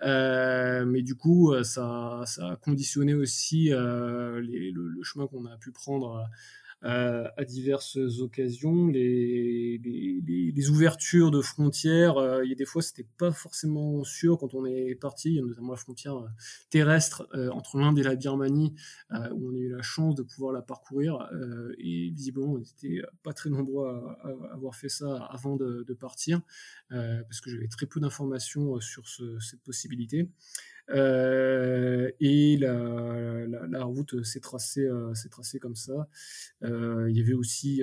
Euh, 0.02 0.84
mais 0.84 1.02
du 1.02 1.14
coup, 1.14 1.54
ça, 1.62 2.22
ça 2.26 2.48
a 2.50 2.56
conditionné 2.56 3.14
aussi 3.14 3.72
euh, 3.72 4.40
le, 4.40 5.02
chemin 5.02 5.28
qu'on 5.28 5.46
a 5.46 5.56
pu 5.56 5.70
prendre 5.70 6.28
euh, 6.84 7.26
à 7.38 7.44
diverses 7.44 7.96
occasions. 8.20 8.88
Les, 8.88 9.80
ouvertures 10.70 11.30
de 11.30 11.40
frontières, 11.40 12.18
euh, 12.18 12.44
il 12.44 12.50
y 12.50 12.52
a 12.52 12.54
des 12.54 12.64
fois, 12.64 12.82
c'était 12.82 13.06
pas 13.18 13.32
forcément 13.32 14.04
sûr 14.04 14.36
quand 14.36 14.52
on 14.54 14.66
est 14.66 14.94
parti. 14.94 15.30
Il 15.30 15.36
y 15.36 15.38
a 15.38 15.42
notamment 15.42 15.72
la 15.72 15.78
frontière 15.78 16.16
euh, 16.16 16.28
terrestre 16.70 17.28
entre 17.52 17.78
l'Inde 17.78 17.98
et 17.98 18.02
la 18.02 18.14
Birmanie, 18.14 18.74
où 19.10 19.50
on 19.50 19.54
a 19.54 19.58
eu 19.58 19.68
la 19.70 19.82
chance 19.82 20.14
de 20.14 20.22
pouvoir 20.22 20.52
la 20.52 20.62
parcourir. 20.62 21.28
et 21.78 22.10
visiblement, 22.10 22.52
on 22.54 22.58
n'était 22.58 23.02
pas 23.22 23.32
très 23.32 23.50
nombreux 23.50 23.88
à, 23.88 24.54
avoir 24.54 24.74
fait 24.74 24.88
ça 24.88 25.16
avant 25.30 25.56
de, 25.56 25.94
partir, 25.98 26.40
parce 26.90 27.40
que 27.40 27.50
j'avais 27.50 27.68
très 27.68 27.86
peu 27.86 28.00
d'informations 28.00 28.80
sur 28.80 29.06
cette 29.08 29.62
possibilité. 29.62 30.28
Et 30.88 32.56
la, 32.60 33.46
la, 33.68 33.84
route 33.84 34.22
s'est 34.24 34.40
tracée, 34.40 34.88
s'est 35.14 35.28
tracée 35.28 35.58
comme 35.58 35.74
ça. 35.74 36.08
il 36.62 37.16
y 37.16 37.20
avait 37.20 37.34
aussi 37.34 37.82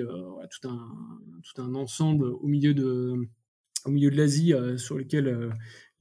tout, 0.50 0.68
un, 0.68 1.20
tout 1.42 1.62
un 1.62 1.74
ensemble 1.74 2.26
au 2.26 2.46
milieu 2.46 2.74
de, 2.74 3.14
au 3.84 3.90
milieu 3.90 4.10
de 4.10 4.16
l'Asie 4.16 4.54
sur 4.76 4.96
lequel 4.96 5.50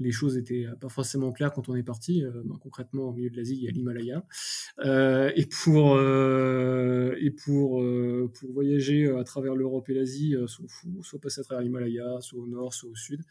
les 0.04 0.12
choses 0.12 0.38
étaient 0.38 0.68
pas 0.80 0.90
forcément 0.90 1.32
claires 1.32 1.52
quand 1.54 1.70
on 1.70 1.76
est 1.76 1.84
parti. 1.84 2.24
Euh, 2.24 2.44
ben, 2.46 2.58
concrètement, 2.62 3.10
au 3.10 3.14
milieu 3.14 3.30
de 3.30 3.38
l'Asie, 3.38 3.56
il 3.56 3.64
y 3.64 3.68
a 3.68 3.72
l'Himalaya. 3.72 4.24
Euh, 4.80 5.32
et 5.36 5.46
pour, 5.46 5.96
euh, 5.96 7.16
et 7.20 7.32
pour, 7.32 7.84
pour 8.34 8.52
voyager 8.52 9.10
à 9.10 9.24
travers 9.24 9.56
l'Europe 9.56 9.90
et 9.90 9.94
l'Asie, 9.94 10.36
soit, 10.48 10.66
soit, 11.02 11.20
passer 11.20 11.42
à 11.42 11.44
travers 11.44 11.64
l'Himalaya, 11.64 12.20
soit 12.22 12.40
au 12.40 12.48
nord, 12.48 12.74
soit 12.74 12.90
au 12.90 12.96
sud. 12.96 13.22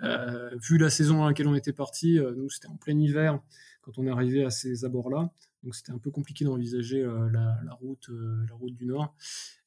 vu 0.00 0.78
la 0.78 0.90
saison 0.90 1.24
à 1.24 1.28
laquelle 1.28 1.48
on 1.48 1.54
était 1.54 1.72
parti, 1.72 2.18
nous, 2.36 2.48
c'était 2.48 2.68
en 2.68 2.76
plein 2.76 2.98
hiver 2.98 3.40
quand 3.82 3.98
on 3.98 4.06
est 4.06 4.10
arrivé 4.10 4.44
à 4.44 4.50
ces 4.50 4.84
abords-là. 4.84 5.30
Donc 5.62 5.74
c'était 5.74 5.92
un 5.92 5.98
peu 5.98 6.10
compliqué 6.10 6.44
d'envisager 6.44 7.02
la, 7.02 7.74
route, 7.80 8.08
la 8.48 8.54
route 8.54 8.74
du 8.74 8.86
Nord. 8.86 9.14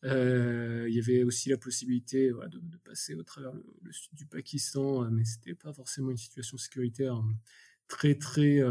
il 0.03 0.89
y 0.89 0.99
avait 0.99 1.23
aussi 1.23 1.49
la 1.49 1.57
possibilité 1.57 2.29
de, 2.29 2.77
passer 2.83 3.13
au 3.15 3.23
travers 3.23 3.53
le, 3.53 3.91
sud 3.91 4.13
du 4.15 4.25
Pakistan, 4.25 5.09
mais 5.11 5.23
c'était 5.23 5.55
pas 5.55 5.73
forcément 5.73 6.09
une 6.09 6.17
situation 6.17 6.57
sécuritaire 6.57 7.21
très 7.87 8.15
très 8.15 8.61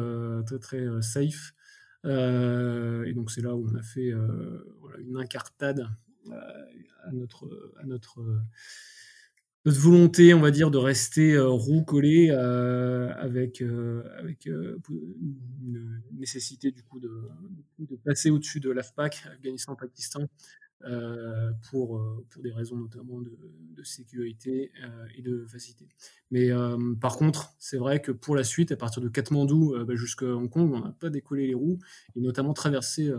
très 0.46 0.58
très, 0.58 1.02
safe. 1.02 1.54
et 2.04 3.12
donc 3.14 3.30
c'est 3.30 3.42
là 3.42 3.54
où 3.54 3.68
on 3.68 3.74
a 3.76 3.82
fait 3.82 4.12
une 4.98 5.16
incartade 5.16 5.88
à 7.04 7.12
notre 7.12 7.72
à 7.78 7.85
notre 7.85 8.42
notre 9.64 9.79
volonté, 9.79 10.35
on 10.35 10.40
va 10.40 10.51
dire, 10.51 10.70
de 10.70 10.79
rester 10.79 11.35
euh, 11.35 11.48
roue 11.48 11.85
collée 11.85 12.31
euh, 12.31 13.12
avec, 13.16 13.62
euh, 13.62 14.03
avec 14.18 14.46
une 14.46 16.03
nécessité 16.12 16.72
du 16.72 16.83
coup 16.83 16.98
de, 16.98 17.31
passer 18.05 18.31
au-dessus 18.31 18.61
de 18.61 18.70
l'AFPAC, 18.70 19.25
Afghanistan-Pakistan, 19.33 20.29
pour, 21.70 22.25
pour 22.29 22.42
des 22.42 22.51
raisons 22.51 22.75
notamment 22.75 23.20
de, 23.20 23.83
sécurité 23.85 24.72
et 25.16 25.22
de 25.22 25.44
facilité. 25.46 25.87
Mais 26.33 26.51
par 27.01 27.16
contre, 27.16 27.55
c'est 27.61 27.77
vrai 27.77 28.01
que 28.01 28.11
pour 28.11 28.35
la 28.35 28.42
suite, 28.42 28.72
à 28.72 28.77
partir 28.77 29.01
de 29.01 29.09
Katmandou 29.09 29.77
bah, 29.85 29.94
jusqu'à 29.94 30.27
Hong 30.27 30.51
Kong, 30.51 30.72
on 30.72 30.81
n'a 30.81 30.92
pas 30.92 31.11
décollé 31.11 31.46
les 31.46 31.55
roues 31.55 31.79
et 32.16 32.20
notamment 32.20 32.53
traverser 32.53 33.12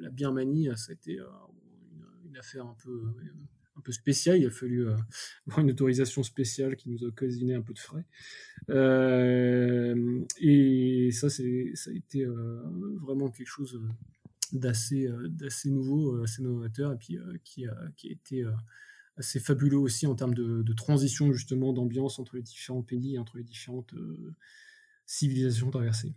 la 0.00 0.10
Birmanie, 0.10 0.68
ça 0.74 0.90
a 0.90 0.94
été 0.94 1.20
une 2.24 2.36
affaire 2.36 2.66
un 2.66 2.76
peu 2.82 3.14
un 3.76 3.80
peu 3.80 3.92
spécial. 3.92 4.38
Il 4.38 4.46
a 4.46 4.50
fallu 4.50 4.86
euh, 4.86 4.96
avoir 5.46 5.60
une 5.60 5.70
autorisation 5.70 6.22
spéciale 6.22 6.76
qui 6.76 6.90
nous 6.90 7.04
a 7.04 7.08
occasionné 7.08 7.54
un 7.54 7.62
peu 7.62 7.72
de 7.72 7.78
frais. 7.78 8.04
Euh, 8.70 10.24
et 10.40 11.10
ça, 11.12 11.30
c'est, 11.30 11.72
ça 11.74 11.90
a 11.90 11.94
été 11.94 12.24
euh, 12.24 12.62
vraiment 13.00 13.30
quelque 13.30 13.48
chose 13.48 13.80
d'assez, 14.52 15.08
d'assez 15.28 15.70
nouveau, 15.70 16.22
assez 16.22 16.42
novateur, 16.42 16.92
et 16.92 16.96
puis 16.96 17.18
qui, 17.42 17.66
a, 17.66 17.74
qui 17.96 18.08
a 18.08 18.12
été 18.12 18.44
assez 19.16 19.40
fabuleux 19.40 19.78
aussi 19.78 20.06
en 20.06 20.14
termes 20.14 20.34
de, 20.34 20.62
de, 20.62 20.72
transition 20.72 21.32
justement 21.32 21.72
d'ambiance 21.72 22.18
entre 22.18 22.36
les 22.36 22.42
différents 22.42 22.82
pays, 22.82 23.18
entre 23.18 23.36
les 23.36 23.42
différentes 23.42 23.94
civilisations 25.06 25.70
traversées. 25.70 26.14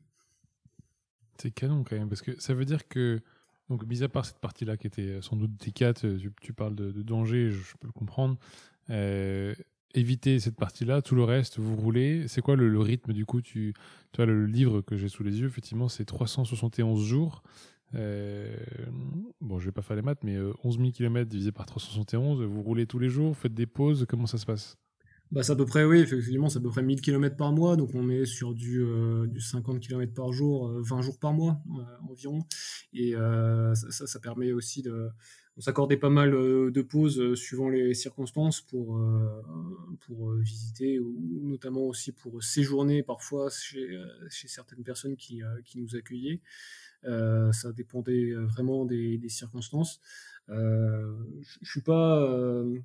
C'est 1.41 1.51
canon 1.51 1.83
quand 1.83 1.97
même, 1.97 2.09
parce 2.09 2.21
que 2.21 2.39
ça 2.39 2.53
veut 2.53 2.65
dire 2.65 2.87
que 2.87 3.21
donc, 3.69 3.85
mis 3.85 4.03
à 4.03 4.09
part 4.09 4.25
cette 4.25 4.39
partie-là 4.39 4.77
qui 4.77 4.87
était 4.87 5.21
sans 5.21 5.35
doute 5.35 5.51
délicate, 5.55 6.05
euh, 6.05 6.17
tu, 6.41 6.53
parles 6.53 6.75
de, 6.75 6.91
danger, 7.01 7.51
je, 7.51 7.75
peux 7.79 7.87
le 7.87 7.93
comprendre. 7.93 8.37
Euh, 8.89 9.53
éviter 9.93 10.39
cette 10.39 10.55
partie-là, 10.55 11.01
tout 11.01 11.15
le 11.15 11.23
reste, 11.23 11.59
vous 11.59 11.75
roulez. 11.75 12.27
C'est 12.27 12.41
quoi 12.41 12.55
le, 12.55 12.79
rythme 12.79 13.11
du 13.11 13.25
coup 13.25 13.41
tu, 13.41 13.73
Toi, 14.13 14.25
le, 14.25 14.45
livre 14.45 14.81
que 14.81 14.95
j'ai 14.95 15.09
sous 15.09 15.23
les 15.23 15.41
yeux, 15.41 15.47
effectivement, 15.47 15.89
c'est 15.89 16.05
371 16.05 17.03
jours. 17.03 17.43
Euh, 17.95 18.55
bon, 19.41 19.59
je 19.59 19.65
vais 19.65 19.71
pas 19.71 19.81
faire 19.81 19.95
les 19.95 20.01
maths, 20.01 20.23
mais 20.23 20.37
11 20.63 20.77
000 20.77 20.91
km 20.91 21.29
divisé 21.29 21.51
par 21.51 21.65
371, 21.65 22.43
vous 22.43 22.61
roulez 22.61 22.85
tous 22.85 22.99
les 22.99 23.09
jours, 23.09 23.35
faites 23.35 23.53
des 23.53 23.65
pauses, 23.65 24.05
comment 24.07 24.27
ça 24.27 24.37
se 24.37 24.45
passe? 24.45 24.77
Bah, 25.31 25.43
c'est 25.43 25.51
à 25.51 25.55
peu 25.55 25.65
près, 25.65 25.83
oui, 25.83 25.99
effectivement, 25.99 26.49
c'est 26.49 26.59
à 26.59 26.61
peu 26.61 26.69
près 26.69 26.81
1000 26.81 27.01
km 27.01 27.35
par 27.35 27.51
mois, 27.51 27.75
donc 27.75 27.91
on 27.95 28.09
est 28.09 28.25
sur 28.25 28.53
du, 28.53 28.81
euh, 28.81 29.27
du 29.27 29.41
50 29.41 29.79
km 29.79 30.13
par 30.13 30.31
jour, 30.31 30.69
20 30.69 30.99
euh, 30.99 31.01
jours 31.01 31.19
par 31.19 31.33
mois 31.33 31.61
euh, 31.77 32.09
environ. 32.09 32.45
Et 32.93 33.13
ça, 33.13 34.07
ça, 34.07 34.19
permet 34.19 34.51
aussi 34.53 34.81
de. 34.81 35.09
On 35.57 35.61
s'accordait 35.61 35.97
pas 35.97 36.09
mal 36.11 36.31
de 36.31 36.81
pauses 36.81 37.33
suivant 37.33 37.67
les 37.69 37.95
circonstances 37.95 38.61
pour, 38.61 39.01
pour 40.01 40.33
visiter, 40.35 40.99
ou 40.99 41.41
notamment 41.43 41.81
aussi 41.81 42.11
pour 42.11 42.43
séjourner 42.43 43.01
parfois 43.01 43.49
chez, 43.49 43.99
chez 44.29 44.47
certaines 44.47 44.83
personnes 44.83 45.15
qui, 45.15 45.41
qui 45.65 45.79
nous 45.81 45.95
accueillaient. 45.95 46.41
ça 47.03 47.71
dépendait 47.73 48.33
vraiment 48.33 48.85
des, 48.85 49.17
des 49.17 49.29
circonstances. 49.29 49.99
je 50.47 51.69
suis 51.69 51.81
pas 51.81 52.19
euh, 52.21 52.79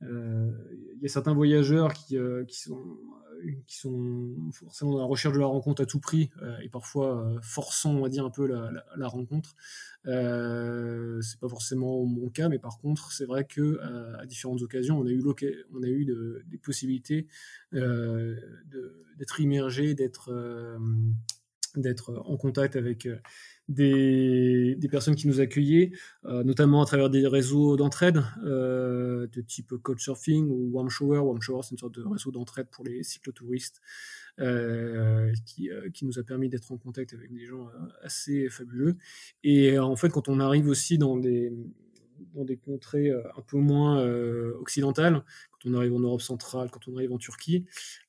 il 0.00 1.02
y 1.02 1.06
a 1.06 1.08
certains 1.08 1.34
voyageurs 1.34 1.92
qui, 1.92 2.16
euh, 2.16 2.42
euh, 2.42 2.44
qui 3.66 3.76
sont 3.76 4.34
forcément 4.52 4.92
dans 4.92 4.98
la 4.98 5.04
recherche 5.04 5.34
de 5.34 5.40
la 5.40 5.46
rencontre 5.46 5.82
à 5.82 5.86
tout 5.86 6.00
prix 6.00 6.30
et 6.62 6.68
parfois 6.68 7.36
forçant, 7.42 7.94
on 7.94 8.02
va 8.02 8.08
dire, 8.08 8.24
un 8.24 8.30
peu 8.30 8.46
la, 8.46 8.70
la, 8.96 9.08
rencontre. 9.08 9.54
c'est 10.04 11.40
pas 11.40 11.48
forcément 11.48 12.04
mon 12.04 12.28
cas, 12.30 12.48
mais 12.48 12.58
par 12.58 12.78
contre, 12.78 13.12
c'est 13.12 13.26
vrai 13.26 13.44
que 13.44 13.80
à 14.18 14.26
différentes 14.26 14.62
occasions, 14.62 14.98
on 14.98 15.06
a 15.06 15.88
eu, 15.88 16.04
des 16.04 16.58
possibilités 16.58 17.28
d'être 17.72 19.40
immergé, 19.40 19.94
d'être 19.94 20.32
d'être 21.76 22.22
en 22.24 22.36
contact 22.36 22.76
avec 22.76 23.06
des, 23.68 24.88
personnes 24.90 25.14
qui 25.14 25.28
nous 25.28 25.40
accueillaient, 25.40 25.92
euh, 26.24 26.42
notamment 26.42 26.82
à 26.82 26.86
travers 26.86 27.10
des 27.10 27.26
réseaux 27.26 27.76
d'entraide 27.76 28.22
euh, 28.44 29.26
de 29.26 29.40
type 29.42 29.74
Couchsurfing 29.82 30.48
ou 30.48 30.70
Warm 30.72 30.88
Shower. 30.88 31.18
Warm 31.18 31.40
Shower, 31.40 31.62
c'est 31.62 31.72
une 31.72 31.78
sorte 31.78 31.94
de 31.94 32.04
réseau 32.04 32.30
d'entraide 32.30 32.68
pour 32.70 32.84
les 32.84 33.02
cyclotouristes 33.02 33.80
euh, 34.40 35.32
qui, 35.44 35.70
qui, 35.92 36.06
nous 36.06 36.18
a 36.18 36.22
permis 36.22 36.48
d'être 36.48 36.72
en 36.72 36.78
contact 36.78 37.12
avec 37.12 37.32
des 37.32 37.44
gens 37.44 37.68
assez 38.02 38.48
fabuleux. 38.48 38.96
Et 39.44 39.78
en 39.78 39.96
fait, 39.96 40.10
quand 40.10 40.28
on 40.28 40.40
arrive 40.40 40.68
aussi 40.68 40.96
dans 40.96 41.16
des, 41.16 41.52
dans 42.34 42.44
des 42.44 42.56
contrées 42.56 43.10
un 43.10 43.42
peu 43.46 43.58
moins 43.58 44.02
occidentales, 44.60 45.22
quand 45.50 45.70
on 45.70 45.74
arrive 45.74 45.94
en 45.94 46.00
Europe 46.00 46.22
centrale, 46.22 46.70
quand 46.70 46.88
on 46.88 46.96
arrive 46.96 47.12
en 47.12 47.18
Turquie, 47.18 47.66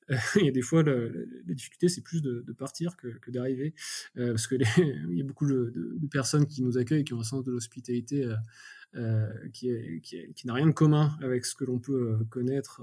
il 0.36 0.46
y 0.46 0.48
a 0.48 0.52
des 0.52 0.62
fois, 0.62 0.84
la, 0.84 1.54
difficulté, 1.54 1.88
c'est 1.88 2.02
plus 2.02 2.22
de, 2.22 2.42
partir 2.54 2.98
que, 2.98 3.30
d'arriver. 3.30 3.74
Euh, 4.18 4.32
parce 4.32 4.48
qu'il 4.48 4.62
y 5.12 5.22
a 5.22 5.24
beaucoup 5.24 5.48
de, 5.48 6.08
personnes 6.12 6.48
qui 6.48 6.62
nous 6.64 6.78
accueillent, 6.78 7.04
qui 7.04 7.14
ont 7.14 7.20
un 7.20 7.24
sens 7.24 7.44
de 7.44 7.52
l'hospitalité 7.52 8.24
euh, 8.26 8.36
euh, 8.96 9.50
qui, 9.54 9.70
n'a 10.46 10.54
rien 10.54 10.68
de 10.68 10.72
commun 10.72 11.16
avec 11.22 11.46
ce 11.46 11.56
que 11.56 11.66
l'on 11.66 11.80
peut 11.80 12.18
connaître. 12.30 12.82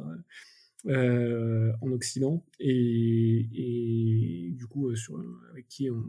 en 0.88 1.90
Occident 1.90 2.44
et, 2.60 4.52
du 4.52 4.66
coup 4.68 4.94
sur, 4.94 5.18
avec 5.50 5.66
qui 5.66 5.90
on, 5.90 6.04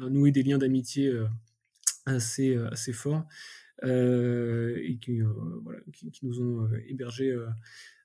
a, 0.00 0.08
noué 0.08 0.30
des 0.30 0.42
liens 0.42 0.56
d'amitié 0.56 1.12
assez, 2.06 2.56
forts 2.94 3.26
et 3.82 4.98
qui, 5.02 5.20
qui, 6.12 6.26
nous 6.26 6.40
ont 6.40 6.70
hébergés 6.88 7.36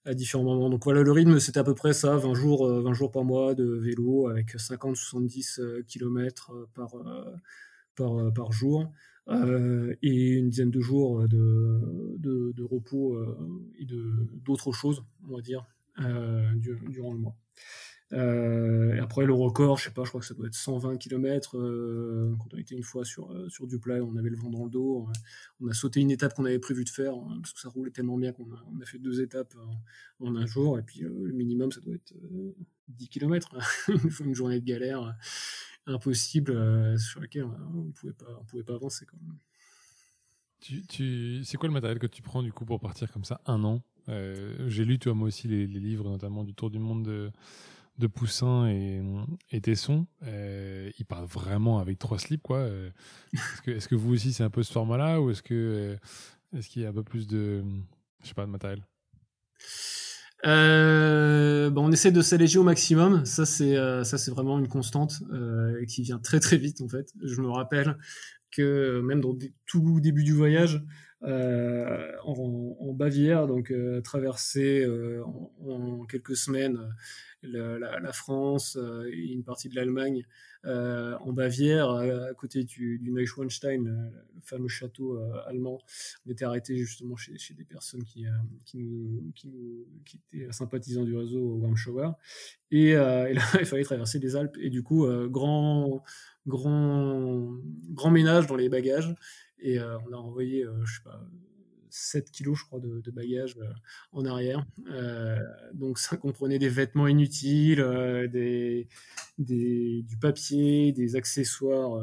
à 0.07 0.13
différents 0.13 0.43
moments. 0.43 0.69
Donc 0.69 0.83
voilà, 0.85 1.03
le 1.03 1.11
rythme, 1.11 1.39
c'était 1.39 1.59
à 1.59 1.63
peu 1.63 1.75
près 1.75 1.93
ça, 1.93 2.15
20 2.15 2.33
jours, 2.33 2.67
20 2.67 2.89
euh, 2.89 2.93
jours 2.93 3.11
par 3.11 3.23
mois 3.23 3.53
de 3.53 3.65
vélo 3.65 4.29
avec 4.29 4.55
50-70 4.55 5.83
km 5.83 6.53
par, 6.73 6.95
euh, 6.95 7.35
par, 7.95 8.33
par 8.33 8.51
jour. 8.51 8.91
Euh, 9.29 9.93
et 10.01 10.29
une 10.29 10.49
dizaine 10.49 10.71
de 10.71 10.79
jours 10.79 11.27
de, 11.27 12.15
de, 12.17 12.63
repos 12.63 13.21
et 13.77 13.85
d'autres 14.45 14.71
choses, 14.71 15.03
on 15.27 15.35
va 15.35 15.41
dire, 15.41 15.65
durant 15.97 17.11
le 17.11 17.19
mois. 17.19 17.35
Euh, 18.13 19.01
après, 19.01 19.25
le 19.25 19.33
record, 19.33 19.77
je 19.77 19.85
sais 19.85 19.91
pas, 19.91 20.03
je 20.03 20.09
crois 20.09 20.21
que 20.21 20.27
ça 20.27 20.33
doit 20.33 20.47
être 20.47 20.55
120 20.55 20.97
km. 20.97 21.57
Euh, 21.57 22.33
quand 22.39 22.53
on 22.53 22.57
était 22.57 22.75
une 22.75 22.83
fois 22.83 23.03
sur, 23.03 23.31
euh, 23.31 23.49
sur 23.49 23.67
du 23.67 23.79
plat, 23.79 24.01
on 24.01 24.15
avait 24.15 24.29
le 24.29 24.37
vent 24.37 24.49
dans 24.49 24.63
le 24.63 24.69
dos. 24.69 25.07
On 25.59 25.67
a, 25.67 25.73
sauté 25.73 25.99
une 25.99 26.11
étape 26.11 26.33
qu'on 26.33 26.45
avait 26.45 26.59
prévu 26.59 26.85
de 26.85 26.89
faire 26.89 27.13
hein, 27.13 27.39
parce 27.41 27.53
que 27.53 27.59
ça 27.59 27.69
roulait 27.69 27.91
tellement 27.91 28.17
bien 28.17 28.31
qu'on 28.31 28.49
a, 28.49 28.85
fait 28.85 28.99
deux 28.99 29.21
étapes 29.21 29.53
en, 30.19 30.35
un 30.35 30.45
jour. 30.45 30.79
Et 30.79 30.83
puis 30.83 31.01
le 31.01 31.33
minimum, 31.33 31.71
ça 31.71 31.81
doit 31.81 31.95
être 31.95 32.13
10 32.87 33.09
km. 33.09 33.57
une 34.23 34.33
journée 34.33 34.59
de 34.59 34.65
galère 34.65 35.15
impossible 35.85 36.97
sur 36.99 37.19
laquelle 37.19 37.45
on 37.45 37.91
pouvait, 37.91 38.13
pas, 38.13 38.37
on 38.39 38.45
pouvait 38.45 38.63
pas 38.63 38.75
avancer. 38.75 39.05
Quand 39.05 39.17
même. 39.21 39.37
Tu, 40.61 40.85
tu... 40.87 41.43
C'est 41.43 41.57
quoi 41.57 41.67
le 41.67 41.73
matériel 41.73 41.99
que 41.99 42.07
tu 42.07 42.21
prends 42.21 42.41
du 42.41 42.51
coup 42.51 42.65
pour 42.65 42.79
partir 42.79 43.11
comme 43.11 43.25
ça 43.25 43.41
un 43.45 43.63
an? 43.65 43.83
J'ai 44.07 44.85
lu 44.85 44.97
toi 44.99 45.13
moi 45.13 45.27
aussi 45.27 45.49
les, 45.49 45.67
les, 45.67 45.81
livres 45.81 46.09
notamment 46.09 46.45
du 46.45 46.53
Tour 46.53 46.69
du 46.69 46.79
Monde 46.79 47.03
de 47.03 47.29
de 47.97 48.07
Poussin 48.07 48.67
et, 48.67 49.01
et 49.51 49.62
Tesson, 49.62 50.05
euh, 50.23 50.91
ils 50.99 51.05
partent 51.05 51.31
vraiment 51.31 51.79
avec 51.79 51.97
trois 51.97 52.19
slips, 52.19 52.43
quoi. 52.43 52.60
Euh, 52.60 52.89
est-ce, 53.65 53.88
que, 53.88 53.95
vous 53.95 54.13
aussi 54.13 54.33
c'est 54.33 54.43
un 54.43 54.49
peu 54.49 54.63
ce 54.63 54.71
format-là 54.71 55.21
ou 55.21 55.31
est-ce 55.31 55.41
que 55.41 55.53
euh, 55.53 56.57
est-ce 56.57 56.69
qu'il 56.69 56.83
y 56.83 56.86
a 56.86 56.89
un 56.89 56.93
peu 56.93 57.03
plus 57.03 57.27
de, 57.27 57.63
je 58.21 58.27
sais 58.27 58.33
pas, 58.33 58.45
de 58.45 58.51
matériel? 58.51 58.86
Euh, 60.45 61.71
bah, 61.71 61.81
on 61.81 61.91
essaie 61.91 62.12
de 62.12 62.21
s'alléger 62.21 62.60
au 62.60 62.63
maximum. 62.63 63.25
Ça, 63.25 63.45
c'est 63.45 63.75
ça, 64.03 64.17
c'est 64.17 64.31
vraiment 64.31 64.60
une 64.60 64.67
constante 64.67 65.23
qui 65.88 66.03
vient 66.03 66.19
très 66.19 66.39
très 66.39 66.57
vite 66.57 66.81
en 66.81 66.88
fait. 66.88 67.12
Je 67.23 67.41
me 67.41 67.49
rappelle 67.49 67.97
que 68.51 69.01
même 69.01 69.21
dans 69.21 69.33
le 69.33 69.39
tout 69.65 69.99
début 69.99 70.23
du 70.23 70.33
voyage, 70.33 70.83
en, 71.23 72.93
Bavière, 72.93 73.47
donc 73.47 73.73
traverser 74.03 74.88
en, 74.88 75.51
en, 75.67 76.05
quelques 76.05 76.36
semaines 76.36 76.79
la, 77.43 78.12
France 78.13 78.78
et 79.12 79.32
une 79.32 79.43
partie 79.43 79.69
de 79.69 79.76
l'Allemagne 79.76 80.26
euh, 80.65 81.15
en 81.19 81.32
Bavière, 81.32 81.89
à, 81.91 82.34
côté 82.34 82.63
du, 82.63 83.00
Neuschwanstein, 83.04 83.84
le, 83.86 84.41
fameux 84.41 84.67
château 84.67 85.17
euh, 85.17 85.47
allemand. 85.47 85.80
On 86.26 86.32
était 86.32 86.45
arrêté 86.45 86.78
justement 86.78 87.15
chez, 87.15 87.54
des 87.54 87.63
personnes 87.63 88.04
qui, 88.04 88.26
euh, 88.26 88.32
nous, 88.73 89.34
étaient 90.34 90.52
sympathisants 90.52 91.04
du 91.04 91.15
réseau 91.15 91.39
Warmschauer. 91.39 92.10
Et, 92.71 92.89
et, 92.89 92.93
là, 92.95 93.41
il 93.60 93.65
fallait 93.65 93.84
traverser 93.84 94.19
les 94.19 94.36
Alpes. 94.36 94.58
Et 94.60 94.69
du 94.69 94.84
coup, 94.84 95.08
grand, 95.30 96.04
grand, 96.45 97.58
grand 97.91 98.12
ménage 98.12 98.47
dans 98.47 98.56
les 98.56 98.69
bagages. 98.69 99.13
Et 99.60 99.80
on 99.80 100.13
a 100.13 100.17
envoyé, 100.17 100.65
je 100.84 100.93
sais 100.93 101.04
pas, 101.04 101.21
7 101.97 102.31
kilos, 102.31 102.60
je 102.60 102.65
crois, 102.65 102.79
de, 102.79 103.01
de 103.01 103.12
bagages 103.12 103.57
euh, 103.57 103.71
en 104.12 104.25
arrière. 104.25 104.65
Euh, 104.91 105.39
donc 105.73 105.97
ça 105.97 106.15
comprenait 106.15 106.60
des 106.60 106.69
vêtements 106.69 107.07
inutiles, 107.07 107.81
euh, 107.81 108.27
des, 108.27 108.88
des, 109.38 110.03
du 110.03 110.17
papier, 110.17 110.91
des 110.91 111.15
accessoires 111.15 111.99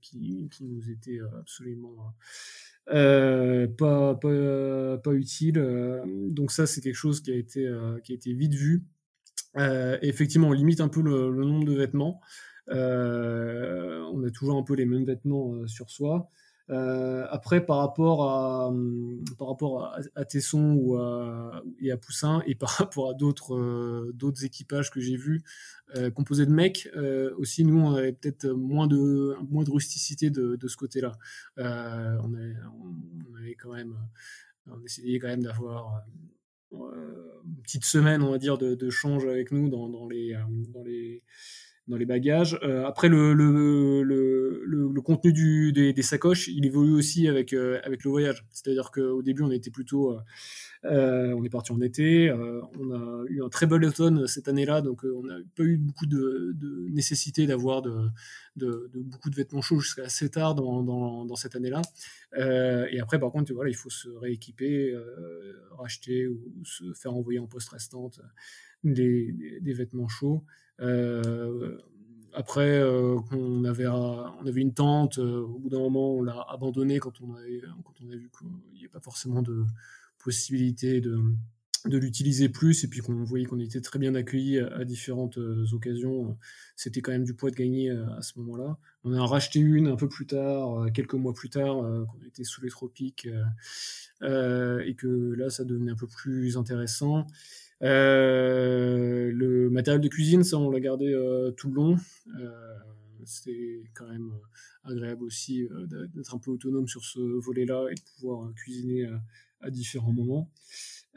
qui, 0.00 0.48
qui, 0.50 0.64
nous 0.64 0.90
étaient 0.90 1.18
absolument 1.38 2.14
pas, 2.86 4.14
pas, 4.14 4.98
pas 4.98 5.12
utiles. 5.12 5.62
donc 6.28 6.52
ça, 6.52 6.66
c'est 6.66 6.80
quelque 6.80 6.94
chose 6.94 7.20
qui 7.20 7.32
a 7.32 7.36
été, 7.36 7.68
qui 8.04 8.12
a 8.12 8.14
été 8.14 8.32
vite 8.32 8.54
vu. 8.54 8.84
effectivement, 9.56 10.48
on 10.48 10.52
limite 10.52 10.80
un 10.80 10.88
peu 10.88 11.02
le, 11.02 11.30
le 11.30 11.44
nombre 11.44 11.64
de 11.64 11.74
vêtements. 11.74 12.20
on 12.68 14.24
a 14.24 14.30
toujours 14.32 14.58
un 14.58 14.62
peu 14.62 14.74
les 14.74 14.86
mêmes 14.86 15.04
vêtements 15.04 15.66
sur 15.66 15.90
soi. 15.90 16.30
Euh, 16.70 17.26
après, 17.30 17.64
par 17.64 17.78
rapport 17.78 18.30
à, 18.30 18.72
par 19.38 19.48
rapport 19.48 19.94
à, 20.14 20.24
Tesson 20.24 20.74
ou 20.78 20.96
à, 20.96 21.62
et 21.80 21.90
à 21.90 21.96
Poussin, 21.98 22.42
et 22.46 22.54
par 22.54 22.70
rapport 22.70 23.10
à 23.10 23.14
d'autres 23.14 23.54
euh, 23.54 24.12
d'autres 24.14 24.44
équipages 24.44 24.90
que 24.90 25.00
j'ai 25.00 25.16
vus 25.16 25.42
euh, 25.96 26.10
composés 26.10 26.46
de 26.46 26.52
mecs, 26.52 26.88
aussi 27.36 27.64
nous 27.64 27.78
on 27.78 27.94
avait 27.94 28.12
peut-être 28.12 28.48
moins 28.48 28.86
de 28.86 29.36
moins 29.50 29.64
de 29.64 29.70
rusticité 29.70 30.30
de, 30.30 30.56
de 30.56 30.68
ce 30.68 30.76
côté-là. 30.76 31.12
On, 31.58 32.34
avait, 32.34 33.54
quand 33.56 33.72
même, 33.72 33.94
on 34.66 34.82
essayait 34.82 35.18
quand 35.18 35.28
même 35.28 35.42
d'avoir 35.42 36.02
une 36.72 37.62
petite 37.62 37.84
semaine, 37.84 38.22
on 38.22 38.30
va 38.30 38.38
dire, 38.38 38.56
de, 38.56 38.74
de 38.74 38.90
change 38.90 39.26
avec 39.26 39.52
nous 39.52 39.68
dans, 39.68 39.88
dans 39.88 40.06
les 40.06 41.22
dans 41.86 41.96
les 41.96 42.06
bagages. 42.06 42.58
Euh, 42.62 42.86
après, 42.86 43.08
le, 43.08 43.34
contenu 45.04 45.72
des, 45.72 46.02
sacoches, 46.02 46.48
il 46.48 46.64
évolue 46.64 46.94
aussi 46.94 47.28
avec, 47.28 47.52
euh, 47.52 47.78
avec 47.84 48.04
le 48.04 48.10
voyage. 48.10 48.46
C'est-à-dire 48.52 48.90
qu'au 48.90 49.22
début, 49.22 49.42
on 49.42 49.50
était 49.50 49.70
plutôt... 49.70 50.16
Euh, 50.84 51.32
on 51.32 51.42
est 51.44 51.50
parti 51.50 51.72
en 51.72 51.80
été, 51.80 52.30
on 52.30 52.92
a 52.92 53.24
eu 53.28 53.42
un 53.42 53.48
très 53.48 53.66
bel 53.66 53.82
automne 53.86 54.26
cette 54.26 54.48
année-là, 54.48 54.82
donc 54.82 55.02
on 55.04 55.22
n'a 55.22 55.36
pas 55.56 55.62
eu 55.62 55.78
beaucoup 55.78 56.04
de, 56.04 56.54
nécessité 56.90 57.46
d'avoir 57.46 57.80
beaucoup 58.54 59.30
de 59.30 59.34
vêtements 59.34 59.62
chauds 59.62 59.78
jusqu'à 59.78 60.02
assez 60.04 60.28
tard 60.28 60.54
dans, 60.54 61.36
cette 61.36 61.56
année-là. 61.56 61.80
et 62.36 63.00
après, 63.00 63.18
par 63.18 63.30
contre, 63.30 63.54
voilà, 63.54 63.70
il 63.70 63.76
faut 63.76 63.88
se 63.88 64.10
rééquiper, 64.10 64.94
racheter 65.78 66.26
ou 66.26 66.38
se 66.64 66.92
faire 66.92 67.14
envoyer 67.14 67.38
en 67.38 67.46
poste 67.46 67.70
restante 67.70 68.20
des 68.82 69.72
vêtements 69.72 70.08
chauds. 70.08 70.44
Euh, 70.80 71.78
après, 72.32 72.78
euh, 72.78 73.18
on, 73.30 73.64
avait, 73.64 73.86
on 73.86 74.46
avait 74.46 74.60
une 74.60 74.74
tente, 74.74 75.18
euh, 75.18 75.42
au 75.42 75.58
bout 75.58 75.68
d'un 75.68 75.78
moment, 75.78 76.14
on 76.14 76.22
l'a 76.22 76.44
abandonnée 76.48 76.98
quand 76.98 77.20
on, 77.20 77.28
quand 77.84 77.94
on 78.04 78.10
a 78.10 78.16
vu 78.16 78.28
qu'il 78.36 78.48
n'y 78.72 78.80
avait 78.80 78.88
pas 78.88 79.00
forcément 79.00 79.40
de 79.40 79.64
possibilité 80.18 81.00
de, 81.00 81.20
de 81.84 81.96
l'utiliser 81.96 82.48
plus 82.48 82.82
et 82.82 82.88
puis 82.88 83.00
qu'on 83.00 83.22
voyait 83.22 83.44
qu'on 83.44 83.60
était 83.60 83.80
très 83.80 84.00
bien 84.00 84.16
accueillis 84.16 84.58
à, 84.58 84.84
différentes 84.84 85.38
occasions. 85.72 86.36
C'était 86.74 87.02
quand 87.02 87.12
même 87.12 87.24
du 87.24 87.34
poids 87.34 87.50
de 87.50 87.56
gagner 87.56 87.90
à 87.90 88.22
ce 88.22 88.36
moment-là. 88.40 88.78
On 89.04 89.12
a 89.12 89.24
racheté 89.24 89.60
une 89.60 89.86
un 89.86 89.96
peu 89.96 90.08
plus 90.08 90.26
tard, 90.26 90.86
quelques 90.92 91.14
mois 91.14 91.34
plus 91.34 91.50
tard, 91.50 91.76
quand 91.76 92.16
on 92.20 92.26
était 92.26 92.42
sous 92.42 92.62
les 92.62 92.70
tropiques 92.70 93.28
et 94.22 94.94
que 94.96 95.34
là, 95.36 95.50
ça 95.50 95.64
devenait 95.64 95.92
un 95.92 95.96
peu 95.96 96.08
plus 96.08 96.56
intéressant. 96.56 97.26
Euh, 97.82 99.30
le 99.32 99.70
matériel 99.70 100.00
de 100.00 100.08
cuisine, 100.08 100.44
ça, 100.44 100.58
on 100.58 100.70
l'a 100.70 100.80
gardé 100.80 101.12
euh, 101.12 101.50
tout 101.50 101.68
le 101.68 101.74
long. 101.74 101.96
Euh, 102.40 102.74
c'est 103.24 103.82
quand 103.94 104.06
même 104.08 104.30
agréable 104.84 105.24
aussi 105.24 105.66
d'être 106.14 106.34
un 106.34 106.38
peu 106.38 106.50
autonome 106.50 106.86
sur 106.86 107.02
ce 107.02 107.18
volet-là 107.18 107.86
et 107.90 107.94
de 107.94 108.00
pouvoir 108.16 108.52
cuisiner 108.54 109.08
à 109.62 109.70
différents 109.70 110.12
moments. 110.12 110.50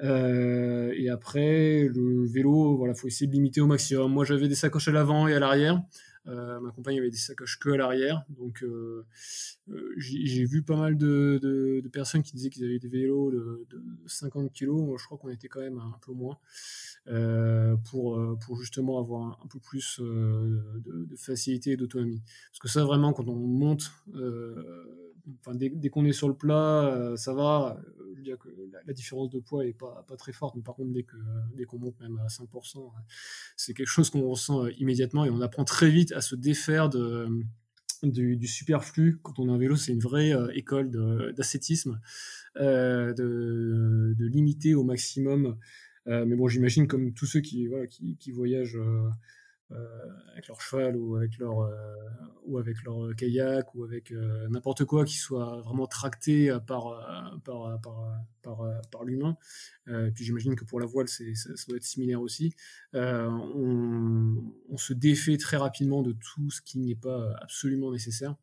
Et 0.02 1.10
après, 1.10 1.90
le 1.94 2.26
vélo, 2.28 2.78
voilà, 2.78 2.94
faut 2.94 3.08
essayer 3.08 3.28
de 3.28 3.34
limiter 3.34 3.60
au 3.60 3.68
maximum. 3.68 4.14
Moi, 4.14 4.24
j'avais 4.24 4.48
des 4.48 4.56
sacoches 4.56 4.88
à 4.88 4.94
l'avant 4.94 5.28
et 5.28 5.34
à 5.34 5.40
l'arrière. 5.40 5.84
Euh, 6.28 6.60
ma 6.60 6.72
compagne 6.72 6.98
avait 7.00 7.10
des 7.10 7.18
sacoches 7.18 7.58
que 7.60 7.70
à 7.70 7.78
l'arrière. 7.78 8.26
Donc, 8.30 8.64
euh, 8.64 9.06
euh 9.70 9.94
j'ai 9.98 10.46
vu 10.46 10.62
pas 10.62 10.76
mal 10.76 10.98
de, 10.98 11.82
personnes 11.92 12.24
qui 12.24 12.34
disaient 12.34 12.50
qu'ils 12.50 12.66
avaient 12.66 12.80
des 12.80 12.88
vélos 12.88 13.32
de, 13.32 13.66
de 13.70 13.82
50 14.08 14.52
kg. 14.54 14.68
Moi, 14.68 14.98
je 15.00 15.06
crois 15.06 15.18
qu'on 15.18 15.30
était 15.30 15.48
quand 15.48 15.62
même 15.62 15.80
un 15.80 16.00
peu 16.06 16.14
moins. 16.14 16.38
Pour, 17.90 18.38
pour 18.46 18.58
justement 18.58 19.00
avoir 19.00 19.22
un, 19.22 19.38
un 19.44 19.48
peu 19.48 19.60
plus 19.60 20.02
de, 20.02 21.16
facilité 21.16 21.72
et 21.72 21.78
d'autonomie. 21.78 22.22
Parce 22.52 22.60
que 22.60 22.68
ça, 22.68 22.84
vraiment, 22.84 23.14
quand 23.14 23.28
on 23.30 23.36
monte, 23.36 23.92
enfin, 25.40 25.56
dès, 25.56 25.90
qu'on 25.90 26.06
est 26.06 26.14
sur 26.14 26.28
le 26.28 26.36
plat, 26.36 27.14
ça 27.16 27.34
va. 27.34 27.80
Je 28.00 28.18
veux 28.18 28.24
dire 28.24 28.38
que 28.38 28.50
la, 28.86 28.94
différence 28.94 29.30
de 29.30 29.40
poids 29.40 29.66
est 29.66 29.74
pas, 29.74 30.06
pas 30.08 30.16
très 30.16 30.34
forte, 30.34 30.56
mais 30.56 30.62
par 30.62 30.76
contre, 30.76 30.92
dès 30.92 31.04
qu'on 31.04 31.18
dès 31.56 31.66
qu'on 31.66 31.80
monte 31.80 32.00
même 32.00 32.18
à 32.20 32.28
5%, 32.28 32.92
c'est 33.56 33.74
quelque 33.74 33.88
chose 33.88 34.10
qu'on 34.10 34.28
ressent 34.28 34.68
immédiatement 34.68 35.26
et 35.26 35.30
on 35.30 35.42
apprend 35.42 35.64
très 35.64 35.90
vite 35.90 36.12
à 36.14 36.22
se 36.22 36.36
défaire 36.36 36.90
de, 36.90 37.28
du, 38.04 38.48
superflu. 38.48 39.20
Quand 39.24 39.40
on 39.40 39.50
a 39.50 39.54
un 39.54 39.58
vélo, 39.58 39.76
c'est 39.76 39.92
une 39.92 40.00
vraie 40.00 40.34
euh, 40.34 40.50
école 40.54 40.92
d'ascétisme, 41.36 42.00
euh, 42.58 43.14
de, 43.14 44.14
de, 44.18 44.26
limiter 44.26 44.76
au 44.76 44.84
maximum. 44.84 45.58
Euh, 46.08 46.26
mais 46.26 46.36
bon, 46.36 46.48
j'imagine 46.48 46.88
comme 46.88 47.14
tous 47.14 47.26
ceux 47.26 47.42
qui, 47.42 47.68
voilà, 47.68 47.88
qui, 47.88 48.18
qui 48.18 48.32
voyagent 48.32 48.78
euh, 48.78 48.80
euh, 48.80 49.10
avec 50.32 50.48
leur 50.48 50.62
cheval 50.62 50.96
ou 50.96 51.16
avec 51.18 51.38
leur 51.40 51.60
euh, 51.60 51.96
ou 52.46 52.58
avec 52.58 52.82
leur 52.84 53.14
kayak 53.18 53.76
ou 53.76 53.84
avec 53.84 54.12
euh, 54.12 54.48
n'importe 54.50 54.86
quoi 54.86 55.04
qui 55.04 55.18
soit 55.18 55.62
vraiment 55.62 55.88
tracté 55.88 56.56
par 56.66 57.40
par 57.44 57.82
par 57.82 58.24
par, 58.42 58.64
par 58.92 59.04
l'humain. 59.04 59.38
puis 59.86 60.24
j'imagine 60.24 60.56
que 60.56 60.64
pour 60.64 60.80
la 60.80 60.86
voile, 60.86 61.10
c'est 61.10 61.34
ça, 61.36 61.56
ça, 61.56 61.66
doit 61.68 61.78
être 61.78 61.84
similaire 61.84 62.22
aussi. 62.22 62.54
On, 62.94 64.78
se 64.78 64.94
défait 64.94 65.38
très 65.38 65.58
rapidement 65.58 66.02
de 66.02 66.14
tout 66.14 66.50
ce 66.50 66.62
qui 66.62 66.80
n'est 66.80 66.96
pas 66.96 67.36
absolument 67.42 67.92
nécessaire. 67.92 68.36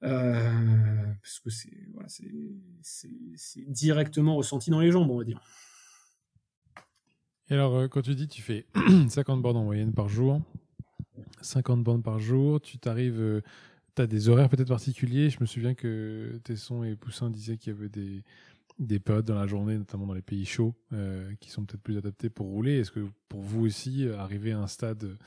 parce 0.00 1.40
que 1.40 1.50
c'est 1.50 1.88
voilà, 1.92 2.08
c'est 2.08 3.64
directement 3.66 4.36
ressenti 4.36 4.70
dans 4.70 4.80
les 4.80 4.92
jambes, 4.92 5.10
on 5.10 5.18
va 5.18 5.24
dire. 5.24 5.40
Et 7.52 7.54
alors, 7.54 7.76
euh, 7.76 7.86
quand 7.86 8.00
tu 8.00 8.14
dis 8.14 8.28
tu 8.28 8.40
fais 8.40 8.64
50 9.10 9.42
bornes 9.42 9.58
en 9.58 9.64
moyenne 9.64 9.92
par 9.92 10.08
jour, 10.08 10.40
50 11.42 11.84
bornes 11.84 12.02
par 12.02 12.18
jour, 12.18 12.62
tu 12.62 12.78
t'arrives, 12.78 13.20
euh, 13.20 13.42
tu 13.94 14.00
as 14.00 14.06
des 14.06 14.30
horaires 14.30 14.48
peut-être 14.48 14.68
particuliers. 14.68 15.28
Je 15.28 15.36
me 15.38 15.44
souviens 15.44 15.74
que 15.74 16.40
Tesson 16.44 16.82
et 16.82 16.96
Poussin 16.96 17.28
disaient 17.28 17.58
qu'il 17.58 17.74
y 17.74 17.76
avait 17.76 17.90
des, 17.90 18.24
des 18.78 18.98
périodes 18.98 19.26
dans 19.26 19.34
la 19.34 19.46
journée, 19.46 19.76
notamment 19.76 20.06
dans 20.06 20.14
les 20.14 20.22
pays 20.22 20.46
chauds, 20.46 20.74
euh, 20.94 21.30
qui 21.40 21.50
sont 21.50 21.66
peut-être 21.66 21.82
plus 21.82 21.98
adaptés 21.98 22.30
pour 22.30 22.46
rouler. 22.46 22.78
Est-ce 22.78 22.90
que 22.90 23.06
pour 23.28 23.42
vous 23.42 23.66
aussi, 23.66 24.08
arriver 24.08 24.52
à 24.52 24.58
un 24.60 24.66
stade 24.66 25.18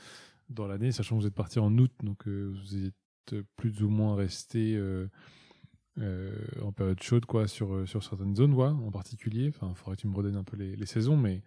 dans 0.50 0.66
l'année, 0.66 0.90
sachant 0.90 1.14
que 1.14 1.20
vous 1.20 1.28
êtes 1.28 1.34
parti 1.34 1.60
en 1.60 1.78
août, 1.78 1.92
donc 2.02 2.26
vous 2.26 2.86
êtes 2.86 3.40
plus 3.54 3.84
ou 3.84 3.88
moins 3.88 4.16
resté 4.16 4.76
en 5.96 6.72
période 6.72 7.00
chaude 7.00 7.24
quoi, 7.24 7.46
sur, 7.46 7.88
sur 7.88 8.02
certaines 8.02 8.34
zones, 8.34 8.54
quoi, 8.54 8.70
en 8.70 8.90
particulier? 8.90 9.48
Enfin, 9.48 9.68
il 9.70 9.76
faudrait 9.76 9.94
que 9.94 10.00
tu 10.00 10.08
me 10.08 10.16
redonnes 10.16 10.36
un 10.36 10.44
peu 10.44 10.56
les, 10.56 10.74
les 10.74 10.86
saisons, 10.86 11.16
mais 11.16 11.42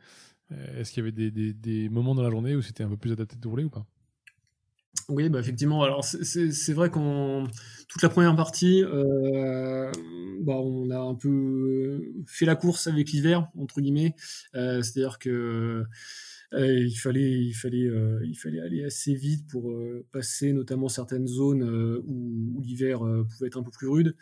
est-ce 0.51 0.91
qu'il 0.91 1.03
y 1.03 1.07
avait 1.07 1.31
des, 1.53 1.89
moments 1.89 2.15
dans 2.15 2.23
la 2.23 2.29
journée 2.29 2.55
où 2.55 2.61
c'était 2.61 2.83
un 2.83 2.89
peu 2.89 2.97
plus 2.97 3.11
adapté 3.11 3.35
de 3.35 3.47
rouler 3.47 3.63
ou 3.63 3.69
pas? 3.69 3.85
Oui, 5.07 5.29
bah 5.29 5.39
effectivement. 5.39 5.83
Alors 5.83 6.03
c'est 6.03 6.73
vrai 6.73 6.89
qu'en 6.89 7.45
toute 7.87 8.01
la 8.01 8.09
première 8.09 8.35
partie, 8.35 8.83
euh, 8.83 9.91
bah 10.41 10.57
on 10.57 10.89
a 10.91 10.99
un 10.99 11.15
peu 11.15 12.01
fait 12.27 12.45
la 12.45 12.55
course 12.55 12.87
avec 12.87 13.11
l'hiver 13.11 13.47
entre 13.57 13.81
guillemets. 13.81 14.15
Euh, 14.55 14.81
C'est-à-dire 14.81 15.17
que 15.17 15.83
il 16.53 16.95
fallait, 16.95 17.31
il 17.31 17.53
fallait, 17.53 17.89
il 18.23 18.35
fallait 18.35 18.59
aller 18.59 18.83
assez 18.83 19.13
vite 19.13 19.47
pour 19.49 19.71
passer 20.11 20.51
notamment 20.51 20.89
certaines 20.89 21.27
zones 21.27 21.63
où, 22.07 22.61
l'hiver 22.61 22.99
pouvait 22.99 23.47
être 23.47 23.57
un 23.57 23.63
peu 23.63 23.71
plus 23.71 23.87
rude. 23.87 24.15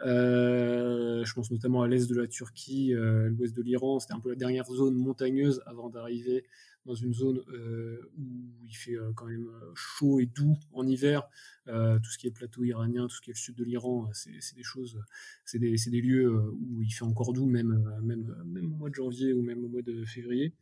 je 0.00 1.34
pense 1.34 1.50
notamment 1.50 1.82
à 1.82 1.88
l'est 1.88 2.08
de 2.08 2.14
la 2.14 2.26
Turquie, 2.26 2.94
à 2.94 3.28
l'ouest 3.28 3.54
de 3.54 3.62
l'Iran. 3.62 4.00
C'était 4.00 4.14
un 4.14 4.20
peu 4.20 4.30
la 4.30 4.36
dernière 4.36 4.66
zone 4.66 4.94
montagneuse 4.94 5.62
avant 5.66 5.90
d'arriver 5.90 6.44
dans 6.86 6.94
une 6.94 7.14
zone 7.14 7.40
euh, 7.48 8.10
où 8.18 8.24
il 8.66 8.74
fait 8.74 8.94
euh, 8.94 9.12
quand 9.14 9.26
même 9.26 9.48
euh, 9.48 9.72
chaud 9.74 10.20
et 10.20 10.26
doux 10.26 10.56
en 10.72 10.86
hiver. 10.86 11.28
tout 11.66 12.10
ce 12.10 12.18
qui 12.18 12.26
est 12.26 12.30
plateau 12.30 12.64
iranien, 12.64 13.06
tout 13.06 13.16
ce 13.16 13.20
qui 13.22 13.30
est 13.30 13.34
le 13.34 13.38
sud 13.38 13.54
de 13.54 13.64
l'Iran, 13.64 14.10
c'est 14.12 14.54
des 14.54 14.62
choses, 14.62 15.00
c'est 15.44 15.58
des, 15.58 15.76
des, 15.86 16.00
lieux 16.00 16.30
où 16.30 16.82
il 16.82 16.90
fait 16.90 17.04
encore 17.04 17.32
doux, 17.32 17.46
même, 17.46 17.90
même, 18.02 18.36
même 18.44 18.72
au 18.74 18.76
mois 18.76 18.90
de 18.90 18.94
janvier 18.94 19.32
ou 19.32 19.42
même 19.42 19.64
au 19.64 19.68
mois 19.68 19.82
de 19.82 20.04
février. 20.04 20.52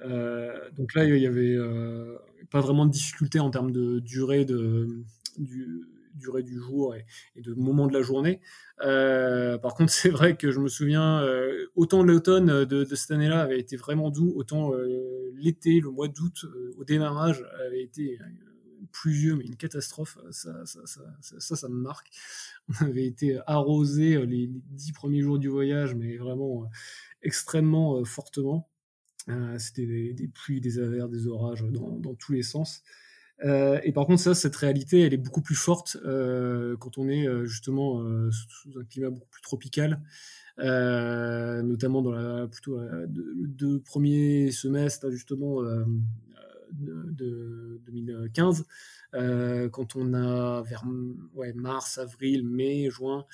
donc 0.00 0.94
là, 0.94 1.04
il 1.04 1.20
y 1.20 1.26
avait 1.26 1.58
pas 2.50 2.60
vraiment 2.60 2.86
de 2.86 2.92
difficulté 2.92 3.40
en 3.40 3.50
termes 3.50 3.72
de 3.72 3.98
durée 3.98 4.44
de, 4.44 5.02
du, 5.36 5.82
durée 6.14 6.42
du 6.42 6.58
jour 6.58 6.94
et, 6.94 7.04
de 7.40 7.54
moment 7.54 7.86
de 7.86 7.92
la 7.92 8.02
journée. 8.02 8.40
Euh, 8.82 9.58
par 9.58 9.74
contre, 9.74 9.92
c'est 9.92 10.10
vrai 10.10 10.36
que 10.36 10.50
je 10.50 10.60
me 10.60 10.68
souviens, 10.68 11.20
euh, 11.22 11.66
autant 11.74 12.02
l'automne 12.02 12.64
de, 12.64 12.84
cette 12.94 13.10
année-là 13.10 13.42
avait 13.42 13.60
été 13.60 13.76
vraiment 13.76 14.10
doux, 14.10 14.32
autant 14.36 14.74
euh, 14.74 15.30
l'été, 15.34 15.80
le 15.80 15.90
mois 15.90 16.08
d'août, 16.08 16.46
au 16.76 16.84
démarrage, 16.84 17.44
avait 17.66 17.82
été 17.82 18.18
pluvieux, 18.90 19.36
mais 19.36 19.44
une 19.44 19.56
catastrophe. 19.56 20.18
Ça 20.30 20.64
ça, 20.66 20.80
ça, 21.20 21.56
ça, 21.56 21.68
me 21.68 21.76
marque. 21.76 22.10
On 22.68 22.84
avait 22.84 23.06
été 23.06 23.38
arrosé 23.46 24.24
les, 24.26 24.48
dix 24.48 24.92
premiers 24.92 25.20
jours 25.22 25.38
du 25.38 25.48
voyage, 25.48 25.94
mais 25.94 26.16
vraiment 26.16 26.68
extrêmement 27.22 28.04
fortement. 28.04 28.68
C'était 29.58 30.12
des, 30.12 30.28
pluies, 30.28 30.60
des 30.60 30.78
averses, 30.80 31.10
des 31.10 31.28
orages 31.28 31.62
dans 31.62 32.14
tous 32.14 32.32
les 32.32 32.42
sens. 32.42 32.82
Euh, 33.44 33.80
et 33.82 33.92
par 33.92 34.06
contre, 34.06 34.22
ça, 34.22 34.34
cette 34.34 34.56
réalité, 34.56 35.00
elle 35.00 35.14
est 35.14 35.18
beaucoup 35.18 35.42
plus 35.42 35.54
forte 35.54 35.96
euh, 36.04 36.76
quand 36.76 36.98
on 36.98 37.08
est 37.08 37.26
euh, 37.26 37.44
justement 37.44 38.02
sous 38.30 38.78
un 38.78 38.84
climat 38.84 39.10
beaucoup 39.10 39.28
plus 39.30 39.42
tropical, 39.42 40.00
notamment 40.58 42.02
dans 42.02 42.12
la, 42.12 42.46
plutôt 42.46 42.78
deux 43.08 43.80
premiers 43.80 44.50
semestres 44.50 45.10
justement 45.10 45.62
de, 46.72 47.80
2015, 47.86 48.64
quand 49.72 49.96
on 49.96 50.14
a 50.14 50.62
vers 50.62 50.84
mars, 51.54 51.98
avril, 51.98 52.46
mai, 52.46 52.90
juin, 52.90 53.24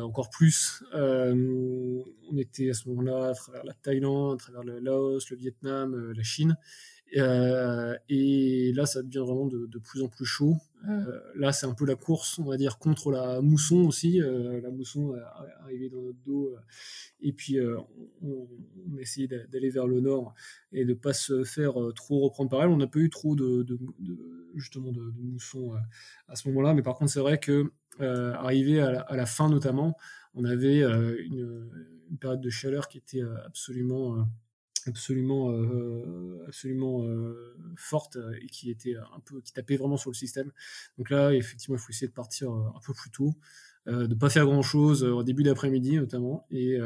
encore 0.00 0.30
plus, 0.30 0.84
on 0.92 2.36
était 2.36 2.70
à 2.70 2.74
ce 2.74 2.88
moment-là 2.90 3.30
à 3.30 3.34
travers 3.34 3.64
la 3.64 3.74
Thaïlande, 3.74 4.34
à 4.34 4.42
travers 4.42 4.62
le 4.62 4.78
Laos, 4.78 5.30
le 5.30 5.36
Vietnam, 5.36 6.12
la 6.12 6.22
Chine. 6.22 6.56
Euh, 7.16 7.96
et 8.08 8.72
là, 8.74 8.86
ça 8.86 9.02
devient 9.02 9.18
vraiment 9.18 9.46
de, 9.46 9.78
plus 9.78 10.02
en 10.02 10.08
plus 10.08 10.24
chaud. 10.24 10.56
Euh, 10.88 11.20
là, 11.36 11.52
c'est 11.52 11.66
un 11.66 11.74
peu 11.74 11.84
la 11.84 11.94
course, 11.94 12.38
on 12.38 12.44
va 12.44 12.56
dire, 12.56 12.78
contre 12.78 13.10
la 13.10 13.40
mousson 13.40 13.84
aussi. 13.84 14.20
Euh, 14.20 14.60
la 14.60 14.70
mousson 14.70 15.14
arrivée 15.62 15.90
dans 15.90 16.02
notre 16.02 16.18
dos. 16.24 16.54
et 17.20 17.32
puis, 17.32 17.58
on, 18.22 18.48
on 18.90 18.98
essayait 18.98 19.28
d'aller 19.28 19.70
vers 19.70 19.86
le 19.86 20.00
nord 20.00 20.34
et 20.72 20.84
de 20.84 20.90
ne 20.90 20.94
pas 20.94 21.12
se 21.12 21.44
faire 21.44 21.74
trop 21.94 22.20
reprendre 22.20 22.50
par 22.50 22.62
elle. 22.62 22.70
On 22.70 22.76
n'a 22.76 22.86
pas 22.86 23.00
eu 23.00 23.10
trop 23.10 23.36
de, 23.36 23.66
justement 24.54 24.92
de, 24.92 25.12
mousson 25.18 25.72
à 26.28 26.36
ce 26.36 26.48
moment-là. 26.48 26.74
Mais 26.74 26.82
par 26.82 26.94
contre, 26.94 27.12
c'est 27.12 27.20
vrai 27.20 27.38
que 27.38 27.70
arrivé 28.00 28.80
à 28.80 29.16
la, 29.16 29.26
fin, 29.26 29.50
notamment, 29.50 29.96
on 30.34 30.44
avait 30.44 30.80
une, 30.80 31.70
une, 32.10 32.18
période 32.18 32.40
de 32.40 32.50
chaleur 32.50 32.88
qui 32.88 32.98
était 32.98 33.22
absolument 33.44 34.26
absolument, 34.86 35.50
euh, 35.50 36.44
absolument 36.46 37.04
euh, 37.04 37.56
forte 37.76 38.18
et 38.40 38.46
qui 38.46 38.70
était 38.70 38.96
un 38.96 39.20
peu, 39.20 39.40
qui 39.40 39.52
tapait 39.52 39.76
vraiment 39.76 39.96
sur 39.96 40.10
le 40.10 40.14
système. 40.14 40.50
Donc 40.98 41.10
là, 41.10 41.32
effectivement, 41.32 41.76
il 41.76 41.78
faut 41.78 41.90
essayer 41.90 42.08
de 42.08 42.12
partir 42.12 42.50
euh, 42.50 42.68
un 42.74 42.80
peu 42.84 42.92
plus 42.92 43.10
tôt, 43.10 43.34
de 43.86 44.06
ne 44.06 44.14
pas 44.14 44.30
faire 44.30 44.46
grand 44.46 44.62
chose 44.62 45.02
au 45.02 45.24
début 45.24 45.42
d'après-midi 45.42 45.96
notamment, 45.96 46.46
et 46.52 46.78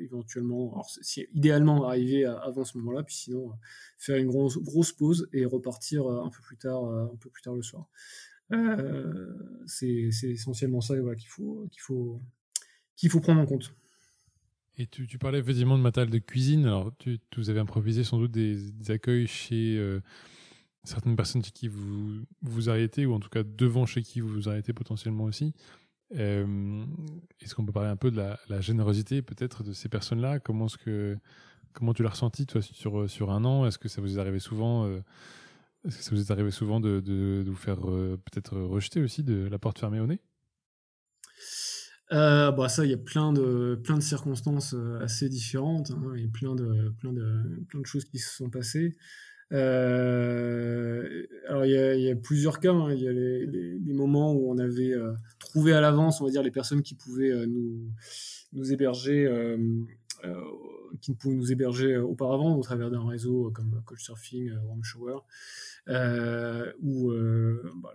éventuellement, 0.00 0.70
alors, 0.74 0.88
si, 0.88 1.26
idéalement 1.34 1.88
arriver 1.88 2.24
avant 2.24 2.64
ce 2.64 2.78
moment-là, 2.78 3.02
puis 3.02 3.16
sinon 3.16 3.50
faire 3.98 4.16
une 4.16 4.28
grosse, 4.28 4.92
pause 4.92 5.28
et 5.32 5.44
repartir 5.44 6.06
un 6.06 6.30
peu 6.30 6.40
plus 6.40 6.56
tard, 6.56 6.84
un 6.84 7.16
peu 7.18 7.30
plus 7.30 7.42
tard 7.42 7.56
le 7.56 7.62
soir. 7.62 7.88
c'est 9.66 10.08
essentiellement 10.22 10.80
ça 10.80 10.94
qu'il 11.16 11.28
faut, 11.28 11.66
qu'il 11.72 11.80
faut, 11.80 12.22
qu'il 12.94 13.10
faut 13.10 13.18
prendre 13.18 13.40
en 13.40 13.46
compte. 13.46 13.74
Et 14.80 14.86
tu, 14.86 15.06
tu, 15.06 15.18
parlais 15.18 15.40
effectivement 15.40 15.76
de 15.76 15.82
matériel 15.82 16.10
de 16.10 16.18
cuisine. 16.18 16.64
Alors, 16.64 16.90
tu, 16.98 17.20
vous 17.36 17.50
avez 17.50 17.60
improvisé 17.60 18.02
sans 18.02 18.16
doute 18.16 18.30
des, 18.30 18.90
accueils 18.90 19.26
chez 19.26 19.76
euh, 19.76 20.00
certaines 20.84 21.16
personnes 21.16 21.44
chez 21.44 21.50
qui 21.50 21.68
vous 21.68 22.22
vous 22.40 22.70
arrêtez, 22.70 23.04
ou 23.04 23.12
en 23.12 23.20
tout 23.20 23.28
cas 23.28 23.42
devant 23.42 23.84
chez 23.84 24.02
qui 24.02 24.20
vous 24.20 24.30
vous 24.30 24.48
arrêtez 24.48 24.72
potentiellement 24.72 25.24
aussi. 25.24 25.52
Euh, 26.16 26.82
est-ce 27.42 27.54
qu'on 27.54 27.66
peut 27.66 27.72
parler 27.72 27.90
un 27.90 27.96
peu 27.96 28.10
de 28.10 28.16
la, 28.16 28.60
générosité 28.62 29.20
peut-être 29.20 29.64
de 29.64 29.74
ces 29.74 29.90
personnes-là? 29.90 30.40
Comment 30.40 30.64
est-ce 30.64 30.78
que 30.78 31.18
comment 31.74 31.92
tu 31.92 32.02
l'as 32.02 32.08
ressenti 32.08 32.46
toi 32.46 32.62
sur 32.62 33.08
sur 33.10 33.32
un 33.32 33.44
an? 33.44 33.66
Est-ce 33.66 33.76
que 33.78 33.88
ça 33.88 34.00
vous 34.00 34.16
est 34.16 34.20
arrivé 34.20 34.38
souvent 34.38 34.86
euh, 34.86 35.02
Est-ce 35.86 35.98
que 35.98 36.04
ça 36.04 36.10
vous 36.12 36.22
est 36.22 36.30
arrivé 36.30 36.50
souvent 36.50 36.80
de, 36.80 37.00
de 37.00 37.44
vous 37.46 37.54
faire 37.54 37.82
peut-être 37.82 38.58
rejeter 38.58 39.02
aussi 39.02 39.22
de 39.24 39.46
la 39.46 39.58
porte 39.58 39.78
fermée 39.78 40.00
au 40.00 40.06
nez? 40.06 40.20
Euh, 42.12 42.50
bah 42.50 42.68
ça, 42.68 42.84
il 42.84 42.90
y 42.90 42.94
a 42.94 42.98
plein 42.98 43.32
de, 43.32 43.78
plein 43.84 43.96
de 43.96 44.02
circonstances 44.02 44.74
euh, 44.74 45.00
assez 45.00 45.28
différentes 45.28 45.92
hein, 45.92 46.14
et 46.16 46.26
plein 46.26 46.54
de, 46.54 46.92
plein, 46.98 47.12
de, 47.12 47.64
plein 47.68 47.80
de 47.80 47.86
choses 47.86 48.04
qui 48.04 48.18
se 48.18 48.34
sont 48.34 48.50
passées. 48.50 48.96
Euh, 49.52 51.26
alors, 51.48 51.64
il 51.64 51.72
y, 51.72 51.76
a, 51.76 51.94
y, 51.96 52.10
a, 52.10 52.16
plusieurs 52.16 52.60
cas. 52.60 52.72
Hein. 52.72 52.92
Il 52.92 53.02
y 53.02 53.08
a 53.08 53.12
les, 53.12 53.46
les, 53.46 53.92
moments 53.92 54.32
où 54.32 54.50
on 54.50 54.58
avait 54.58 54.92
euh, 54.92 55.12
trouvé 55.38 55.72
à 55.72 55.80
l'avance, 55.80 56.20
on 56.20 56.24
va 56.24 56.30
dire, 56.30 56.42
les 56.42 56.50
personnes 56.50 56.82
qui 56.82 56.94
pouvaient 56.94 57.30
euh, 57.30 57.46
nous, 57.46 57.90
nous 58.52 58.72
héberger, 58.72 59.28
qui 61.00 61.14
pouvaient 61.14 61.34
nous 61.34 61.52
héberger 61.52 61.96
auparavant 61.96 62.56
au 62.56 62.62
travers 62.62 62.90
d'un 62.90 63.06
réseau 63.06 63.50
comme 63.54 63.82
Couchsurfing, 63.86 64.52
Warm 64.66 64.82
Shower. 64.84 65.18
Euh, 65.88 66.72
où 66.80 67.10
euh, 67.10 67.62
bah 67.82 67.90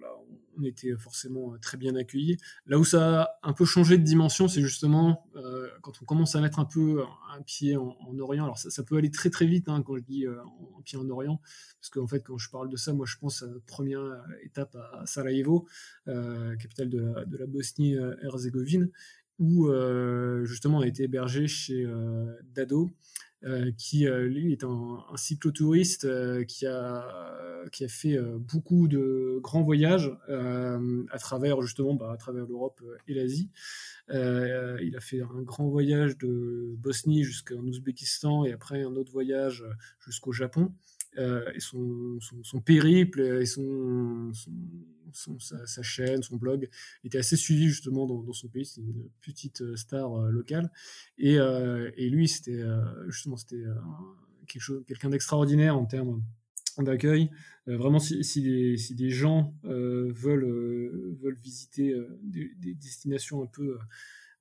on 0.57 0.63
était 0.63 0.95
forcément 0.95 1.53
très 1.61 1.77
bien 1.77 1.95
accueillis. 1.95 2.37
Là 2.65 2.79
où 2.79 2.85
ça 2.85 3.23
a 3.23 3.39
un 3.43 3.51
peu 3.51 3.65
changé 3.65 3.97
de 3.97 4.03
dimension, 4.03 4.47
c'est 4.47 4.61
justement 4.61 5.27
euh, 5.35 5.67
quand 5.81 6.01
on 6.01 6.05
commence 6.05 6.35
à 6.35 6.41
mettre 6.41 6.59
un 6.59 6.65
peu 6.65 7.03
un 7.35 7.41
pied 7.41 7.75
en, 7.75 7.95
Orient. 8.19 8.45
Alors 8.45 8.57
ça, 8.57 8.83
peut 8.83 8.95
aller 8.95 9.11
très 9.11 9.29
très 9.29 9.45
vite 9.45 9.67
hein, 9.67 9.83
quand 9.85 9.97
je 9.97 10.03
dis 10.03 10.25
un 10.25 10.81
pied 10.83 10.97
en 10.97 11.09
Orient, 11.09 11.41
parce 11.81 11.89
qu'en 11.89 12.07
fait 12.07 12.21
quand 12.21 12.37
je 12.37 12.49
parle 12.49 12.69
de 12.69 12.77
ça, 12.77 12.93
moi 12.93 13.05
je 13.05 13.17
pense 13.17 13.43
à 13.43 13.47
notre 13.47 13.65
première 13.65 14.01
étape 14.43 14.75
à 14.75 15.05
Sarajevo, 15.05 15.67
capitale 16.05 16.89
de 16.89 16.99
la, 16.99 17.25
de 17.25 17.37
la 17.37 17.45
Bosnie-Herzégovine, 17.47 18.89
où 19.39 19.69
justement 20.45 20.77
on 20.77 20.81
a 20.81 20.87
été 20.87 21.03
hébergé 21.03 21.47
chez 21.47 21.85
Dado. 22.53 22.91
Euh, 23.45 23.71
qui 23.77 24.07
euh, 24.07 24.27
lui 24.27 24.53
est 24.53 24.63
un, 24.63 24.97
cyclotouriste 25.17 26.05
euh, 26.05 26.43
qui, 26.45 26.65
a, 26.65 27.07
qui 27.71 27.85
a 27.85 27.87
fait 27.87 28.17
beaucoup 28.39 28.87
de 28.87 29.37
grands 29.39 29.61
voyages 29.61 30.11
à 30.29 31.19
travers 31.19 31.61
justement 31.61 31.93
bah, 31.93 32.11
à 32.11 32.17
travers 32.17 32.47
l'Europe 32.47 32.81
et 33.07 33.13
l'Asie. 33.13 33.51
il 34.09 34.93
a 34.95 34.99
fait 34.99 35.21
un 35.21 35.41
grand 35.43 35.69
voyage 35.69 36.17
de 36.17 36.73
Bosnie 36.77 37.23
jusqu'en 37.23 37.57
Ouzbékistan 37.57 38.45
et 38.45 38.51
après 38.51 38.81
un 38.81 38.95
autre 38.95 39.11
voyage 39.11 39.63
jusqu'au 39.99 40.31
Japon. 40.31 40.73
son, 41.59 42.19
son, 42.19 42.43
son, 42.43 42.61
périple 42.61 43.21
et 43.21 43.45
son, 43.45 44.31
sa, 45.39 45.81
chaîne, 45.81 46.21
son 46.23 46.35
blog 46.35 46.67
était 47.03 47.19
assez 47.19 47.37
suivi 47.37 47.67
justement 47.67 48.05
dans, 48.05 48.33
son 48.33 48.47
pays. 48.47 48.65
C'était 48.65 48.87
une 48.87 49.09
petite 49.21 49.75
star 49.75 50.09
locale. 50.29 50.71
Et, 51.17 51.35
et 51.35 52.09
lui, 52.09 52.27
c'était 52.27 52.63
justement 53.07 53.34
c'était 53.37 53.63
quelque 54.47 54.61
chose, 54.61 54.83
quelqu'un 54.87 55.09
d'extraordinaire 55.09 55.77
en 55.77 55.85
termes 55.85 56.23
d'accueil. 56.77 57.29
vraiment, 57.67 57.99
si, 57.99 58.41
des, 58.41 59.09
gens 59.09 59.53
veulent, 59.63 61.15
veulent 61.21 61.39
visiter 61.41 61.95
des, 62.21 62.75
destinations 62.75 63.43
un 63.43 63.47
peu 63.47 63.77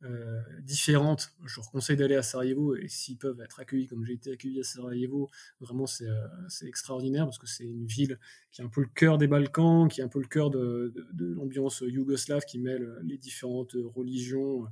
euh, 0.05 0.41
différentes. 0.61 1.33
Je 1.47 1.57
leur 1.57 1.71
conseille 1.71 1.97
d'aller 1.97 2.17
à 2.17 2.23
Sarajevo 2.23 2.77
et 2.77 2.89
s'ils 2.89 3.17
peuvent 3.17 3.41
être 3.41 3.61
accueillis 3.61 3.87
comme 3.87 4.05
j'ai 4.05 4.13
été 4.13 4.33
accueilli 4.33 4.61
à 4.61 4.63
Sarajevo, 4.63 5.31
vraiment 5.61 5.87
c'est 5.87 6.09
euh, 6.09 6.67
extraordinaire 6.67 7.25
parce 7.25 7.39
que 7.39 7.47
c'est 7.47 7.65
une 7.65 7.87
ville 7.87 8.19
qui 8.53 8.61
est 8.61 8.65
un 8.65 8.69
peu 8.69 8.83
le 8.83 8.89
cœur 8.95 9.17
des 9.19 9.27
Balkans, 9.27 9.89
qui 9.89 10.01
est 10.01 10.05
un 10.05 10.09
peu 10.09 10.21
le 10.21 10.27
cœur 10.27 10.51
de, 10.51 10.93
l'ambiance 11.19 11.83
yougoslave 11.87 12.45
qui 12.45 12.59
mêle 12.59 12.87
les 13.03 13.17
différentes 13.17 13.77
religions, 13.95 14.67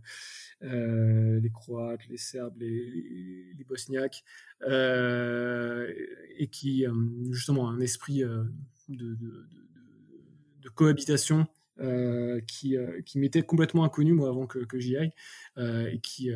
euh, 0.63 1.41
les 1.41 1.51
Croates, 1.51 2.07
les 2.09 2.19
Serbes, 2.19 2.57
les, 2.59 3.65
Bosniaques, 3.67 4.25
et 4.67 6.49
qui 6.49 6.85
justement 7.31 7.69
a 7.69 7.73
un 7.73 7.81
esprit 7.81 8.23
de, 8.89 9.17
cohabitation 10.75 11.41
euh, 11.41 11.62
qui, 12.47 12.77
euh, 12.77 13.01
qui 13.03 13.19
m'était 13.19 13.43
complètement 13.43 13.85
inconnu 13.85 14.13
moi 14.13 14.29
avant 14.29 14.47
que, 14.47 14.61
que 14.61 14.79
j'y 14.79 14.97
aille 14.97 15.13
euh, 15.59 15.91
et 15.91 15.99
qui 16.01 16.31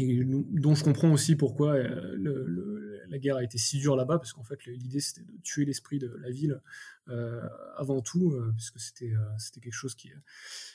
et 0.00 0.24
dont 0.24 0.74
je 0.74 0.84
comprends 0.84 1.12
aussi 1.12 1.36
pourquoi 1.36 1.78
le, 1.78 3.04
la, 3.08 3.18
guerre 3.18 3.36
a 3.36 3.44
été 3.44 3.58
si 3.58 3.78
dure 3.78 3.96
là-bas, 3.96 4.18
parce 4.18 4.32
qu'en 4.32 4.44
fait, 4.44 4.64
l'idée, 4.66 5.00
c'était 5.00 5.22
de 5.22 5.38
tuer 5.42 5.64
l'esprit 5.64 5.98
de 5.98 6.08
la 6.20 6.30
ville 6.30 6.60
avant 7.76 8.02
tout, 8.02 8.40
puisque 8.56 8.78
c'était 8.78 9.12
quelque 9.60 9.72
chose 9.72 9.96
qui, 9.96 10.10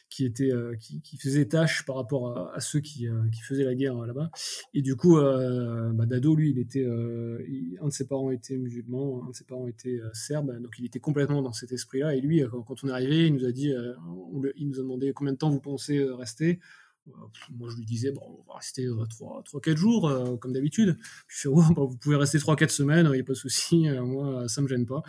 qui, 0.10 0.26
était, 0.26 0.52
qui, 0.80 1.18
faisait 1.18 1.46
tâche 1.46 1.86
par 1.86 1.96
rapport 1.96 2.54
à, 2.54 2.60
ceux 2.60 2.82
qui, 2.82 3.08
qui, 3.32 3.42
faisaient 3.42 3.64
la 3.64 3.74
guerre 3.74 3.96
là-bas. 3.96 4.30
Et 4.74 4.82
du 4.82 4.96
coup, 4.98 5.16
bah, 5.18 6.06
Dado, 6.06 6.36
lui, 6.36 6.52
il 6.52 6.60
était, 6.60 6.86
un 6.86 7.88
de 7.88 7.94
ses 7.94 8.06
parents 8.08 8.32
était 8.32 8.58
musulman, 8.58 9.24
un 9.26 9.30
de 9.30 9.36
ses 9.36 9.46
parents 9.46 9.68
était 9.68 10.00
serbe, 10.14 10.62
donc 10.62 10.76
il 10.78 10.86
était 10.86 11.00
complètement 11.00 11.42
dans 11.42 11.54
cet 11.54 11.72
esprit-là. 11.72 12.16
Et 12.16 12.22
lui, 12.22 12.44
quand, 12.68 12.84
on 12.84 12.90
est 12.90 12.92
arrivé, 12.92 13.28
il 13.28 13.34
nous 13.34 13.46
a 13.46 13.52
dit, 13.52 13.74
il 14.58 14.68
nous 14.68 14.80
a 14.80 14.82
demandé 14.82 15.14
combien 15.14 15.34
de 15.34 15.38
temps 15.38 15.50
vous 15.50 15.62
pensez 15.62 16.04
rester. 16.04 16.60
Moi, 17.52 17.70
je 17.70 17.78
lui 17.78 17.86
disais, 17.86 18.12
bon, 18.12 18.22
on 18.26 18.52
va 18.52 18.58
rester 18.58 18.88
3-4 18.88 19.70
euh, 19.70 19.76
jours, 19.76 20.10
euh, 20.10 20.38
comme 20.38 20.54
d'habitude. 20.54 20.98
Puis, 21.28 21.38
fait, 21.38 21.50
bah, 21.76 21.84
vous 21.84 21.98
pouvez 21.98 22.16
rester 22.16 22.40
3-4 22.40 22.70
semaines, 22.70 23.06
il 23.12 23.16
n'y 23.16 23.20
a 23.20 23.24
pas 23.24 23.34
de 23.34 23.38
souci, 23.38 23.88
euh, 23.90 24.04
moi, 24.04 24.48
ça 24.48 24.62
me 24.62 24.68
gêne 24.68 24.86
pas. 24.86 25.04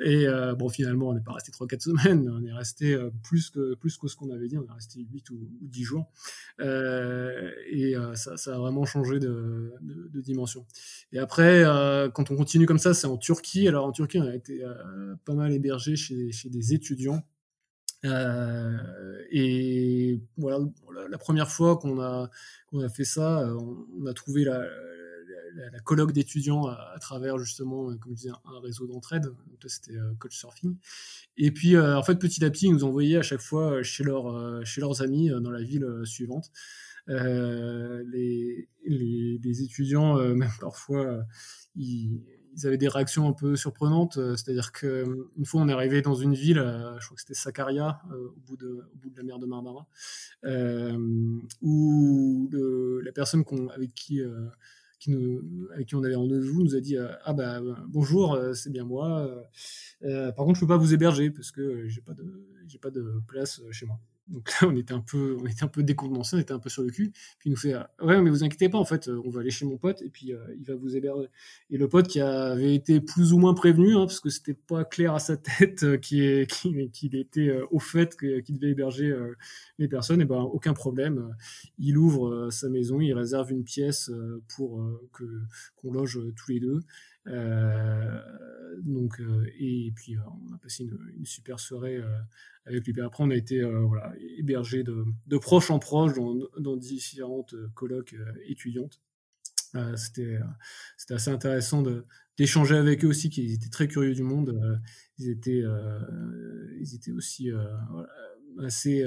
Et 0.00 0.26
bon, 0.58 0.68
finalement, 0.68 1.08
on 1.08 1.14
n'est 1.14 1.22
pas 1.22 1.32
resté 1.32 1.52
3-4 1.52 1.80
semaines, 1.80 2.30
on 2.32 2.44
est 2.44 2.52
resté 2.52 2.96
plus 3.22 3.50
que, 3.50 3.74
plus 3.74 3.96
que 3.96 4.08
ce 4.08 4.16
qu'on 4.16 4.30
avait 4.30 4.48
dit, 4.48 4.56
on 4.56 4.64
est 4.64 4.72
resté 4.72 5.00
8 5.00 5.30
ou, 5.30 5.48
10 5.62 5.82
jours. 5.82 6.10
et 6.60 7.94
ça, 8.14 8.36
ça, 8.36 8.54
a 8.54 8.58
vraiment 8.58 8.84
changé 8.84 9.18
de, 9.18 9.72
dimension. 10.14 10.66
Et 11.12 11.18
après, 11.18 11.64
quand 12.14 12.30
on 12.30 12.36
continue 12.36 12.66
comme 12.66 12.78
ça, 12.78 12.94
c'est 12.94 13.06
en 13.06 13.16
Turquie. 13.16 13.68
Alors, 13.68 13.86
en 13.86 13.92
Turquie, 13.92 14.18
on 14.18 14.26
a 14.26 14.34
été 14.34 14.62
pas 15.24 15.34
mal 15.34 15.52
hébergé 15.52 15.96
chez 15.96 16.48
des 16.50 16.74
étudiants. 16.74 17.22
Euh, 18.06 18.76
et 19.30 20.20
voilà, 20.36 20.58
la, 21.08 21.18
première 21.18 21.50
fois 21.50 21.76
qu'on 21.76 22.00
a, 22.00 22.30
qu'on 22.68 22.80
a 22.80 22.88
fait 22.88 23.04
ça, 23.04 23.40
euh, 23.40 23.58
on, 23.98 24.06
a 24.06 24.14
trouvé 24.14 24.44
la, 24.44 24.64
la, 25.54 25.80
colloque 25.80 26.12
d'étudiants 26.12 26.66
à, 26.66 26.96
travers 27.00 27.38
justement, 27.38 27.90
euh, 27.90 27.96
comme 27.96 28.12
je 28.12 28.22
disais, 28.22 28.30
un 28.30 28.60
réseau 28.60 28.86
d'entraide. 28.86 29.24
Donc 29.24 29.62
là, 29.62 29.68
c'était 29.68 29.94
Coach 30.18 30.36
Surfing. 30.36 30.76
Et 31.36 31.50
puis, 31.50 31.78
en 31.78 32.02
fait, 32.02 32.16
petit 32.16 32.44
à 32.44 32.50
petit, 32.50 32.66
ils 32.66 32.72
nous 32.72 32.84
envoyaient 32.84 33.18
à 33.18 33.22
chaque 33.22 33.40
fois 33.40 33.82
chez, 33.82 34.04
leur, 34.04 34.64
chez 34.64 34.80
leurs 34.80 35.02
amis 35.02 35.30
dans 35.40 35.50
la 35.50 35.62
ville 35.62 35.86
suivante. 36.04 36.50
les, 37.08 38.68
les, 38.84 39.38
les, 39.42 39.62
étudiants, 39.62 40.16
même 40.34 40.50
parfois, 40.60 41.24
ils, 41.74 42.20
ils 42.56 42.66
avaient 42.66 42.78
des 42.78 42.88
réactions 42.88 43.28
un 43.28 43.32
peu 43.32 43.54
surprenantes. 43.56 44.16
Euh, 44.16 44.36
c'est-à-dire 44.36 44.72
qu'une 44.72 44.88
euh, 44.88 45.44
fois, 45.44 45.60
on 45.60 45.68
est 45.68 45.72
arrivé 45.72 46.02
dans 46.02 46.14
une 46.14 46.34
ville, 46.34 46.58
euh, 46.58 46.98
je 46.98 47.04
crois 47.06 47.16
que 47.16 47.20
c'était 47.20 47.34
Sakarya, 47.34 48.00
au, 48.10 48.34
bout 48.46 48.56
de, 48.56 48.82
la 49.16 49.22
mer 49.22 49.38
de 49.38 49.46
Marmara, 49.46 49.86
où 51.62 52.48
la 53.02 53.12
personne 53.12 53.44
avec 53.74 53.94
qui 53.94 54.20
avec 55.72 55.86
qui 55.86 55.94
on 55.94 56.02
avait 56.02 56.14
rendez-vous 56.14 56.64
nous 56.64 56.74
a 56.74 56.80
dit 56.80 56.96
ah 56.96 57.32
bah 57.32 57.60
bonjour 57.86 58.38
c'est 58.54 58.70
bien 58.70 58.84
moi 58.84 59.30
par 60.00 60.44
contre 60.44 60.56
je 60.56 60.60
peux 60.60 60.66
pas 60.66 60.78
vous 60.78 60.94
héberger 60.94 61.30
parce 61.30 61.52
que 61.52 61.86
j'ai 61.86 62.00
pas 62.00 62.12
j'ai 62.66 62.78
pas 62.78 62.90
de 62.90 63.22
place 63.28 63.60
chez 63.70 63.86
moi 63.86 64.00
donc 64.28 64.50
là, 64.50 64.68
on 64.68 64.76
était 64.76 64.92
un 64.92 65.00
peu, 65.00 65.36
on 65.40 65.46
était 65.46 65.64
un 65.64 65.68
peu 65.68 65.84
on 66.00 66.38
était 66.38 66.52
un 66.52 66.58
peu 66.58 66.68
sur 66.68 66.82
le 66.82 66.90
cul. 66.90 67.12
Puis 67.38 67.48
il 67.48 67.50
nous 67.50 67.56
fait, 67.56 67.74
euh, 67.74 67.82
ouais, 68.02 68.20
mais 68.20 68.30
vous 68.30 68.44
inquiétez 68.44 68.68
pas, 68.68 68.78
en 68.78 68.84
fait, 68.84 69.08
euh, 69.08 69.20
on 69.24 69.30
va 69.30 69.40
aller 69.40 69.50
chez 69.50 69.64
mon 69.64 69.76
pote 69.76 70.02
et 70.02 70.08
puis 70.08 70.32
euh, 70.32 70.38
il 70.58 70.64
va 70.64 70.74
vous 70.74 70.96
héberger. 70.96 71.28
Et 71.70 71.78
le 71.78 71.88
pote 71.88 72.08
qui 72.08 72.20
avait 72.20 72.74
été 72.74 73.00
plus 73.00 73.32
ou 73.32 73.38
moins 73.38 73.54
prévenu, 73.54 73.94
hein, 73.94 74.06
parce 74.06 74.20
que 74.20 74.30
c'était 74.30 74.54
pas 74.54 74.84
clair 74.84 75.14
à 75.14 75.18
sa 75.18 75.36
tête 75.36 76.00
qu'il 76.00 76.46
qui, 76.46 77.10
était 77.12 77.60
au 77.70 77.78
fait 77.78 78.16
qu'il 78.16 78.58
devait 78.58 78.72
héberger 78.72 79.14
les 79.78 79.88
personnes, 79.88 80.20
et 80.20 80.24
ben 80.24 80.40
aucun 80.40 80.74
problème. 80.74 81.34
Il 81.78 81.96
ouvre 81.96 82.50
sa 82.50 82.68
maison, 82.68 83.00
il 83.00 83.12
réserve 83.12 83.52
une 83.52 83.64
pièce 83.64 84.10
pour 84.48 84.82
qu'on 85.82 85.92
loge 85.92 86.18
tous 86.36 86.50
les 86.50 86.60
deux. 86.60 86.82
Donc 87.26 89.20
et 89.58 89.92
puis 89.94 90.16
on 90.18 90.54
a 90.54 90.58
passé 90.58 90.84
une, 90.84 91.24
super 91.24 91.58
soirée 91.60 92.00
avec 92.66 92.86
lui. 92.86 93.00
après, 93.00 93.24
on 93.24 93.30
a 93.30 93.36
été 93.36 93.60
euh, 93.60 93.80
voilà, 93.80 94.12
hébergé 94.38 94.82
de, 94.82 95.38
proche 95.38 95.70
en 95.70 95.78
proche 95.78 96.12
dans, 96.58 96.76
différentes 96.76 97.54
euh, 97.54 97.68
colloques 97.74 98.14
euh, 98.14 98.32
étudiantes. 98.46 99.00
c'était 99.96 100.38
c'était 100.96 101.14
assez 101.14 101.30
intéressant 101.30 101.82
d'échanger 102.38 102.76
avec 102.76 103.04
eux 103.04 103.08
aussi, 103.08 103.30
qui 103.30 103.52
étaient 103.52 103.68
très 103.68 103.88
curieux 103.88 104.14
du 104.14 104.22
monde. 104.22 104.80
ils 105.18 105.30
étaient 105.30 105.62
ils 106.80 106.94
étaient 106.94 107.12
aussi 107.12 107.50
assez 108.58 109.04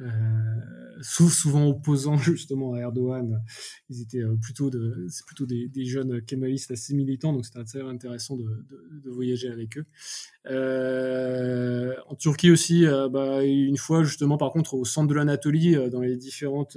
euh, 0.00 1.00
souvent 1.00 1.68
opposants 1.68 2.18
justement 2.18 2.74
à 2.74 2.80
Erdogan. 2.80 3.42
Ils 3.88 4.02
étaient 4.02 4.22
euh, 4.22 4.36
plutôt 4.40 4.70
de, 4.70 5.06
plutôt 5.26 5.46
des, 5.46 5.68
des, 5.68 5.86
jeunes 5.86 6.20
kémalistes 6.22 6.70
assez 6.70 6.94
militants, 6.94 7.32
donc 7.32 7.46
c'était 7.46 7.60
assez 7.60 7.80
intéressant 7.80 8.36
de, 8.36 8.44
de, 8.44 9.00
de, 9.04 9.10
voyager 9.10 9.48
avec 9.48 9.78
eux. 9.78 9.86
Euh, 10.46 11.94
en 12.08 12.14
Turquie 12.14 12.50
aussi, 12.50 12.86
euh, 12.86 13.08
bah, 13.08 13.42
une 13.42 13.78
fois 13.78 14.02
justement 14.04 14.36
par 14.36 14.52
contre 14.52 14.74
au 14.74 14.84
centre 14.84 15.08
de 15.08 15.14
l'Anatolie, 15.14 15.76
dans 15.90 16.00
les 16.00 16.16
différentes 16.16 16.76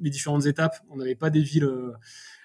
les 0.00 0.10
différentes 0.10 0.46
étapes, 0.46 0.76
on 0.90 0.96
n'avait 0.96 1.14
pas 1.14 1.30
des 1.30 1.42
villes 1.42 1.68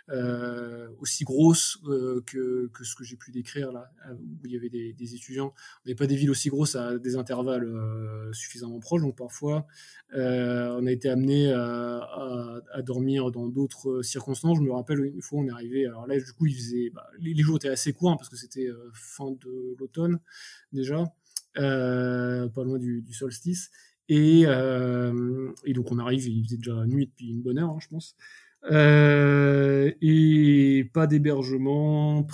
euh, 0.10 0.88
aussi 1.00 1.26
grosse 1.26 1.80
euh, 1.86 2.22
que, 2.26 2.70
ce 2.82 2.96
que 2.96 3.04
j'ai 3.04 3.18
pu 3.18 3.30
décrire 3.32 3.74
là, 3.74 3.92
où 4.10 4.46
il 4.46 4.54
y 4.54 4.56
avait 4.56 4.70
des, 4.70 5.16
étudiants. 5.16 5.54
On 5.54 5.82
n'avait 5.86 5.98
pas 5.98 6.08
des 6.08 6.16
villes 6.16 6.30
aussi 6.30 6.48
grosses 6.48 6.78
à 6.78 6.98
des 6.98 7.18
intervalles 7.18 7.66
euh, 7.66 8.32
suffisamment 8.32 8.80
proches, 8.80 9.02
donc 9.02 9.18
parfois 9.18 9.68
on 10.14 10.86
a 10.86 10.92
été 10.92 11.10
amené 11.10 11.52
à, 11.52 12.62
dormir 12.86 13.32
dans 13.32 13.50
d'autres 13.50 14.02
circonstances. 14.02 14.60
Je 14.60 14.64
me 14.64 14.72
rappelle 14.72 15.00
une 15.00 15.22
fois 15.22 15.40
on 15.40 15.48
est 15.48 15.52
arrivé, 15.52 15.86
alors 15.86 16.08
là 16.08 16.18
du 16.18 16.32
coup 16.32 16.46
il 16.46 16.56
faisait, 16.56 16.90
bah, 16.90 17.10
les, 17.20 17.36
jours 17.42 17.58
étaient 17.58 17.68
assez 17.68 17.92
courts 17.92 18.12
hein, 18.12 18.18
parce 18.18 18.30
que 18.30 18.38
c'était 18.38 18.70
fin 18.94 19.32
de 19.32 19.76
l'automne 19.78 20.20
déjà, 20.72 21.04
pas 21.54 22.64
loin 22.64 22.78
du, 22.78 23.04
solstice. 23.12 23.72
Et, 24.08 24.44
et, 24.44 25.74
donc 25.74 25.92
on 25.92 26.00
arrive, 26.00 26.26
il 26.30 26.46
faisait 26.46 26.56
déjà 26.56 26.86
nuit 26.86 27.08
depuis 27.08 27.28
une 27.28 27.42
bonne 27.42 27.60
heure, 27.60 27.72
hein, 27.72 27.80
je 27.82 27.90
pense. 27.90 28.16
Euh, 28.66 29.92
et 30.02 30.90
pas 30.94 31.08
d'hébergement, 31.08 32.28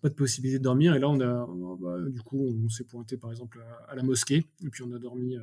pas 0.00 0.08
de 0.08 0.14
possibilité 0.14 0.58
de 0.58 0.64
dormir. 0.64 0.94
Et 0.94 0.98
là, 0.98 1.08
on 1.08 1.20
a, 1.20 1.46
bah, 1.80 1.96
du 2.08 2.22
coup, 2.22 2.38
on 2.64 2.68
s'est 2.68 2.84
pointé 2.84 3.16
par 3.16 3.30
exemple 3.30 3.62
à, 3.88 3.94
la 3.94 4.02
mosquée, 4.02 4.46
et 4.64 4.70
puis 4.70 4.82
on 4.82 4.92
a 4.92 4.98
dormi 4.98 5.36
euh, 5.36 5.40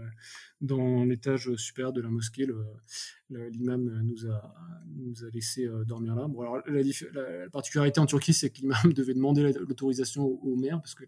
dans 0.61 1.03
l'étage 1.03 1.53
supérieur 1.55 1.93
de 1.93 2.01
la 2.01 2.09
mosquée. 2.09 2.47
L'imam 3.29 4.01
nous 4.03 4.25
a, 4.27 4.53
nous 4.95 5.25
a 5.25 5.29
laissé 5.29 5.65
euh, 5.65 5.83
dormir 5.83 6.15
là. 6.15 6.27
Bon, 6.27 6.41
alors, 6.41 6.61
la, 6.67 7.49
particularité 7.49 7.99
en 7.99 8.05
Turquie, 8.05 8.33
c'est 8.33 8.49
que 8.49 8.61
l'imam 8.61 8.93
devait 8.93 9.13
demander 9.13 9.51
l'autorisation 9.53 10.25
au, 10.25 10.55
maire, 10.55 10.79
parce 10.81 10.95
que 10.95 11.03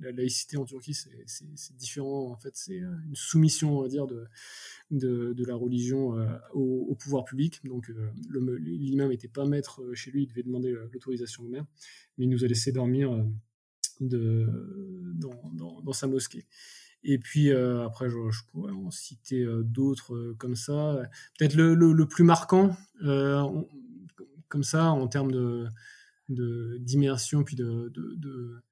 la, 0.00 0.12
laïcité 0.12 0.56
en 0.56 0.64
Turquie, 0.64 0.94
c'est 0.94 1.76
différent. 1.76 2.30
En 2.30 2.36
fait, 2.36 2.52
c'est 2.54 2.78
une 2.78 3.14
soumission, 3.14 3.78
on 3.78 3.82
va 3.82 3.88
dire, 3.88 4.06
de, 4.06 4.26
de, 4.90 5.44
la 5.46 5.54
religion 5.54 6.18
euh, 6.18 6.26
au, 6.52 6.94
pouvoir 6.94 7.24
public. 7.24 7.60
Donc, 7.64 7.90
l'imam 8.30 9.10
n'était 9.10 9.28
pas 9.28 9.44
maître 9.46 9.82
chez 9.94 10.10
lui, 10.10 10.24
il 10.24 10.26
devait 10.26 10.42
demander 10.42 10.72
l'autorisation 10.92 11.44
au 11.44 11.48
maire 11.48 11.66
mais 12.20 12.26
il 12.26 12.28
nous 12.28 12.44
a 12.44 12.46
laissé 12.48 12.70
dormir 12.70 13.10
euh, 14.02 14.46
dans, 15.82 15.92
sa 15.92 16.06
mosquée. 16.06 16.46
Et 17.02 17.18
puis 17.18 17.50
euh, 17.50 17.84
après, 17.84 18.08
je, 18.08 18.44
pourrais 18.50 18.72
en 18.72 18.90
citer 18.90 19.42
euh, 19.42 19.62
d'autres 19.62 20.34
comme 20.38 20.54
ça. 20.54 21.02
Peut-être 21.38 21.54
le, 21.54 22.06
plus 22.06 22.24
marquant, 22.24 22.76
comme 23.00 24.62
ça, 24.62 24.90
en 24.90 25.08
termes 25.08 25.32
de 25.32 25.68
d'immersion, 26.78 27.42
puis 27.42 27.56
de, 27.56 28.62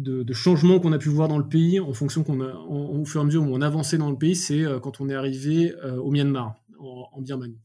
de 0.00 0.32
changements 0.32 0.80
qu'on 0.80 0.92
a 0.92 0.98
pu 0.98 1.08
voir 1.08 1.28
dans 1.28 1.38
le 1.38 1.48
pays 1.48 1.80
en 1.80 1.92
fonction 1.92 2.22
qu'on 2.24 2.40
a, 2.40 2.54
au 2.54 3.04
fur 3.04 3.20
et 3.20 3.22
à 3.22 3.24
mesure 3.26 3.42
où 3.42 3.46
on 3.46 3.60
avançait 3.60 3.98
dans 3.98 4.10
le 4.10 4.16
pays, 4.16 4.36
c'est 4.36 4.64
quand 4.82 5.00
on 5.00 5.08
est 5.08 5.14
arrivé 5.14 5.74
au 5.82 6.10
Myanmar 6.10 6.60
en, 6.80 7.20
Birmanie. 7.20 7.58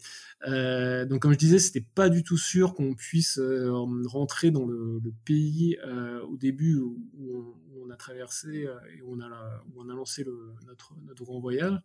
Euh, 0.48 1.06
donc, 1.06 1.22
comme 1.22 1.34
je 1.34 1.38
disais, 1.38 1.60
c'était 1.60 1.86
pas 1.96 2.10
du 2.10 2.24
tout 2.24 2.38
sûr 2.38 2.74
qu'on 2.74 2.94
puisse 2.94 3.40
euh, 3.40 3.72
rentrer 4.06 4.52
dans 4.52 4.66
le, 4.66 5.02
pays 5.24 5.78
euh, 5.86 6.22
au 6.24 6.38
début 6.38 6.78
où, 6.78 7.56
on, 7.84 7.90
a 7.90 7.96
traversé 7.96 8.68
et 8.98 9.02
où 9.02 9.16
on 9.16 9.22
a, 9.22 9.64
on 9.76 9.90
a 9.90 9.94
lancé 9.94 10.24
le, 10.24 10.54
notre, 10.66 10.94
notre 11.06 11.24
grand 11.24 11.40
voyage. 11.40 11.80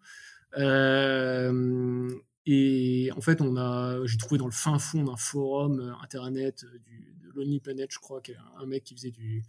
et 2.46 3.10
en 3.14 3.20
fait, 3.20 3.40
on 3.40 3.56
a, 3.56 4.04
j'ai 4.06 4.16
trouvé 4.16 4.38
dans 4.38 4.46
le 4.46 4.52
fin 4.52 4.78
fond 4.78 5.04
d'un 5.04 5.16
forum 5.16 5.94
internet 6.02 6.64
du, 6.86 7.19
Lonely 7.34 7.60
Planet, 7.60 7.90
je 7.90 7.98
crois, 7.98 8.20
qu'il 8.20 8.34
y 8.34 8.36
a 8.36 8.62
un 8.62 8.66
mec 8.66 8.84
qui 8.84 8.94
faisait 8.94 9.10
du, 9.10 9.44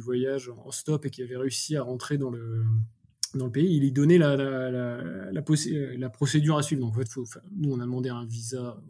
voyage 0.00 0.48
en 0.48 0.70
stop 0.70 1.06
et 1.06 1.10
qui 1.10 1.22
avait 1.22 1.36
réussi 1.36 1.76
à 1.76 1.82
rentrer 1.82 2.18
dans 2.18 2.30
le, 2.30 2.64
pays, 3.52 3.76
il 3.76 3.80
lui 3.80 3.92
donnait 3.92 4.18
la, 4.18 4.36
la, 4.36 6.08
procédure 6.10 6.56
à 6.56 6.62
suivre. 6.62 6.82
Donc, 6.82 6.96
en 6.96 6.98
fait, 6.98 7.08
nous, 7.52 7.72
on 7.72 7.80
a 7.80 7.84
demandé 7.84 8.08
un 8.08 8.24
visa 8.24 8.80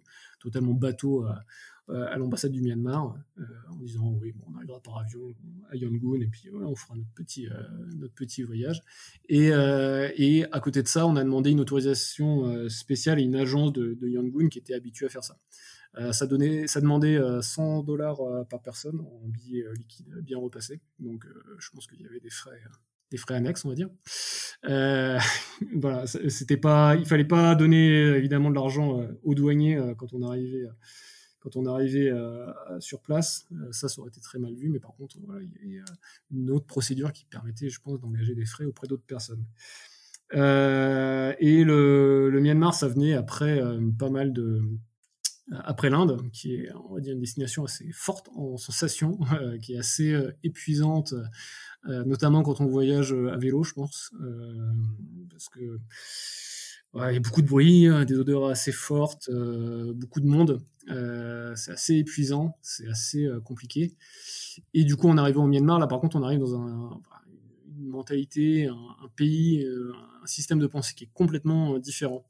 totalement 0.41 0.75
bateau 0.75 1.25
à, 1.25 1.45
à 1.89 2.19
l'ambassade 2.19 2.51
du 2.51 2.61
Myanmar 2.61 3.17
euh, 3.39 3.45
en 3.71 3.77
disant 3.77 4.19
oui, 4.21 4.33
bon, 4.33 4.45
on 4.53 4.57
arrivera 4.57 4.81
par 4.81 4.99
avion 4.99 5.35
à 5.71 5.77
Yangon 5.77 6.21
et 6.21 6.27
puis 6.27 6.51
on 6.53 6.75
fera 6.75 6.97
notre 6.97 7.13
petit, 7.15 7.47
euh, 7.47 8.47
voyage. 8.47 8.83
Et, 9.29 9.53
euh, 9.53 10.11
et, 10.17 10.45
à 10.53 10.61
côté 10.61 10.83
de 10.83 10.89
ça, 10.89 11.07
on 11.07 11.17
a 11.17 11.23
demandé 11.23 11.51
une 11.51 11.61
autorisation 11.61 12.69
spéciale 12.69 13.19
à 13.19 13.21
une 13.21 13.37
agence 13.37 13.73
de, 13.73 13.95
de 13.95 14.09
Yangon 14.09 14.49
qui 14.49 14.59
était 14.59 14.75
habituée 14.75 15.07
à 15.07 15.09
faire 15.09 15.25
ça. 15.25 15.39
Ça, 16.13 16.27
donnait, 16.27 16.67
ça 16.67 16.81
demandait 16.81 17.19
100 17.41 17.83
dollars 17.83 18.19
par 18.49 18.61
personne 18.61 19.01
en 19.01 19.29
billets 19.29 19.65
liquides 19.75 20.15
bien 20.23 20.39
repassés. 20.39 20.81
Donc 20.99 21.27
je 21.59 21.71
pense 21.71 21.87
qu'il 21.87 22.01
y 22.03 22.07
avait 22.07 22.21
des 22.21 22.31
frais 22.31 22.61
des 23.11 23.17
frais 23.17 23.35
annexes, 23.35 23.65
on 23.65 23.69
va 23.69 23.75
dire. 23.75 23.91
Euh, 24.69 25.19
voilà, 25.75 26.07
c'était 26.07 26.57
pas, 26.57 26.97
il 26.97 27.07
fallait 27.07 27.25
pas 27.25 27.55
donner 27.55 27.89
évidemment 28.17 28.51
de 28.51 28.55
l'argent 28.55 29.01
euh, 29.01 29.07
aux 29.23 29.35
douaniers 29.35 29.77
euh, 29.77 29.95
quand 29.95 30.13
on 30.13 30.23
arrivait, 30.23 30.67
quand 31.41 31.57
on 31.57 31.67
arrivait 31.67 32.11
sur 32.81 33.01
place. 33.01 33.47
ça, 33.71 33.89
ça 33.89 34.01
aurait 34.01 34.09
été 34.09 34.21
très 34.21 34.39
mal 34.39 34.55
vu, 34.55 34.69
mais 34.69 34.81
par 34.81 34.95
contre, 34.97 35.17
il 35.63 35.75
y 35.75 35.79
a 35.79 35.85
une 36.33 36.51
autre 36.51 36.67
procédure 36.67 37.13
qui 37.13 37.25
permettait, 37.25 37.69
je 37.69 37.81
pense, 37.81 38.01
d'engager 38.01 38.35
des 38.35 38.45
frais 38.47 38.65
auprès 38.65 38.89
d'autres 38.89 39.07
personnes. 39.07 39.45
et 40.33 41.65
le, 41.65 42.39
Myanmar, 42.41 42.75
ça 42.75 42.89
venait 42.89 43.15
après 43.15 43.63
pas 43.97 44.11
mal 44.11 44.33
de, 44.33 44.61
après 45.53 45.91
l'Inde, 45.91 46.21
qui 46.33 46.55
est 46.55 46.71
on 46.89 46.95
va 46.95 47.01
dire 47.01 47.13
une 47.13 47.21
destination 47.21 47.65
assez 47.65 47.91
forte 47.93 48.29
en 48.35 48.57
sensations, 48.57 49.19
qui 49.63 49.75
est 49.75 49.79
assez 49.79 50.17
épuisante 50.43 51.15
euh, 51.89 52.05
notamment 52.05 52.43
quand 52.43 52.61
on 52.61 52.67
voyage 52.67 53.13
euh, 53.13 53.33
à 53.33 53.37
vélo, 53.37 53.63
je 53.63 53.73
pense, 53.73 54.11
euh, 54.21 54.73
parce 55.31 55.49
que 55.49 55.79
il 56.95 57.13
y 57.13 57.17
a 57.17 57.21
beaucoup 57.21 57.43
de 57.43 57.47
bruit, 57.47 57.87
hein, 57.87 58.07
des 58.07 58.15
odeurs 58.15 58.47
assez 58.47 58.73
fortes, 58.73 59.29
beaucoup 59.95 60.21
de 60.21 60.27
monde. 60.27 60.63
c'est 60.87 61.73
assez 61.73 61.97
épuisant, 61.97 62.57
c'est 62.63 62.89
assez 62.89 63.29
compliqué. 63.45 63.95
Et 64.73 64.83
du 64.85 64.97
coup, 64.97 65.07
en 65.11 65.19
arrivant 65.19 65.45
au 65.45 65.47
Myanmar, 65.47 65.79
là, 65.79 65.87
par 65.89 66.01
contre, 66.01 66.17
on 66.17 66.23
arrive 66.23 66.39
dans 66.39 66.55
un, 66.59 66.99
une 67.79 67.89
mentalité, 67.89 68.69
un, 68.69 69.09
pays, 69.15 69.63
un 69.63 70.27
système 70.27 70.59
de 70.59 70.67
pensée 70.67 70.95
qui 70.95 71.05
est 71.05 71.11
complètement 71.13 71.79
différent. 71.79 72.25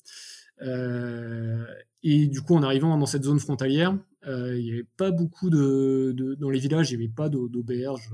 Et 0.60 2.26
du 2.28 2.40
coup, 2.40 2.54
en 2.54 2.62
arrivant 2.62 2.96
dans 2.96 3.06
cette 3.06 3.24
zone 3.24 3.40
frontalière, 3.40 3.96
il 4.26 4.62
n'y 4.62 4.72
avait 4.72 4.86
pas 4.96 5.10
beaucoup 5.10 5.50
de, 5.50 6.36
dans 6.38 6.50
les 6.50 6.58
villages, 6.58 6.90
il 6.90 6.98
n'y 6.98 7.04
avait 7.04 7.12
pas 7.12 7.28
d'auberges 7.28 8.10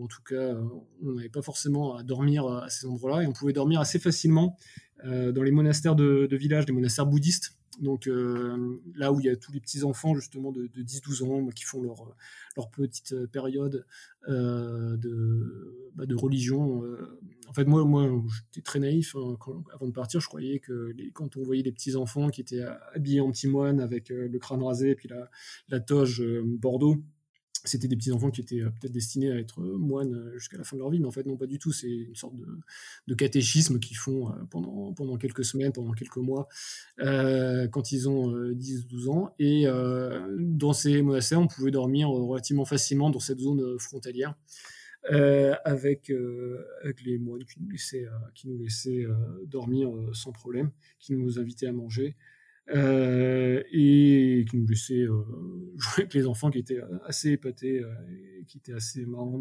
en 0.00 0.06
tout 0.06 0.22
cas, 0.22 0.34
euh, 0.34 0.64
on 1.02 1.12
n'avait 1.12 1.28
pas 1.28 1.42
forcément 1.42 1.96
à 1.96 2.02
dormir 2.02 2.44
euh, 2.44 2.60
à 2.60 2.68
ces 2.68 2.86
endroits-là, 2.86 3.22
et 3.22 3.26
on 3.26 3.32
pouvait 3.32 3.52
dormir 3.52 3.80
assez 3.80 3.98
facilement 3.98 4.56
euh, 5.04 5.32
dans 5.32 5.42
les 5.42 5.50
monastères 5.50 5.96
de, 5.96 6.26
de 6.30 6.36
village, 6.36 6.66
des 6.66 6.72
monastères 6.72 7.06
bouddhistes. 7.06 7.57
Donc 7.80 8.08
là 8.94 9.12
où 9.12 9.20
il 9.20 9.26
y 9.26 9.28
a 9.28 9.36
tous 9.36 9.52
les 9.52 9.60
petits 9.60 9.84
enfants 9.84 10.14
justement 10.14 10.52
de, 10.52 10.68
10-12 10.76 11.24
ans 11.24 11.46
qui 11.48 11.64
font 11.64 11.82
leur, 11.82 12.14
leur 12.56 12.70
petite 12.70 13.26
période 13.26 13.86
de, 14.26 15.90
bah, 15.94 16.06
de 16.06 16.14
religion. 16.14 16.82
En 17.48 17.52
fait, 17.52 17.64
moi, 17.64 18.10
j'étais 18.52 18.62
très 18.62 18.78
naïf. 18.78 19.14
Hein, 19.16 19.36
avant 19.72 19.86
de 19.86 19.92
partir, 19.92 20.20
je 20.20 20.26
croyais 20.26 20.58
que 20.58 20.94
quand 21.12 21.36
on 21.36 21.42
voyait 21.42 21.62
les 21.62 21.72
petits 21.72 21.96
enfants 21.96 22.28
qui 22.28 22.40
étaient 22.40 22.62
habillés 22.94 23.20
en 23.20 23.30
petit 23.30 23.48
moine 23.48 23.80
avec 23.80 24.08
le 24.08 24.38
crâne 24.38 24.62
rasé 24.62 24.90
et 24.90 24.94
puis 24.94 25.08
la 25.68 25.80
toge 25.80 26.22
Bordeaux, 26.42 26.96
c'était 27.64 27.88
des 27.88 27.96
petits 27.96 28.12
enfants 28.12 28.30
qui 28.30 28.40
étaient 28.40 28.60
euh, 28.60 28.70
peut-être 28.70 28.92
destinés 28.92 29.30
à 29.30 29.38
être 29.38 29.60
euh, 29.60 29.76
moines 29.76 30.14
euh, 30.14 30.38
jusqu'à 30.38 30.58
la 30.58 30.64
fin 30.64 30.76
de 30.76 30.80
leur 30.80 30.90
vie, 30.90 31.00
mais 31.00 31.06
en 31.06 31.10
fait 31.10 31.26
non 31.26 31.36
pas 31.36 31.46
du 31.46 31.58
tout. 31.58 31.72
C'est 31.72 31.88
une 31.88 32.14
sorte 32.14 32.34
de, 33.06 33.14
catéchisme 33.14 33.80
qu'ils 33.80 33.96
font 33.96 34.32
pendant, 34.50 35.16
quelques 35.16 35.44
semaines, 35.44 35.72
pendant 35.72 35.92
quelques 35.92 36.18
mois, 36.18 36.48
quand 36.98 37.92
ils 37.92 38.08
ont 38.08 38.32
10-12 38.52 39.08
ans. 39.10 39.34
Et 39.40 39.66
dans 40.38 40.72
ces 40.72 41.02
monastères, 41.02 41.40
on 41.40 41.48
pouvait 41.48 41.72
dormir 41.72 42.10
relativement 42.10 42.64
facilement 42.64 43.10
dans 43.10 43.18
cette 43.18 43.40
zone 43.40 43.76
frontalière. 43.80 44.34
avec, 45.64 46.12
les 47.04 47.18
moines 47.18 47.44
qui 47.44 47.60
nous 48.48 48.58
laissaient 48.58 49.06
dormir 49.46 49.90
sans 50.12 50.30
problème, 50.30 50.70
qui 51.00 51.14
nous 51.16 51.40
invitaient 51.40 51.66
à 51.66 51.72
manger. 51.72 52.14
Euh, 52.74 53.62
et 53.72 54.44
qui 54.50 54.56
nous 54.58 54.66
laissait 54.66 55.00
euh, 55.00 55.24
jouer 55.76 56.02
avec 56.02 56.12
les 56.14 56.26
enfants 56.26 56.50
qui 56.50 56.58
étaient 56.58 56.80
assez 57.06 57.30
épatés 57.30 57.80
euh, 57.80 57.90
et 58.38 58.44
qui 58.44 58.58
étaient 58.58 58.74
assez 58.74 59.06
marrants 59.06 59.40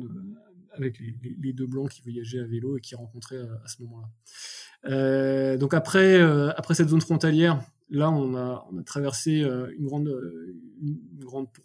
avec 0.71 0.97
les, 0.99 1.53
deux 1.53 1.65
blancs 1.65 1.89
qui 1.89 2.01
voyageaient 2.03 2.39
à 2.39 2.45
vélo 2.45 2.77
et 2.77 2.81
qui 2.81 2.95
rencontraient 2.95 3.41
à, 3.63 3.67
ce 3.67 3.81
moment-là. 3.81 5.57
donc 5.57 5.73
après, 5.73 6.21
après 6.55 6.75
cette 6.75 6.89
zone 6.89 7.01
frontalière, 7.01 7.59
là 7.89 8.11
on 8.11 8.35
a, 8.35 8.69
traversé 8.85 9.41
une 9.41 9.87
grande, 9.87 10.07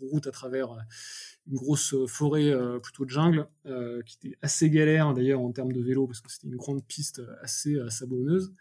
route 0.01 0.27
à 0.27 0.31
travers 0.31 0.71
une 1.47 1.57
grosse 1.57 1.95
forêt 2.07 2.55
plutôt 2.83 3.05
de 3.05 3.11
jungle 3.11 3.47
qui 4.07 4.17
était 4.17 4.39
assez 4.41 4.71
galère 4.71 5.13
d'ailleurs 5.13 5.41
en 5.41 5.53
termes 5.53 5.73
de 5.73 5.83
vélo 5.83 6.07
parce 6.07 6.23
que 6.23 6.33
c'était 6.33 6.49
une 6.49 6.57
grande 6.57 6.83
piste 6.87 7.21
assez 7.43 7.77
sablonneuse 7.91 8.55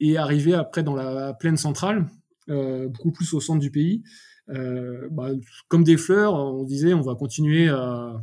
et 0.00 0.16
arrivé 0.16 0.54
après 0.54 0.82
dans 0.82 0.96
la 0.96 1.34
plaine 1.34 1.56
centrale 1.56 2.08
euh, 2.08 2.23
beaucoup 2.48 3.12
plus 3.12 3.32
au 3.34 3.40
centre 3.40 3.60
du 3.60 3.70
pays. 3.70 4.02
Euh, 4.50 5.08
bah, 5.10 5.30
comme 5.68 5.84
des 5.84 5.96
fleurs, 5.96 6.34
on 6.34 6.64
disait 6.64 6.92
on 6.94 7.00
va 7.00 7.14
continuer 7.14 7.68
à, 7.68 8.22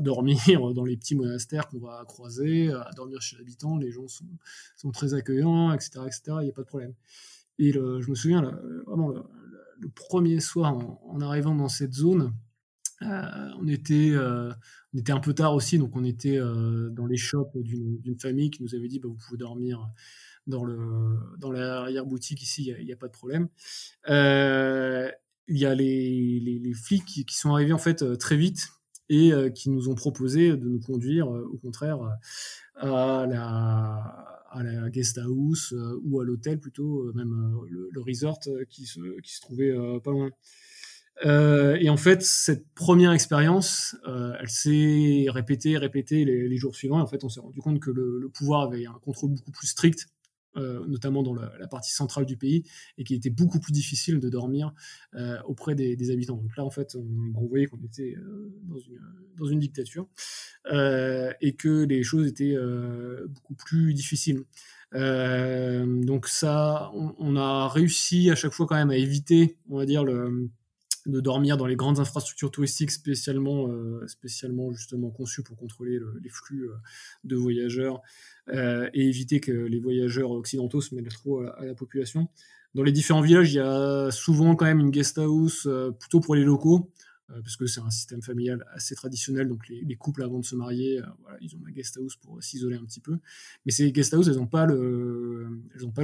dormir 0.00 0.38
dans 0.74 0.84
les 0.84 0.96
petits 0.96 1.14
monastères 1.14 1.68
qu'on 1.68 1.80
va 1.80 2.02
croiser, 2.06 2.70
à 2.70 2.90
dormir 2.96 3.20
chez 3.20 3.36
l'habitant, 3.36 3.76
les 3.76 3.90
gens 3.90 4.08
sont, 4.08 4.28
sont, 4.76 4.90
très 4.90 5.12
accueillants, 5.14 5.72
etc. 5.72 6.00
etc. 6.06 6.22
Il 6.40 6.44
n'y 6.44 6.50
a 6.50 6.54
pas 6.54 6.62
de 6.62 6.66
problème. 6.66 6.94
Et 7.58 7.72
je 7.72 8.08
me 8.08 8.14
souviens, 8.14 8.58
vraiment, 8.86 9.10
le, 9.10 9.88
premier 9.94 10.40
soir, 10.40 10.78
en, 11.04 11.20
arrivant 11.20 11.54
dans 11.54 11.68
cette 11.68 11.92
zone, 11.92 12.32
euh, 13.02 13.50
on, 13.60 13.66
était, 13.68 14.14
on 14.16 14.98
était 14.98 15.12
un 15.12 15.20
peu 15.20 15.34
tard 15.34 15.54
aussi, 15.54 15.78
donc 15.78 15.96
on 15.96 16.04
était 16.04 16.38
dans 16.38 17.06
les 17.06 17.18
shops 17.18 17.56
d'une 17.56 18.18
famille 18.18 18.50
qui 18.50 18.62
nous 18.62 18.74
avait 18.74 18.88
dit 18.88 19.00
bah, 19.00 19.08
vous 19.08 19.18
pouvez 19.26 19.38
dormir 19.38 19.86
dans 20.46 20.64
le 20.64 21.18
dans 21.38 21.50
l'arrière-boutique 21.50 22.42
ici, 22.42 22.72
il 22.78 22.86
n'y 22.86 22.92
a, 22.92 22.96
pas 22.96 23.08
de 23.08 23.12
problème. 23.12 23.48
Euh, 24.08 25.10
il 25.48 25.58
y 25.58 25.66
a 25.66 25.74
les, 25.74 26.40
les, 26.40 26.74
flics 26.74 27.04
qui, 27.04 27.36
sont 27.36 27.52
arrivés 27.52 27.72
en 27.72 27.78
fait 27.78 28.02
euh, 28.02 28.16
très 28.16 28.36
vite 28.36 28.68
et 29.08 29.32
euh, 29.32 29.48
qui 29.48 29.70
nous 29.70 29.88
ont 29.88 29.94
proposé 29.94 30.50
de 30.50 30.68
nous 30.68 30.80
conduire 30.80 31.28
au 31.28 31.56
contraire 31.58 31.98
à 32.76 33.26
la, 33.28 34.42
à 34.50 34.62
la 34.62 34.90
guest 34.90 35.18
house 35.18 35.72
ou 36.02 36.20
à 36.20 36.24
l'hôtel 36.24 36.58
plutôt, 36.58 37.12
même 37.14 37.60
le, 37.68 38.00
resort 38.00 38.40
qui 38.68 38.86
se, 38.86 39.20
qui 39.20 39.34
se 39.34 39.40
trouvait 39.40 39.72
pas 40.02 40.10
loin. 40.10 40.30
et 41.78 41.88
en 41.88 41.96
fait, 41.96 42.22
cette 42.22 42.66
première 42.74 43.12
expérience, 43.12 43.96
elle 44.04 44.48
s'est 44.48 45.26
répétée, 45.28 45.78
répétée 45.78 46.24
les, 46.24 46.56
jours 46.56 46.74
suivants. 46.74 47.00
En 47.00 47.06
fait, 47.06 47.22
on 47.22 47.28
s'est 47.28 47.40
rendu 47.40 47.60
compte 47.60 47.78
que 47.78 47.92
le, 47.92 48.28
pouvoir 48.34 48.62
avait 48.62 48.86
un 48.86 48.98
contrôle 49.00 49.30
beaucoup 49.30 49.52
plus 49.52 49.68
strict 49.68 50.08
notamment 50.56 51.22
dans 51.22 51.34
la, 51.34 51.50
partie 51.68 51.92
centrale 51.92 52.26
du 52.26 52.36
pays, 52.36 52.64
et 52.98 53.04
qu'il 53.04 53.16
était 53.16 53.30
beaucoup 53.30 53.60
plus 53.60 53.72
difficile 53.72 54.20
de 54.20 54.28
dormir 54.28 54.72
euh, 55.14 55.38
auprès 55.44 55.74
des, 55.74 56.10
habitants. 56.10 56.36
Donc 56.36 56.56
là, 56.56 56.64
en 56.64 56.70
fait, 56.70 56.96
on, 56.96 57.46
voyait 57.46 57.66
qu'on 57.66 57.78
était 57.78 58.16
euh, 58.16 58.52
dans, 58.64 58.78
une, 58.78 59.00
dans 59.38 59.46
une 59.46 59.58
dictature 59.58 60.08
et 61.40 61.54
que 61.56 61.84
les 61.84 62.02
choses 62.02 62.26
étaient 62.26 62.56
beaucoup 63.28 63.54
plus 63.54 63.94
difficiles. 63.94 64.44
donc 64.92 66.26
ça, 66.26 66.90
on, 66.94 67.36
a 67.36 67.68
réussi 67.68 68.30
à 68.30 68.34
chaque 68.34 68.52
fois 68.52 68.66
quand 68.66 68.74
même 68.76 68.90
à 68.90 68.96
éviter, 68.96 69.58
on 69.68 69.78
va 69.78 69.86
dire, 69.86 70.04
le, 70.04 70.50
de 71.06 71.20
dormir 71.20 71.56
dans 71.56 71.66
les 71.66 71.76
grandes 71.76 72.00
infrastructures 72.00 72.50
touristiques 72.50 72.90
spécialement, 72.90 73.68
spécialement 74.06 74.72
justement 74.72 75.10
conçues 75.10 75.42
pour 75.42 75.56
contrôler 75.56 75.98
les 76.22 76.30
flux 76.30 76.68
de 77.24 77.36
voyageurs 77.36 78.02
euh, 78.48 78.88
et 78.94 79.08
éviter 79.08 79.40
que 79.40 79.50
les 79.50 79.80
voyageurs 79.80 80.30
occidentaux 80.30 80.80
se 80.80 80.94
mêlent 80.94 81.08
trop 81.08 81.40
à, 81.40 81.64
la 81.64 81.74
population. 81.74 82.28
Dans 82.74 82.84
les 82.84 82.92
différents 82.92 83.20
villages, 83.20 83.52
il 83.52 83.56
y 83.56 83.60
a 83.60 84.10
souvent 84.12 84.54
quand 84.54 84.66
même 84.66 84.78
une 84.78 84.90
guest 84.90 85.18
house 85.18 85.66
euh, 85.66 85.90
plutôt 85.90 86.20
pour 86.20 86.36
les 86.36 86.44
locaux, 86.44 86.88
euh, 86.88 87.05
parce 87.28 87.56
que 87.56 87.66
c'est 87.66 87.80
un 87.80 87.90
système 87.90 88.22
familial 88.22 88.64
assez 88.72 88.94
traditionnel, 88.94 89.48
donc 89.48 89.68
les, 89.68 89.96
couples 89.96 90.22
avant 90.22 90.38
de 90.38 90.44
se 90.44 90.54
marier, 90.54 91.00
voilà, 91.22 91.36
ils 91.40 91.54
ont 91.56 91.60
la 91.64 91.72
guest 91.72 91.96
house 91.96 92.16
pour 92.16 92.42
s'isoler 92.42 92.76
un 92.76 92.84
petit 92.84 93.00
peu. 93.00 93.18
Mais 93.64 93.72
ces 93.72 93.90
guest 93.90 94.14
house, 94.14 94.28
elles 94.28 94.36
n'ont 94.36 94.46
pas 94.46 94.66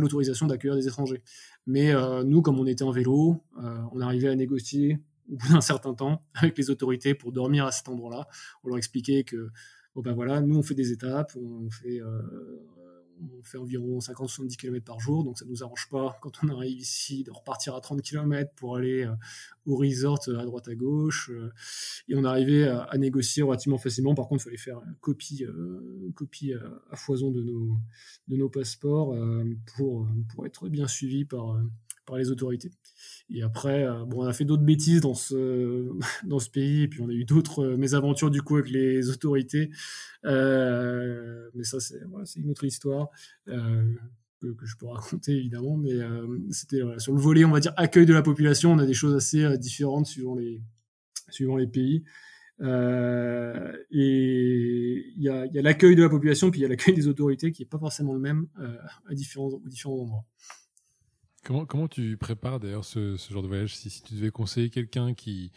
l'autorisation 0.01 0.47
d'accueillir 0.47 0.75
des 0.75 0.87
étrangers. 0.87 1.23
Mais 1.67 1.93
nous, 2.25 2.43
comme 2.43 2.59
on 2.59 2.67
était 2.67 2.83
en 2.83 2.91
vélo, 2.91 3.41
on 3.57 4.01
arrivait 4.01 4.29
à 4.29 4.35
négocier 4.35 4.99
au 5.31 5.37
bout 5.37 5.49
d'un 5.53 5.61
certain 5.61 5.95
temps 5.95 6.21
avec 6.35 6.57
les 6.59 6.71
autorités 6.71 7.15
pour 7.15 7.33
dormir 7.33 7.67
à 7.67 7.73
cet 7.73 7.89
endroit-là. 7.89 8.29
On 8.65 8.69
leur 8.69 8.79
expliquait 8.79 9.25
que 9.25 9.51
bon 9.95 10.03
ben 10.03 10.15
voilà, 10.15 10.41
nous 10.41 10.57
on 10.57 10.63
fait 10.63 10.75
des 10.75 10.93
étapes, 10.93 11.33
on 11.37 11.71
fait, 11.71 12.01
euh, 12.01 12.23
on 13.23 13.43
fait 13.43 13.59
environ 13.59 13.99
50-70 13.99 14.57
km 14.57 14.85
par 14.85 15.01
jour, 15.01 15.25
donc 15.25 15.39
ça 15.39 15.45
nous 15.47 15.63
arrange 15.63 15.89
pas 15.91 16.19
quand 16.21 16.33
on 16.43 16.49
arrive 16.49 16.79
ici 16.79 17.25
de 17.25 17.31
repartir 17.31 17.75
à 17.75 17.81
30 17.81 18.03
km 18.03 18.53
pour 18.57 18.77
aller 18.77 19.05
euh, 19.05 19.15
au 19.67 19.77
resort 19.77 20.19
euh, 20.29 20.39
à 20.39 20.45
droite 20.45 20.69
à 20.69 20.75
gauche. 20.75 21.31
et 22.09 22.15
on 22.15 22.25
arrivait 22.25 22.65
à, 22.65 22.97
négocier 22.99 23.43
relativement 23.43 23.79
facilement. 23.79 24.15
Par 24.15 24.29
contre, 24.29 24.43
il 24.43 24.45
fallait 24.45 24.57
faire 24.57 24.81
copie, 25.01 25.45
copie 26.15 26.53
à, 26.91 26.97
foison 26.97 27.31
de 27.31 27.43
nos, 27.43 27.77
de 28.29 28.37
nos 28.37 28.49
passeports 28.49 29.17
pour, 29.77 30.09
pour 30.33 30.47
être 30.47 30.69
bien 30.69 30.87
suivi 30.87 31.25
par, 31.25 31.57
par 32.07 32.17
les 32.17 32.31
autorités. 32.31 32.71
Et 33.31 33.43
après, 33.43 33.85
euh, 33.85 34.05
bon, 34.05 34.23
on 34.25 34.27
a 34.27 34.33
fait 34.33 34.45
d'autres 34.45 34.63
bêtises 34.63 35.01
dans 35.01 35.15
ce, 35.15 35.91
dans 36.27 36.39
ce 36.39 36.51
pays, 36.51 36.83
et 36.83 36.89
puis 36.89 37.01
on 37.01 37.09
a 37.09 37.13
eu 37.13 37.25
d'autres 37.25 37.65
euh, 37.65 37.77
mésaventures 37.77 38.31
du 38.31 38.43
coup 38.43 38.57
avec 38.57 38.71
les 38.71 39.11
autorités. 39.11 39.71
Euh, 40.25 41.51
mais 41.55 41.65
ça, 41.65 41.81
c'est 41.81 42.03
voilà, 42.09 42.25
une 42.37 42.51
autre 42.51 42.65
histoire. 42.65 43.09
que, 43.47 44.55
je 44.65 44.77
peux 44.77 44.87
raconter 44.87 45.37
évidemment, 45.37 45.77
mais 45.77 45.93
c'était 46.51 46.81
sur 46.99 47.13
le 47.13 47.21
volet, 47.21 47.45
on 47.45 47.51
va 47.51 47.61
dire, 47.61 47.73
accueil 47.77 48.07
de 48.07 48.13
la 48.13 48.23
population, 48.23 48.73
on 48.73 48.79
a 48.79 48.87
des 48.87 48.95
choses 48.95 49.15
assez 49.15 49.57
différentes 49.57 50.07
suivant 50.07 50.35
les, 50.35 50.61
suivant 51.31 51.57
les 51.57 51.69
pays. 51.69 52.03
Et 52.61 52.67
il 55.17 55.23
y 55.23 55.29
a, 55.29 55.47
l'accueil 55.63 55.95
de 55.95 56.03
la 56.03 56.09
population, 56.09 56.51
puis 56.51 56.59
il 56.59 56.63
y 56.65 56.67
a 56.67 56.69
l'accueil 56.69 56.95
des 56.95 57.07
autorités 57.07 57.53
qui 57.53 57.63
n'est 57.63 57.69
pas 57.69 57.79
forcément 57.79 58.15
le 58.15 58.21
même 58.21 58.49
à 59.09 59.15
différents, 59.15 59.61
différents 59.65 60.01
endroits. 60.01 60.27
Comment, 61.45 61.67
comment 61.67 61.89
tu 61.89 62.17
prépares 62.17 62.61
d'ailleurs 62.61 62.85
ce, 62.85 63.17
ce, 63.17 63.33
genre 63.33 63.43
de 63.43 63.49
voyage 63.49 63.77
si, 63.77 63.91
si, 63.91 64.03
tu 64.03 64.15
devais 64.15 64.31
conseiller 64.31 64.71
quelqu'un 64.71 65.13
qui 65.13 65.51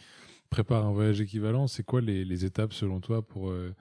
prépare 0.50 0.84
un 0.84 0.92
voyage 0.92 1.20
équivalent, 1.20 1.66
c'est 1.66 1.84
quoi 1.84 2.00
les, 2.00 2.24
les, 2.24 2.44
étapes 2.44 2.72
selon 2.72 3.00
toi 3.00 3.26
pour, 3.26 3.50
euh, 3.50 3.74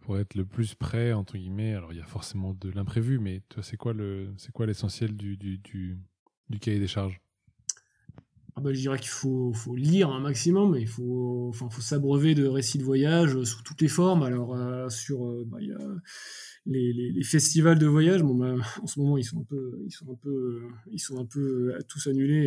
pour 0.00 0.18
être 0.18 0.34
le 0.34 0.46
plus 0.46 0.74
prêt, 0.74 1.12
entre 1.12 1.36
guillemets? 1.36 1.74
Alors 1.74 1.92
il 1.92 1.98
y 1.98 2.02
a 2.02 2.06
forcément 2.06 2.54
de 2.54 2.70
l'imprévu, 2.70 3.18
mais 3.18 3.42
c'est 3.60 3.76
quoi 3.76 3.94
l'essentiel 4.66 5.14
du, 5.14 5.36
du, 5.36 5.58
du, 5.58 5.98
du 6.48 6.58
cahier 6.58 6.80
des 6.80 6.88
charges? 6.88 7.20
Ah 8.54 8.60
bah, 8.60 8.72
je 8.72 8.80
dirais 8.80 8.98
qu'il 8.98 9.08
faut, 9.08 9.52
faut, 9.54 9.74
lire 9.74 10.10
un 10.10 10.20
maximum, 10.20 10.76
il 10.78 10.86
faut, 10.86 11.48
enfin, 11.48 11.70
faut 11.70 11.80
s'abreuver 11.80 12.34
de 12.34 12.46
récits 12.46 12.76
de 12.76 12.84
voyage 12.84 13.42
sous 13.44 13.62
toutes 13.62 13.80
les 13.80 13.88
formes. 13.88 14.22
Alors, 14.22 14.54
euh, 14.54 14.90
sur 14.90 15.24
euh, 15.24 15.44
bah, 15.46 15.56
y 15.60 15.72
a 15.72 15.78
les, 16.66 17.22
festivals 17.24 17.78
de 17.78 17.86
voyage, 17.86 18.22
bon, 18.22 18.34
bah, 18.34 18.54
en 18.82 18.86
ce 18.86 19.00
moment, 19.00 19.16
ils 19.18 19.24
sont 19.24 19.40
un 19.40 19.44
peu, 19.44 19.78
ils 19.84 19.92
sont 19.92 20.10
un 20.10 20.16
peu, 20.16 20.62
ils 20.90 21.00
sont 21.00 21.18
un 21.18 21.26
peu 21.26 21.74
tous 21.88 22.06
annulés, 22.06 22.46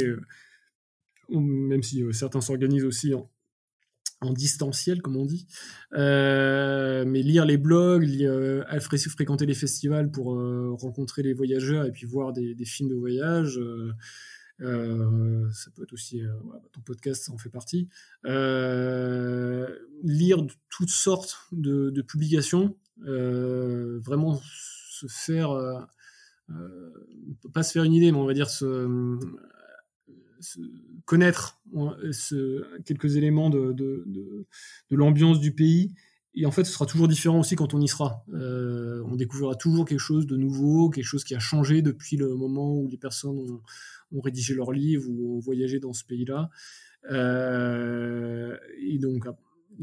même 1.29 1.83
si 1.83 2.03
certains 2.13 2.41
s'organisent 2.41 2.85
aussi 2.85 3.13
en, 3.13 3.29
distanciel, 4.31 5.03
comme 5.03 5.17
on 5.17 5.25
dit. 5.25 5.45
mais 5.91 7.21
lire 7.21 7.45
les 7.45 7.57
blogs, 7.57 8.03
lire, 8.03 8.65
fréquenter 9.09 9.45
les 9.45 9.53
festivals 9.53 10.09
pour 10.09 10.33
rencontrer 10.79 11.21
les 11.21 11.33
voyageurs 11.33 11.85
et 11.85 11.91
puis 11.91 12.05
voir 12.05 12.33
des, 12.33 12.55
films 12.65 12.89
de 12.89 12.95
voyage. 12.95 13.59
Euh, 14.61 15.51
ça 15.51 15.69
peut 15.71 15.83
être 15.83 15.93
aussi 15.93 16.21
euh, 16.21 16.33
ton 16.71 16.81
podcast, 16.81 17.25
ça 17.25 17.33
en 17.33 17.37
fait 17.37 17.49
partie. 17.49 17.89
Euh, 18.25 19.67
lire 20.03 20.45
toutes 20.69 20.89
sortes 20.89 21.37
de, 21.51 22.01
publications, 22.01 22.77
vraiment 22.97 24.39
se 24.43 25.07
faire, 25.07 25.49
pas 27.53 27.63
se 27.63 27.71
faire 27.71 27.83
une 27.83 27.93
idée, 27.93 28.11
mais 28.11 28.17
on 28.17 28.25
va 28.25 28.33
dire 28.33 28.49
se, 28.49 29.17
connaître 31.05 31.61
quelques 32.85 33.15
éléments 33.15 33.49
de, 33.49 33.73
de 33.73 34.95
l'ambiance 34.95 35.39
du 35.39 35.53
pays 35.53 35.93
et 36.35 36.45
en 36.45 36.51
fait, 36.51 36.65
ce 36.65 36.73
sera 36.73 36.85
toujours 36.85 37.07
différent 37.07 37.39
aussi 37.39 37.55
quand 37.55 37.73
on 37.73 37.79
y 37.79 37.87
sera. 37.87 38.23
Euh, 38.33 39.01
on 39.05 39.15
découvrira 39.15 39.55
toujours 39.55 39.85
quelque 39.85 39.99
chose 39.99 40.27
de 40.27 40.35
nouveau, 40.35 40.89
quelque 40.89 41.05
chose 41.05 41.23
qui 41.23 41.33
a 41.33 41.39
changé 41.39 41.81
depuis 41.81 42.17
le 42.17 42.35
moment 42.35 42.77
où 42.77 42.87
les 42.89 42.97
personnes 42.97 43.61
ont, 44.11 44.21
rédigé 44.21 44.53
leur 44.53 44.71
livre 44.71 45.09
ou 45.09 45.37
ont 45.37 45.39
voyagé 45.39 45.79
dans 45.79 45.93
ce 45.93 46.03
pays-là. 46.03 46.49
Euh, 47.11 48.57
et 48.79 48.97
donc, 48.97 49.25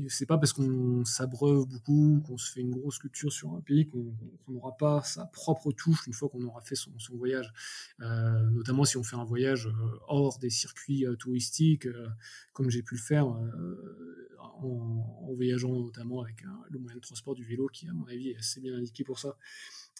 c'est 0.08 0.26
pas 0.26 0.38
parce 0.38 0.52
qu'on 0.52 1.04
s'abreuve 1.04 1.66
beaucoup, 1.66 2.22
qu'on 2.26 2.38
se 2.38 2.52
fait 2.52 2.60
une 2.60 2.70
grosse 2.70 2.98
culture 2.98 3.32
sur 3.32 3.54
un 3.54 3.60
pays 3.60 3.88
qu'on 3.88 4.14
n'aura 4.48 4.76
pas 4.76 5.02
sa 5.02 5.26
propre 5.26 5.72
touche 5.72 6.06
une 6.06 6.12
fois 6.12 6.28
qu'on 6.28 6.42
aura 6.44 6.60
fait 6.60 6.74
son, 6.74 6.90
voyage. 7.14 7.52
Euh, 8.00 8.50
notamment 8.50 8.84
si 8.84 8.96
on 8.96 9.02
fait 9.02 9.16
un 9.16 9.24
voyage 9.24 9.66
euh, 9.66 9.98
hors 10.08 10.38
des 10.38 10.50
circuits 10.50 11.06
euh, 11.06 11.16
touristiques, 11.16 11.88
comme 12.52 12.70
j'ai 12.70 12.82
pu 12.82 12.94
le 12.94 13.00
faire 13.00 13.26
en, 13.26 13.44
voyageant 15.34 15.72
notamment 15.72 16.22
avec 16.22 16.44
le 16.70 16.78
moyen 16.78 16.96
de 16.96 17.00
transport 17.00 17.34
du 17.34 17.44
vélo, 17.44 17.68
qui 17.68 17.88
à 17.88 17.92
mon 17.92 18.06
avis 18.06 18.30
est 18.30 18.36
assez 18.36 18.60
bien 18.60 18.74
indiqué 18.74 19.04
pour 19.04 19.18
ça. 19.18 19.36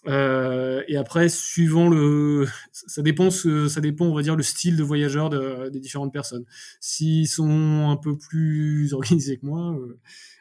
Euh, 0.08 0.82
et 0.88 0.96
après, 0.96 1.28
suivant 1.28 1.88
le, 1.88 2.46
ça 2.72 3.02
dépend, 3.02 3.30
ça 3.30 3.80
dépend, 3.80 4.06
on 4.06 4.14
va 4.14 4.22
dire, 4.22 4.36
le 4.36 4.42
style 4.42 4.76
de 4.76 4.82
voyageur 4.82 5.30
de, 5.30 5.68
des 5.68 5.80
différentes 5.80 6.12
personnes. 6.12 6.44
S'ils 6.80 7.28
sont 7.28 7.88
un 7.88 7.96
peu 7.96 8.16
plus 8.16 8.92
organisés 8.94 9.38
que 9.38 9.46
moi, 9.46 9.74
euh, 9.74 9.98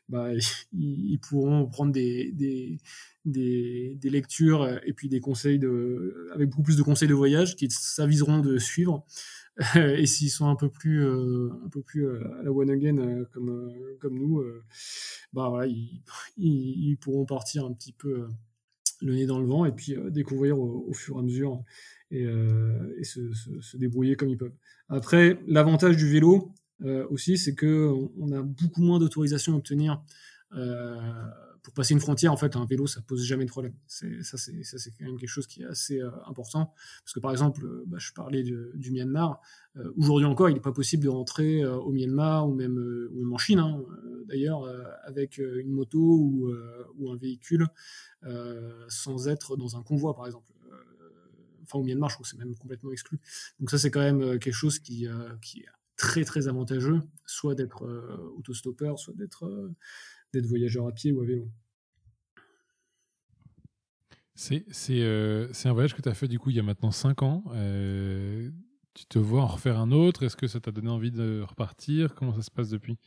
bah, 0.10 0.30
ils, 0.74 1.20
pourront 1.20 1.68
prendre 1.68 1.92
des, 1.92 2.32
des, 2.34 2.80
des, 3.26 3.98
des, 4.00 4.10
lectures 4.10 4.68
et 4.84 4.94
puis 4.94 5.08
des 5.10 5.20
conseils 5.20 5.60
de, 5.60 6.30
avec 6.34 6.50
beaucoup 6.50 6.64
plus 6.64 6.78
de 6.78 6.84
conseils 6.84 7.08
de 7.08 7.14
voyage 7.14 7.56
qui 7.56 7.70
s'aviseront 7.70 8.40
de 8.40 8.58
suivre. 8.58 9.06
et 9.76 10.06
s'ils 10.06 10.32
sont 10.32 10.48
un 10.48 10.56
peu 10.56 10.70
plus, 10.70 11.06
euh, 11.06 11.50
un 11.66 11.70
peu 11.70 11.82
plus 11.82 12.10
à 12.10 12.44
la 12.44 12.52
one 12.52 12.72
again 12.72 13.26
comme, 13.32 13.72
comme 14.00 14.18
nous, 14.18 14.44
bah 15.34 15.50
voilà, 15.50 15.72
ils, 16.38 16.98
pourront 17.00 17.26
partir 17.26 17.66
un 17.66 17.74
petit 17.74 17.94
peu 17.94 18.28
le 19.02 19.16
nez 19.16 19.26
dans 19.26 19.40
le 19.40 19.46
vent 19.46 19.66
et 19.66 19.72
puis 19.72 19.96
euh, 19.96 20.10
découvrir 20.10 20.60
au, 20.60 20.94
fur 20.94 21.18
et 21.18 21.20
à 21.20 21.22
mesure 21.22 21.64
et, 22.12 22.26
euh, 22.26 23.04
se, 23.04 23.78
débrouiller 23.78 24.16
comme 24.16 24.30
ils 24.30 24.38
peuvent. 24.38 24.54
Après, 24.90 25.40
l'avantage 25.48 25.98
du 25.98 26.08
vélo 26.10 26.52
euh, 26.84 27.06
aussi, 27.10 27.38
c'est 27.38 27.56
que 27.56 27.92
on 28.20 28.32
a 28.32 28.42
beaucoup 28.42 28.82
moins 28.82 29.00
d'autorisation 29.00 29.54
à 29.54 29.58
obtenir 29.58 30.02
pour 31.64 31.74
passer 31.74 31.94
une 31.94 32.00
frontière, 32.00 32.32
en 32.34 32.38
fait, 32.38 32.56
un 32.56 32.66
vélo, 32.66 32.88
ça 32.88 33.02
pose 33.02 33.24
jamais 33.24 33.46
de 33.46 33.50
problème. 33.50 33.74
Ça, 33.86 34.38
c'est, 34.38 34.92
quand 34.98 35.06
même 35.06 35.18
quelque 35.18 35.30
chose 35.30 35.46
qui 35.46 35.62
est 35.62 35.66
assez 35.66 36.02
euh, 36.02 36.10
important. 36.26 36.74
Parce 37.04 37.14
que, 37.14 37.20
par 37.20 37.32
exemple, 37.32 37.64
euh, 37.64 37.84
bah, 37.86 37.98
je 38.00 38.12
parlais 38.14 38.44
du 38.44 38.92
Myanmar. 38.92 39.40
Euh, 39.78 39.92
aujourd'hui 39.96 40.26
encore, 40.26 40.50
il 40.50 40.54
n'est 40.54 40.60
pas 40.60 40.72
possible 40.72 41.04
de 41.04 41.10
rentrer 41.10 41.64
au 41.66 41.92
Myanmar 41.92 42.50
ou 42.50 42.54
même, 42.56 42.80
en 43.32 43.38
Chine, 43.38 43.60
hein, 43.60 43.84
d'ailleurs, 44.28 44.68
avec 45.04 45.38
une 45.38 45.72
moto 45.72 46.00
ou, 46.00 47.10
un 47.12 47.16
véhicule 47.16 47.68
sans 48.88 49.28
être 49.28 49.56
dans 49.56 49.78
un 49.78 49.84
convoi, 49.84 50.16
par 50.16 50.26
exemple. 50.26 50.52
Enfin, 51.64 51.80
au 51.80 51.84
Myanmar, 51.84 52.10
je 52.10 52.16
trouve 52.16 52.26
que 52.26 52.32
c'est 52.32 52.40
même 52.40 52.56
complètement 52.56 52.92
exclu. 52.92 53.20
Donc, 53.60 53.70
ça, 53.70 53.78
c'est 53.78 53.92
quand 53.92 54.02
même 54.02 54.40
quelque 54.40 54.52
chose 54.52 54.80
qui, 54.80 55.08
qui 55.42 55.60
est 55.60 55.66
très, 55.96 56.26
très 56.26 56.48
avantageux, 56.48 57.02
soit 57.28 57.54
d'être 57.54 57.86
autostoppeur, 58.36 58.98
soit 58.98 59.14
d'être 59.14 59.72
d'être 60.34 60.46
voyageur 60.46 60.88
à 60.88 60.92
pied 60.92 61.12
ou 61.12 61.22
à 61.22 61.26
vélo. 61.26 61.50
C'est 64.42 64.66
euh, 64.90 65.52
un 65.66 65.74
voyage 65.74 65.94
que 65.94 66.02
tu 66.02 66.10
as 66.10 66.16
fait 66.16 66.28
du 66.28 66.40
coup 66.40 66.50
il 66.50 66.56
y 66.56 66.60
a 66.60 66.64
maintenant 66.64 66.90
5 66.90 67.22
ans. 67.22 67.44
Euh, 67.54 68.50
tu 68.96 69.06
te 69.06 69.20
vois 69.20 69.44
en 69.44 69.48
refaire 69.48 69.78
un 69.78 69.92
autre? 69.92 70.24
Est-ce 70.24 70.36
que 70.36 70.48
ça 70.48 70.60
t'a 70.60 70.72
donné 70.72 70.90
envie 70.90 71.12
de 71.12 71.42
repartir? 71.42 72.16
Comment 72.16 72.34
ça 72.34 72.42
se 72.42 72.50
passe 72.50 72.70
depuis? 72.70 72.98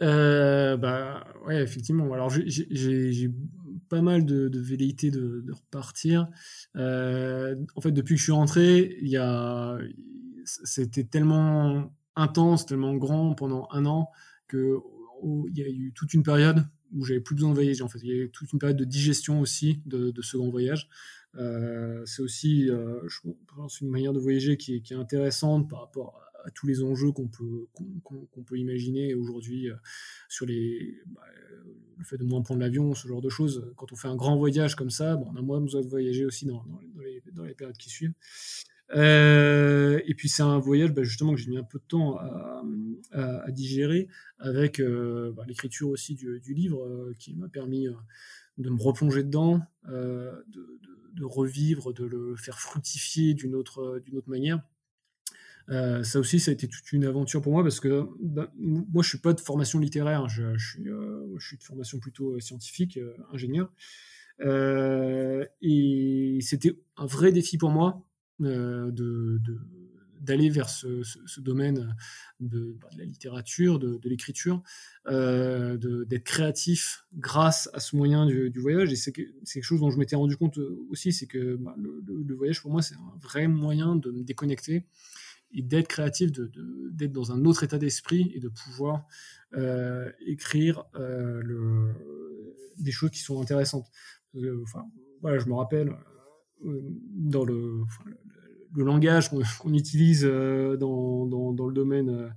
Euh, 0.00 0.78
bah 0.78 1.26
ouais 1.46 1.62
effectivement. 1.62 2.10
Alors 2.14 2.30
j'ai 2.30 3.30
pas 3.90 4.00
mal 4.00 4.24
de, 4.24 4.48
de 4.48 4.60
velléité 4.60 5.10
de, 5.10 5.44
repartir. 5.52 6.28
En 6.74 7.80
fait 7.82 7.92
depuis 7.92 8.14
que 8.14 8.18
je 8.18 8.24
suis 8.24 8.32
rentré 8.32 8.96
il 9.02 9.08
y 9.08 9.18
a 9.18 9.76
c'était 10.46 11.04
tellement 11.04 11.92
intense 12.16 12.64
tellement 12.64 12.94
grand 12.94 13.34
pendant 13.34 13.68
un 13.72 13.84
an 13.84 14.08
que 14.48 14.78
il 15.48 15.58
y 15.58 15.62
a 15.62 15.68
eu 15.68 15.92
toute 15.94 16.14
une 16.14 16.22
période 16.22 16.64
où 16.92 17.04
j'avais 17.04 17.20
plus 17.20 17.34
besoin 17.34 17.50
de 17.50 17.54
voyager. 17.54 17.82
En 17.82 17.88
fait, 17.88 17.98
il 18.02 18.08
y 18.08 18.12
a 18.12 18.16
eu 18.16 18.30
toute 18.30 18.52
une 18.52 18.58
période 18.58 18.76
de 18.76 18.84
digestion 18.84 19.40
aussi 19.40 19.80
de, 19.86 20.12
ce 20.22 20.36
grand 20.36 20.50
voyage. 20.50 20.88
Euh, 21.36 22.02
c'est 22.06 22.22
aussi, 22.22 22.70
euh, 22.70 23.00
je 23.08 23.18
pense, 23.54 23.80
une 23.80 23.90
manière 23.90 24.12
de 24.12 24.20
voyager 24.20 24.56
qui 24.56 24.76
est, 24.76 24.92
intéressante 24.92 25.68
par 25.68 25.80
rapport 25.80 26.20
à, 26.44 26.50
tous 26.50 26.66
les 26.66 26.82
enjeux 26.82 27.10
qu'on 27.10 27.26
peut, 27.26 27.66
qu'on, 28.02 28.42
peut 28.42 28.58
imaginer 28.58 29.14
aujourd'hui 29.14 29.70
euh, 29.70 29.74
sur 30.28 30.44
les, 30.44 31.00
bah, 31.06 31.22
le 31.96 32.04
fait 32.04 32.18
de 32.18 32.24
moins 32.24 32.42
prendre 32.42 32.60
l'avion, 32.60 32.94
ce 32.94 33.08
genre 33.08 33.22
de 33.22 33.30
choses. 33.30 33.72
Quand 33.76 33.92
on 33.92 33.96
fait 33.96 34.08
un 34.08 34.16
grand 34.16 34.36
voyage 34.36 34.74
comme 34.76 34.90
ça, 34.90 35.16
bon, 35.16 35.30
on 35.32 35.36
a 35.36 35.42
moins 35.42 35.60
besoin 35.60 35.80
de 35.80 35.88
voyager 35.88 36.26
aussi 36.26 36.44
dans, 36.44 36.62
dans 37.32 37.44
les, 37.44 37.54
périodes 37.54 37.78
qui 37.78 37.88
suivent. 37.88 38.12
Euh, 38.92 40.00
et 40.06 40.14
puis 40.14 40.28
c'est 40.28 40.42
un 40.42 40.58
voyage 40.58 40.92
bah, 40.92 41.02
justement 41.02 41.34
que 41.34 41.40
j'ai 41.40 41.50
mis 41.50 41.56
un 41.56 41.64
peu 41.64 41.78
de 41.78 41.84
temps 41.84 42.18
à, 42.18 43.50
digérer 43.50 44.08
avec 44.38 44.80
euh, 44.80 45.32
bah, 45.32 45.44
l'écriture 45.46 45.88
aussi 45.88 46.14
du, 46.14 46.40
livre 46.48 46.84
euh, 46.84 47.14
qui 47.18 47.34
m'a 47.34 47.48
permis 47.48 47.86
de 48.58 48.70
me 48.70 48.80
replonger 48.80 49.22
dedans, 49.22 49.60
de, 49.86 51.24
revivre, 51.24 51.92
de 51.92 52.04
le 52.04 52.36
faire 52.36 52.58
fructifier 52.58 53.34
d'une 53.34 53.54
autre, 53.54 54.02
manière. 54.26 54.60
ça 55.68 56.18
aussi, 56.18 56.40
ça 56.40 56.50
a 56.50 56.54
été 56.54 56.68
toute 56.68 56.92
une 56.92 57.04
aventure 57.04 57.40
pour 57.40 57.52
moi 57.52 57.62
parce 57.62 57.80
que 57.80 58.08
bah, 58.20 58.52
moi, 58.56 59.02
je 59.02 59.08
suis 59.08 59.18
pas 59.18 59.32
de 59.32 59.40
formation 59.40 59.78
littéraire, 59.78 60.22
hein. 60.22 60.28
je, 60.28 60.56
suis, 60.58 60.82
de 60.82 61.62
formation 61.62 61.98
plutôt 61.98 62.38
scientifique, 62.40 62.98
ingénieur. 63.32 63.72
et 64.40 66.38
c'était 66.42 66.76
un 66.96 67.06
vrai 67.06 67.32
défi 67.32 67.58
pour 67.58 67.70
moi 67.70 68.04
euh, 68.42 68.90
d'aller 70.20 70.48
vers 70.48 70.68
ce, 70.68 71.40
domaine 71.40 71.94
de, 72.40 72.76
bah, 72.80 72.88
de, 72.92 72.98
la 72.98 73.04
littérature, 73.04 73.78
de, 73.78 74.00
l'écriture, 74.08 74.62
euh, 75.06 75.76
d'être 76.06 76.24
créatif 76.24 77.04
grâce 77.14 77.68
à 77.74 77.80
ce 77.80 77.96
moyen 77.96 78.26
du, 78.26 78.60
voyage. 78.60 78.92
Et 78.92 78.96
c'est 78.96 79.12
quelque 79.12 79.62
chose 79.62 79.80
dont 79.80 79.90
je 79.90 79.98
m'étais 79.98 80.16
rendu 80.16 80.36
compte 80.36 80.58
aussi, 80.90 81.12
c'est 81.12 81.26
que 81.26 81.56
bah, 81.56 81.74
le, 81.76 82.34
voyage 82.34 82.60
pour 82.62 82.70
moi 82.70 82.82
c'est 82.82 82.94
un 82.94 83.18
vrai 83.20 83.48
moyen 83.48 83.96
de 83.96 84.10
me 84.10 84.24
déconnecter 84.24 84.86
et 85.54 85.62
d'être 85.62 85.88
créatif, 85.88 86.32
d'être 86.32 87.12
dans 87.12 87.32
un 87.32 87.44
autre 87.44 87.62
état 87.62 87.78
d'esprit 87.78 88.32
et 88.34 88.40
de 88.40 88.48
pouvoir 88.48 89.06
euh, 89.56 90.10
écrire 90.26 90.84
euh, 90.96 91.92
des 92.76 92.90
choses 92.90 93.10
qui 93.10 93.20
sont 93.20 93.40
intéressantes. 93.40 93.86
Voilà, 95.22 95.38
je 95.38 95.46
me 95.46 95.54
rappelle 95.54 95.94
dans 96.64 97.44
le, 97.44 97.82
le, 98.74 98.84
langage 98.84 99.30
qu'on 99.30 99.42
utilise 99.74 100.24
dans, 100.24 101.26
dans, 101.26 101.52
dans, 101.52 101.66
le 101.66 101.74
domaine 101.74 102.34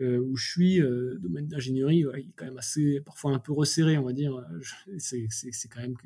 où 0.00 0.36
je 0.36 0.50
suis, 0.50 0.80
domaine 1.20 1.46
d'ingénierie, 1.46 2.04
il 2.14 2.28
est 2.28 2.32
quand 2.36 2.46
même 2.46 2.58
assez, 2.58 3.00
parfois 3.00 3.32
un 3.32 3.38
peu 3.38 3.52
resserré, 3.52 3.98
on 3.98 4.04
va 4.04 4.12
dire. 4.12 4.44
C'est 4.98 5.28
quand 5.70 5.80
même 5.80 5.96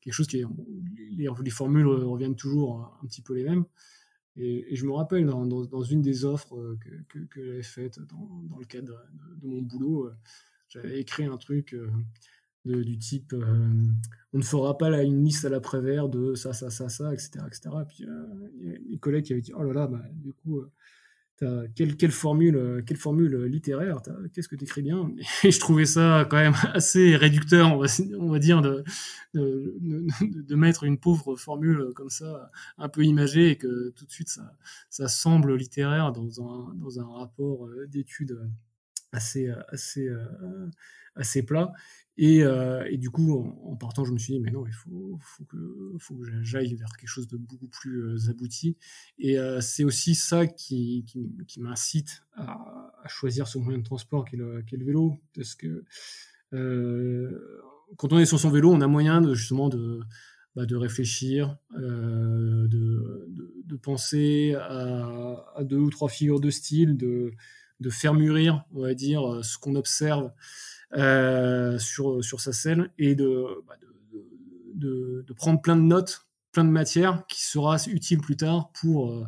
quelque 0.00 0.14
chose 0.14 0.26
qui, 0.26 0.38
les, 0.38 1.28
les, 1.44 1.50
formules 1.50 1.86
reviennent 1.86 2.36
toujours 2.36 2.98
un 3.02 3.06
petit 3.06 3.22
peu 3.22 3.34
les 3.34 3.44
mêmes. 3.44 3.64
Et, 4.36 4.74
je 4.74 4.84
me 4.86 4.92
rappelle 4.92 5.26
dans, 5.26 5.46
dans, 5.46 5.82
une 5.82 6.02
des 6.02 6.24
offres 6.24 6.56
euh, 6.56 6.78
que, 7.08 7.18
que, 7.26 7.44
j'avais 7.44 7.62
faites 7.62 8.00
dans, 8.00 8.58
le 8.58 8.64
cadre 8.64 9.00
de, 9.40 9.46
mon 9.46 9.62
boulot, 9.62 10.06
euh, 10.06 10.14
j'avais 10.68 11.00
écrit 11.00 11.24
un 11.24 11.36
truc 11.36 11.72
euh, 11.74 11.88
du 12.64 12.98
type 12.98 13.34
on 14.32 14.38
ne 14.38 14.42
fera 14.42 14.76
pas 14.78 15.02
une 15.02 15.24
liste 15.24 15.44
à 15.44 15.48
l'après-vert 15.48 16.08
de 16.08 16.34
ça, 16.34 16.52
ça, 16.52 16.70
ça, 16.70 16.88
ça, 16.88 17.12
etc. 17.12 17.44
etc. 17.46 17.70
Et 17.82 17.84
puis 17.86 18.06
mes 18.90 18.98
collègues 18.98 19.24
qui 19.24 19.32
avaient 19.32 19.42
dit 19.42 19.52
oh 19.54 19.62
là 19.62 19.72
là, 19.72 19.86
bah, 19.86 20.02
du 20.12 20.32
coup, 20.32 20.64
quelle, 21.74 21.96
quelle, 21.96 22.12
formule, 22.12 22.56
euh, 22.56 22.82
quelle 22.82 22.96
formule 22.96 23.44
littéraire 23.44 24.00
Qu'est-ce 24.32 24.48
que 24.48 24.56
tu 24.56 24.64
écris 24.64 24.82
bien? 24.82 25.12
Et 25.42 25.50
je 25.50 25.60
trouvais 25.60 25.86
ça 25.86 26.26
quand 26.30 26.36
même 26.36 26.54
assez 26.74 27.16
réducteur, 27.16 27.72
on 27.72 28.28
va, 28.30 28.38
dire, 28.38 28.62
de, 28.62 28.84
mettre 30.54 30.84
une 30.84 30.98
pauvre 30.98 31.36
formule 31.36 31.90
comme 31.94 32.10
ça, 32.10 32.50
un 32.78 32.88
peu 32.88 33.04
imagée, 33.04 33.50
et 33.50 33.56
que 33.56 33.90
tout 33.90 34.06
de 34.06 34.10
suite 34.10 34.38
ça, 34.90 35.08
semble 35.08 35.56
littéraire 35.56 36.12
dans 36.12 37.00
un, 37.00 37.18
rapport 37.18 37.66
euh, 37.66 37.86
d'études 37.86 38.38
assez, 39.12 39.52
assez, 39.68 40.08
euh, 40.08 40.68
assez 41.16 41.42
plat. 41.42 41.72
Et, 42.16 42.44
euh, 42.44 42.84
et, 42.88 42.96
du 42.96 43.10
coup, 43.10 43.52
en, 43.64 43.74
partant, 43.74 44.04
je 44.04 44.12
me 44.12 44.18
suis 44.18 44.34
dit, 44.34 44.40
mais 44.40 44.52
non, 44.52 44.64
il 44.66 44.72
faut, 44.72 45.18
faut 45.20 45.44
que, 45.44 45.94
faut 45.98 46.14
que 46.14 46.42
j'aille 46.42 46.74
vers 46.74 46.96
quelque 46.96 47.08
chose 47.08 47.26
de 47.26 47.36
beaucoup 47.36 47.66
plus 47.66 48.04
euh, 48.04 48.30
abouti. 48.30 48.76
Et 49.18 49.38
euh, 49.38 49.60
c'est 49.60 49.82
aussi 49.82 50.14
ça 50.14 50.46
qui, 50.46 51.04
qui, 51.06 51.60
m'incite 51.60 52.22
à, 52.36 53.02
choisir 53.08 53.48
ce 53.48 53.58
moyen 53.58 53.78
de 53.78 53.84
transport 53.84 54.24
qu'est 54.24 54.36
le, 54.36 54.64
le, 54.70 54.84
vélo. 54.84 55.18
Parce 55.34 55.56
que 55.56 55.84
quand 57.96 58.12
on 58.12 58.18
est 58.18 58.26
sur 58.26 58.38
son 58.38 58.50
vélo, 58.50 58.72
on 58.72 58.80
a 58.80 58.86
moyen 58.86 59.20
de, 59.20 59.34
justement 59.34 59.68
de, 59.68 59.98
bah, 60.54 60.66
de 60.66 60.76
réfléchir, 60.76 61.56
de, 61.76 62.68
de, 62.68 63.28
de, 63.64 63.76
penser 63.76 64.54
à, 64.54 65.44
à, 65.56 65.64
deux 65.64 65.78
ou 65.78 65.90
trois 65.90 66.08
figures 66.08 66.40
de 66.40 66.50
style, 66.50 66.96
de, 66.96 67.32
de 67.80 67.90
faire 67.90 68.14
mûrir, 68.14 68.64
on 68.72 68.82
va 68.82 68.94
dire, 68.94 69.44
ce 69.44 69.58
qu'on 69.58 69.74
observe. 69.74 70.30
Euh, 70.96 71.76
sur, 71.78 72.22
sur 72.22 72.40
sa 72.40 72.52
scène 72.52 72.88
et 72.98 73.16
bah, 73.16 73.74
de, 74.74 75.24
de, 75.26 75.32
prendre 75.32 75.60
plein 75.60 75.74
de 75.74 75.82
notes, 75.82 76.28
plein 76.52 76.64
de 76.64 76.70
matière 76.70 77.26
qui 77.26 77.44
sera 77.44 77.78
utile 77.88 78.20
plus 78.20 78.36
tard 78.36 78.70
pour, 78.80 79.10
euh, 79.10 79.24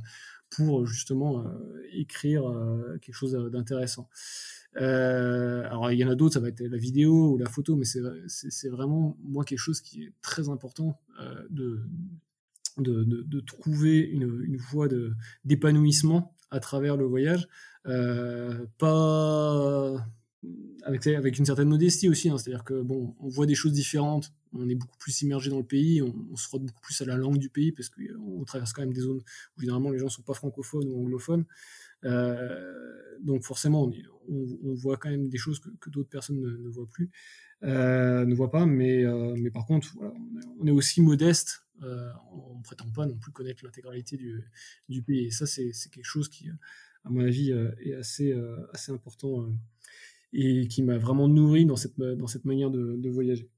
pour 0.49 0.87
justement 0.87 1.41
euh, 1.41 1.83
écrire 1.93 2.45
quelque 3.03 3.14
chose 3.14 3.33
d'intéressant. 3.51 4.09
alors 4.77 5.91
il 5.91 5.99
y 5.99 6.05
en 6.05 6.11
a 6.11 6.14
d'autres, 6.14 6.35
ça 6.35 6.41
va 6.41 6.49
être 6.49 6.61
la 6.61 6.77
vidéo 6.77 7.33
ou 7.33 7.37
la 7.37 7.49
photo, 7.49 7.75
mais 7.75 7.85
c'est 7.85 8.69
vraiment 8.69 9.17
moi 9.25 9.45
quelque 9.45 9.59
chose 9.59 9.81
qui 9.81 10.05
est 10.05 10.12
très 10.23 10.49
important 10.49 11.01
de, 11.51 11.83
de, 12.79 13.03
de, 13.03 13.41
trouver 13.41 13.99
une, 13.99 14.45
une 14.45 14.57
voie 14.57 14.87
d'épanouissement 15.45 16.33
à 16.53 16.61
travers 16.61 16.97
le 16.97 17.07
voyage. 17.07 17.49
pas 18.79 20.07
avec, 20.87 21.39
une 21.39 21.45
certaine 21.45 21.69
modestie 21.69 22.09
aussi, 22.09 22.29
hein. 22.29 22.39
c'est-à-dire 22.39 22.65
que 22.65 22.81
bon, 22.81 23.15
on 23.21 23.29
voit 23.29 23.47
des 23.47 23.55
choses 23.55 23.73
différentes, 23.73 24.33
on 24.53 24.69
est 24.69 24.75
beaucoup 24.75 24.97
plus 24.99 25.23
immergé 25.23 25.51
dans 25.51 25.59
le 25.59 25.65
pays, 25.65 26.01
on, 26.03 26.37
se 26.37 26.47
frotte 26.47 26.63
beaucoup 26.63 26.81
plus 26.81 27.01
à 27.03 27.05
la 27.05 27.17
langue 27.17 27.39
du 27.39 27.49
pays 27.49 27.73
parce 27.73 27.89
qu'on 27.89 28.45
traverse 28.45 28.73
quand 28.73 28.83
même 28.83 28.93
des 28.93 29.01
zones 29.01 29.21
où 29.57 29.61
généralement 29.61 29.91
les 29.91 29.99
gens 29.99 30.09
sont 30.09 30.23
pas 30.23 30.35
francophones 30.35 30.89
ou 30.89 31.01
anglophones. 31.01 31.45
Euh, 32.05 33.19
donc 33.21 33.43
forcément, 33.45 33.91
on, 34.29 34.75
voit 34.75 34.97
quand 34.97 35.11
même 35.11 35.29
des 35.29 35.39
choses 35.39 35.61
que, 35.81 35.91
d'autres 35.91 36.09
personnes 36.09 36.41
ne, 36.41 36.69
voient 36.69 36.89
plus, 36.89 37.11
euh, 37.65 38.25
ne 38.25 38.35
voient 38.35 38.51
pas. 38.51 38.67
Mais, 38.67 39.05
euh, 39.05 39.35
mais 39.37 39.51
par 39.51 39.67
contre, 39.67 39.97
on 40.61 40.67
est 40.67 40.71
aussi 40.71 41.01
modeste. 41.01 41.63
on 41.83 42.59
ne 42.59 42.63
prétend 42.63 42.91
pas 42.91 43.07
non 43.07 43.17
plus 43.17 43.33
connaître 43.33 43.65
l'intégralité 43.65 44.17
du, 44.17 44.45
du, 44.89 45.03
pays. 45.03 45.27
Et 45.27 45.31
ça, 45.31 45.47
c'est 45.47 45.73
quelque 45.91 46.05
chose 46.05 46.29
qui, 46.29 46.49
à 47.05 47.11
mon 47.11 47.21
avis, 47.21 47.51
est 47.81 47.95
assez, 47.95 48.35
assez 48.73 48.93
important 48.93 49.49
et 50.37 50.68
qui 50.68 50.82
m'a 50.82 50.99
vraiment 50.99 51.28
nourri 51.28 51.64
dans 51.64 51.76
cette, 51.76 51.99
dans 51.99 52.26
cette 52.26 52.45
manière 52.45 52.70
de, 52.70 52.97
de 52.97 53.09
voyager. 53.09 53.51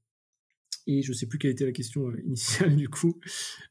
Et 0.87 1.03
je 1.03 1.13
sais 1.13 1.27
plus 1.27 1.37
quelle 1.37 1.51
était 1.51 1.65
la 1.65 1.71
question 1.71 2.07
euh, 2.07 2.19
initiale 2.25 2.75
du 2.75 2.89
coup. 2.89 3.19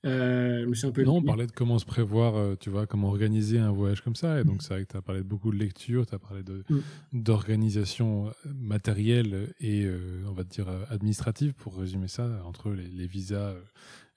Euh, 0.05 0.61
je 0.63 0.67
me 0.67 0.75
suis 0.75 0.87
un 0.87 0.93
peu. 0.93 1.03
Non, 1.03 1.17
on 1.17 1.23
parlait 1.23 1.47
de 1.47 1.53
comment 1.53 1.79
se 1.79 1.85
prévoir, 1.85 2.37
euh, 2.37 2.55
tu 2.55 2.71
vois, 2.71 2.87
comment 2.87 3.09
organiser 3.09 3.59
un 3.59 3.73
voyage 3.73 4.03
comme 4.03 4.15
ça. 4.15 4.41
Et 4.41 4.45
donc, 4.45 4.57
mm. 4.57 4.61
c'est 4.61 4.75
vrai 4.75 4.85
que 4.85 4.93
tu 4.93 4.97
as 4.97 5.03
parlé 5.03 5.23
de 5.23 5.27
beaucoup 5.27 5.51
de 5.51 5.57
lecture, 5.57 6.07
tu 6.07 6.15
as 6.15 6.19
parlé 6.19 6.43
mm. 6.43 6.79
d'organisation 7.13 8.33
matérielle 8.45 9.53
et, 9.59 9.89
on 10.27 10.33
va 10.33 10.45
dire, 10.45 10.69
administrative, 10.91 11.55
pour 11.55 11.77
résumer 11.77 12.09
ça, 12.09 12.41
entre 12.45 12.71
les, 12.71 12.87
les 12.89 13.07
visas 13.07 13.55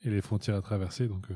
et 0.03 0.09
les 0.09 0.21
frontières 0.21 0.55
à 0.55 0.61
traverser. 0.61 1.07
Donc, 1.07 1.27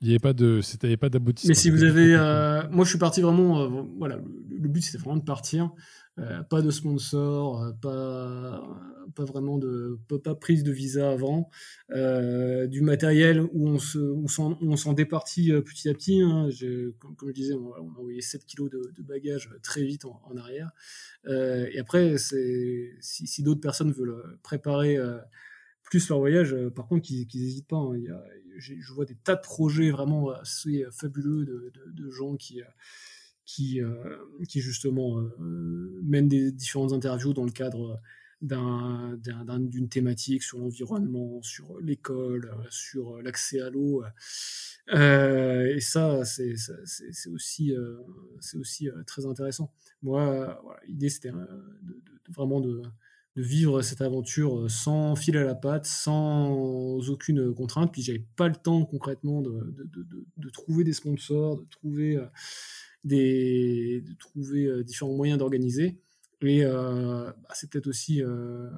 il 0.00 0.06
n'y 0.06 0.12
avait 0.12 0.20
pas 0.20 0.32
de, 0.32 0.60
c'était 0.60 0.96
pas 0.96 1.08
d'aboutissement. 1.08 1.48
Mais 1.48 1.54
si 1.54 1.70
vous 1.70 1.82
avez, 1.82 2.14
euh, 2.14 2.62
moi 2.70 2.84
je 2.84 2.90
suis 2.90 2.98
parti 2.98 3.20
vraiment, 3.20 3.62
euh, 3.62 3.82
voilà, 3.98 4.16
le, 4.16 4.68
but 4.68 4.80
c'était 4.80 4.98
vraiment 4.98 5.16
de 5.16 5.24
partir, 5.24 5.72
euh, 6.18 6.42
pas 6.44 6.62
de 6.62 6.70
sponsor, 6.70 7.74
pas, 7.82 8.62
pas 9.16 9.24
vraiment 9.24 9.58
de, 9.58 9.98
pas, 10.22 10.36
prise 10.36 10.62
de 10.62 10.70
visa 10.70 11.10
avant, 11.10 11.50
du 11.90 12.80
matériel 12.80 13.40
où 13.40 13.68
on 13.68 13.78
se, 13.78 13.98
on 13.98 14.76
s'en 14.76 14.92
départit 14.92 15.50
petit 15.62 15.88
à 15.88 15.94
petit. 15.94 16.20
Hein. 16.20 16.48
comme, 17.00 17.28
je 17.28 17.32
disais, 17.32 17.54
on, 17.54 17.72
a 17.74 17.80
envoyé 17.80 18.20
7 18.20 18.44
kilos 18.44 18.70
de, 18.70 19.02
bagages 19.02 19.50
très 19.62 19.82
vite 19.82 20.04
en, 20.04 20.36
arrière. 20.36 20.70
et 21.28 21.78
après, 21.80 22.16
si 22.18 23.42
d'autres 23.42 23.60
personnes 23.60 23.90
veulent 23.90 24.38
préparer 24.44 24.96
plus 25.88 26.08
leur 26.08 26.18
voyage, 26.18 26.54
par 26.74 26.86
contre, 26.86 27.02
qu'ils 27.02 27.26
n'hésitent 27.34 27.68
pas. 27.68 27.76
Hein. 27.76 27.96
Je 28.58 28.92
vois 28.92 29.04
des 29.04 29.14
tas 29.14 29.36
de 29.36 29.40
projets 29.40 29.90
vraiment 29.90 30.30
assez 30.30 30.84
fabuleux 30.90 31.72
de, 31.94 32.10
gens 32.10 32.36
qui, 32.36 32.62
qui, 33.48 33.80
euh, 33.80 34.18
qui 34.46 34.60
justement 34.60 35.18
euh, 35.18 36.00
mènent 36.02 36.28
des 36.28 36.52
différentes 36.52 36.92
interviews 36.92 37.32
dans 37.32 37.46
le 37.46 37.50
cadre 37.50 37.98
d'une 38.42 39.88
thématique 39.88 40.42
sur 40.42 40.58
l'environnement, 40.58 41.40
sur 41.42 41.80
l'école, 41.80 42.54
sur 42.68 43.22
l'accès 43.22 43.60
à 43.60 43.70
l'eau. 43.70 44.04
Euh, 44.92 45.74
et 45.74 45.80
ça, 45.80 46.26
c'est 46.26 46.54
aussi, 47.32 47.74
c'est 48.38 48.58
aussi 48.58 48.90
très 49.06 49.24
intéressant. 49.24 49.72
Moi, 50.02 50.62
l'idée, 50.86 51.08
c'était 51.08 51.32
vraiment 52.28 52.60
de, 52.60 52.82
de 53.38 53.42
vivre 53.44 53.82
cette 53.82 54.00
aventure 54.00 54.58
euh, 54.58 54.68
sans 54.68 55.14
fil 55.14 55.36
à 55.36 55.44
la 55.44 55.54
patte, 55.54 55.86
sans 55.86 57.08
aucune 57.08 57.54
contrainte. 57.54 57.92
Puis 57.92 58.02
j'avais 58.02 58.24
pas 58.34 58.48
le 58.48 58.56
temps 58.56 58.84
concrètement 58.84 59.42
de, 59.42 60.50
trouver 60.52 60.82
des 60.82 60.92
sponsors, 60.92 61.56
de 61.56 61.64
trouver 61.70 62.16
euh, 62.16 62.26
des, 63.04 64.02
de 64.04 64.12
trouver 64.14 64.66
euh, 64.66 64.82
différents 64.82 65.14
moyens 65.14 65.38
d'organiser. 65.38 66.00
Et 66.42 66.64
bah, 66.64 67.34
c'est 67.52 67.68
peut-être 67.68 67.88
aussi 67.88 68.20
une 68.20 68.70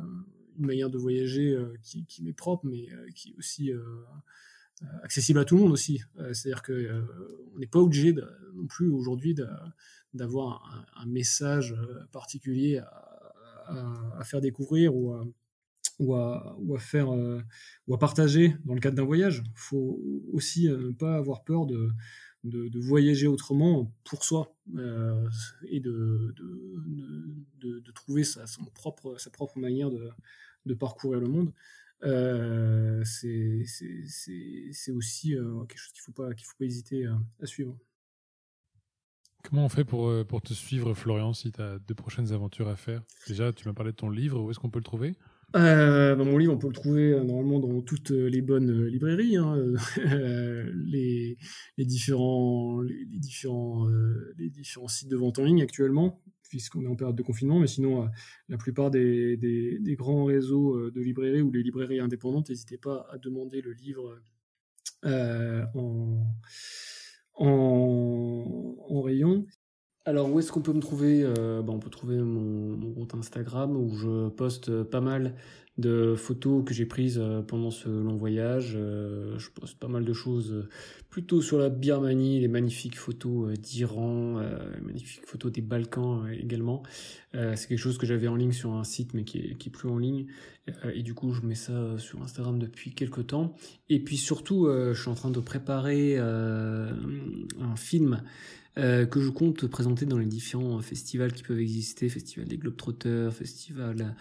manière 0.57 0.89
de 0.89 0.97
voyager 0.97 1.55
qui, 1.83 2.07
qui 2.07 2.23
m'est 2.23 2.33
propre, 2.33 2.65
mais 2.65 2.89
qui 3.15 3.33
est 3.33 3.35
aussi 3.37 3.71
accessible 5.03 5.41
à 5.41 5.45
tout 5.45 5.57
le 5.57 5.65
monde 5.65 5.73
aussi. 5.73 6.01
C'est-à-dire 6.33 6.63
que 6.63 7.05
on 7.55 7.59
n'est 7.59 7.67
pas 7.67 7.81
obligé 7.81 8.15
non 8.55 8.67
plus 8.67 8.89
aujourd'hui 8.89 9.35
d'avoir 10.15 10.87
un, 10.97 11.03
un, 11.03 11.07
message 11.07 11.77
particulier 12.13 12.79
à, 12.79 13.10
à, 14.19 14.25
faire 14.25 14.41
découvrir 14.41 14.95
ou 14.95 16.15
à, 16.15 16.79
faire 16.79 17.13
euh, 17.15 17.41
ou 17.87 17.95
à 17.95 17.99
partager 17.99 18.57
dans 18.65 18.75
le 18.75 18.81
cadre 18.81 18.97
d'un 18.97 19.05
voyage. 19.05 19.43
Il 19.45 19.53
faut 19.55 20.01
aussi 20.33 20.69
euh, 20.69 20.93
pas 20.93 21.17
avoir 21.17 21.45
peur 21.45 21.67
de, 21.67 21.91
de, 22.45 22.79
voyager 22.81 23.27
autrement 23.27 23.93
pour 24.05 24.25
soi 24.25 24.57
euh, 24.77 25.29
et 25.69 25.81
de, 25.81 26.35
de, 27.59 27.93
trouver 27.93 28.25
sa, 28.25 28.45
propre, 28.75 29.17
sa 29.19 29.31
propre 29.31 29.59
manière 29.59 29.91
de, 29.91 30.75
parcourir 30.75 31.21
le 31.21 31.29
monde. 31.29 31.53
C'est 33.05 34.93
aussi 34.93 35.35
quelque 35.69 35.79
chose 35.79 35.93
qu'il 35.93 36.01
ne 36.01 36.05
faut, 36.05 36.13
pas, 36.13 36.35
qu'il 36.35 36.47
faut 36.47 36.57
pas 36.59 36.65
hésiter 36.65 37.07
à 37.41 37.47
suivre. 37.47 37.77
Comment 39.43 39.65
on 39.65 39.69
fait 39.69 39.85
pour, 39.85 40.09
euh, 40.09 40.25
pour 40.25 40.43
te 40.43 40.53
suivre, 40.53 40.95
Florian, 40.95 41.33
si 41.33 41.51
tu 41.51 41.61
as 41.61 41.79
de 41.79 41.95
prochaines 41.95 42.33
aventures 42.33 42.69
à 42.69 42.77
faire? 42.77 43.03
Déjà, 43.27 43.53
tu 43.53 43.67
m'as 43.67 43.75
parlé 43.75 43.93
de 43.93 43.97
ton 43.97 44.11
livre, 44.11 44.41
où 44.41 44.51
est-ce 44.51 44.59
qu'on 44.59 44.71
peut 44.71 44.79
le 44.79 44.85
trouver? 44.85 45.15
Euh, 45.57 46.15
bah, 46.15 46.25
mon 46.25 46.39
livre, 46.39 46.53
on 46.53 46.59
peut 46.59 46.69
le 46.69 46.73
trouver 46.73 47.13
euh, 47.13 47.25
normalement 47.25 47.59
dans 47.59 47.81
toutes 47.81 48.11
les 48.11 48.43
bonnes 48.43 48.87
librairies, 48.87 49.37
hein, 49.37 49.57
les, 50.75 51.39
les, 51.77 51.85
différents, 51.85 52.81
les, 52.83 53.07
différents, 53.19 53.89
les 54.39 54.51
différents 54.51 54.89
sites 54.89 55.09
de 55.09 55.17
vente 55.17 55.39
en 55.39 55.45
ligne 55.45 55.63
actuellement, 55.63 56.23
puisqu'on 56.49 56.85
est 56.85 56.89
en 56.89 56.97
période 56.97 57.17
de 57.17 57.23
confinement, 57.23 57.59
mais 57.59 57.67
sinon, 57.67 58.09
la 58.49 58.59
plupart 58.59 58.91
des, 58.91 59.37
des, 59.37 59.79
des, 59.81 59.97
grands 59.97 60.27
réseaux 60.27 60.91
de 60.91 61.01
librairies 61.01 61.43
ou 61.43 61.51
les 61.51 61.63
librairies 61.63 62.01
indépendantes, 62.01 62.51
n'hésitez 62.51 62.79
pas 62.79 63.07
à 63.11 63.19
demander 63.19 63.63
le 63.63 63.73
livre 63.73 64.21
en, 65.03 66.27
en, 67.41 69.03
rayon. 69.03 69.45
Alors 70.05 70.31
où 70.33 70.39
est-ce 70.39 70.53
qu'on 70.53 70.63
peut 70.63 70.73
me 70.73 70.81
trouver? 70.81 71.25
Bah, 71.25 71.73
On 71.73 71.79
peut 71.79 71.91
trouver 71.91 72.17
mon, 72.19 72.77
mon, 72.77 72.93
compte 72.93 73.15
Instagram 73.15 73.77
où 73.77 73.97
je 73.97 74.29
poste 74.29 74.83
pas 74.85 75.01
mal 75.01 75.35
de 75.81 76.15
photos 76.15 76.65
que 76.65 76.75
j'ai 76.75 76.87
prises 76.87 77.19
euh, 77.19 77.43
pendant 77.43 77.71
ce 77.71 77.89
long 77.89 78.17
voyage. 78.17 78.75
Euh, 78.77 79.39
je 79.39 79.51
poste 79.51 79.79
pas 79.79 79.89
mal 79.89 80.05
de 80.05 80.13
choses 80.13 80.53
euh, 80.53 80.69
plutôt 81.09 81.43
sur 81.43 81.59
la 81.59 81.69
Birmanie, 81.69 82.41
les 82.41 82.49
magnifiques 82.49 82.99
photos 82.99 83.59
d'Iran, 83.59 84.41
magnifiques 84.81 85.27
photos 85.27 85.51
des 85.51 85.61
Balkans 85.61 86.31
également. 86.31 86.85
c'est 87.33 87.67
quelque 87.67 87.79
chose 87.79 87.99
que 87.99 88.07
j'avais 88.07 88.29
en 88.29 88.37
ligne 88.37 88.53
sur 88.53 88.75
un 88.75 88.85
site 88.85 89.13
mais 89.13 89.25
qui 89.25 89.39
est, 89.39 89.71
plus 89.71 89.89
en 89.89 89.99
ligne. 89.99 90.27
et 90.95 91.03
du 91.03 91.13
coup, 91.15 91.33
je 91.33 91.43
mets 91.43 91.57
ça 91.57 91.99
sur 91.99 92.23
Instagram 92.23 92.61
depuis 92.61 92.93
quelques 92.95 93.27
temps. 93.27 93.57
Et 93.89 93.99
puis 93.99 94.19
surtout, 94.19 94.69
je 94.69 94.95
suis 94.95 95.11
en 95.11 95.15
train 95.15 95.31
de 95.31 95.41
préparer 95.41 96.17
un 96.17 96.95
film 97.75 98.23
euh, 98.79 99.05
que 99.05 99.21
je 99.21 99.31
compte 99.31 99.67
présenter 99.67 100.07
dans 100.07 100.17
les 100.17 100.27
différents 100.27 100.81
festivals 100.81 101.33
qui 101.33 101.43
peuvent 101.43 101.59
exister, 101.59 102.09
festival 102.09 102.47
des 102.47 102.57
Globetrotters, 102.57 103.33
festival 103.33 104.15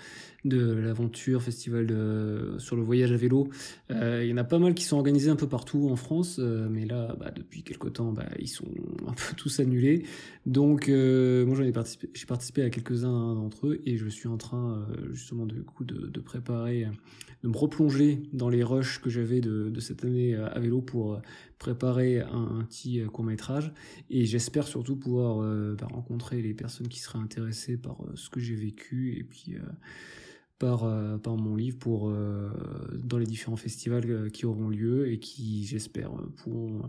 de 0.44 0.74
l'aventure, 0.74 1.44
festival 1.44 1.86
de, 1.86 2.56
sur 2.58 2.76
le 2.76 2.82
voyage 2.82 3.12
à 3.12 3.18
vélo. 3.18 3.50
Euh, 3.92 4.24
il 4.24 4.30
y 4.30 4.34
en 4.34 4.38
a 4.38 4.44
pas 4.44 4.58
mal 4.58 4.74
qui 4.74 4.86
sont 4.86 4.98
organisés 4.98 5.30
un 5.30 5.36
peu 5.36 5.48
partout 5.48 5.90
en 5.92 5.96
France, 5.96 6.38
euh, 6.40 6.68
mais 6.68 6.86
là, 6.86 7.16
bah, 7.20 7.32
depuis 7.36 7.62
quelques 7.62 7.94
temps, 7.94 8.12
bah, 8.12 8.26
ils 8.40 8.48
sont 8.48 8.66
un 9.08 9.14
peu 9.14 9.36
tous 9.38 9.60
annulés. 9.60 10.06
Donc, 10.48 10.88
moi, 10.88 11.56
j'en 11.56 11.64
ai 11.64 11.72
participé, 11.72 12.10
j'ai 12.16 12.26
participé 12.26 12.64
à 12.64 12.72
quelques-uns 12.72 13.36
d'entre 13.36 13.68
eux 13.68 13.82
et 13.86 13.98
je 13.98 14.08
suis 14.08 14.28
en 14.28 14.38
train 14.38 14.84
justement 15.12 15.46
de, 15.46 15.62
coup, 15.62 15.84
de, 15.84 16.20
préparer, 16.22 16.88
de 17.44 17.48
me 17.48 17.56
replonger 17.56 18.24
dans 18.34 18.50
les 18.50 18.64
rushs 18.64 19.00
que 19.00 19.12
j'avais 19.12 19.42
de 19.42 19.80
cette 19.80 20.04
année 20.04 20.34
à 20.34 20.60
vélo 20.60 20.82
pour 20.82 21.22
préparer 21.60 22.22
un, 22.22 22.64
petit 22.68 23.02
court 23.12 23.26
métrage 23.26 23.72
et 24.10 24.26
j'espère 24.26 24.68
surtout 24.68 24.96
pouvoir 24.96 25.44
euh, 25.44 25.76
bah, 25.78 25.88
rencontrer 25.92 26.42
les 26.42 26.54
personnes 26.54 26.88
qui 26.88 27.00
seraient 27.00 27.20
intéressées 27.20 27.78
par 27.78 28.02
euh, 28.02 28.16
ce 28.16 28.30
que 28.30 28.40
j'ai 28.40 28.56
vécu 28.56 29.18
et 29.20 29.24
puis 29.24 29.56
euh, 29.56 29.60
par, 30.58 30.80
par 31.22 31.38
mon 31.38 31.56
livre 31.56 31.78
pour 31.78 32.12
dans 32.12 33.18
les 33.18 33.26
différents 33.26 33.56
festivals 33.56 34.30
qui 34.32 34.46
auront 34.46 34.68
lieu 34.68 35.10
et 35.10 35.18
qui 35.18 35.66
j'espère 35.66 36.12
pourront 36.36 36.82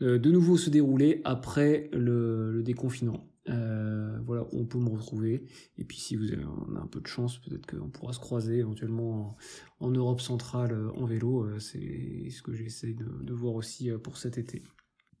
de 0.00 0.30
nouveau 0.30 0.56
se 0.56 0.70
dérouler 0.70 1.20
après 1.24 1.90
le 1.92 2.62
déconfinement. 2.64 3.28
Euh, 3.48 4.18
voilà, 4.24 4.46
on 4.52 4.64
peut 4.66 4.78
me 4.78 4.88
retrouver. 4.88 5.44
Et 5.76 5.84
puis 5.84 5.98
si 5.98 6.16
vous 6.16 6.32
avez 6.32 6.42
un, 6.42 6.86
peu 6.86 7.00
de 7.00 7.06
chance, 7.06 7.38
peut-être 7.38 7.66
qu'on 7.66 7.88
pourra 7.88 8.12
se 8.12 8.18
croiser 8.18 8.58
éventuellement 8.58 9.36
en, 9.80 9.90
Europe 9.90 10.20
centrale 10.20 10.72
euh, 10.72 10.90
en 10.92 11.06
vélo. 11.06 11.44
Euh, 11.44 11.58
c'est 11.58 12.30
ce 12.30 12.42
que 12.42 12.52
j'essaie 12.52 12.94
de, 12.94 13.32
voir 13.32 13.54
aussi 13.54 13.90
pour 14.02 14.16
cet 14.16 14.38
été. 14.38 14.62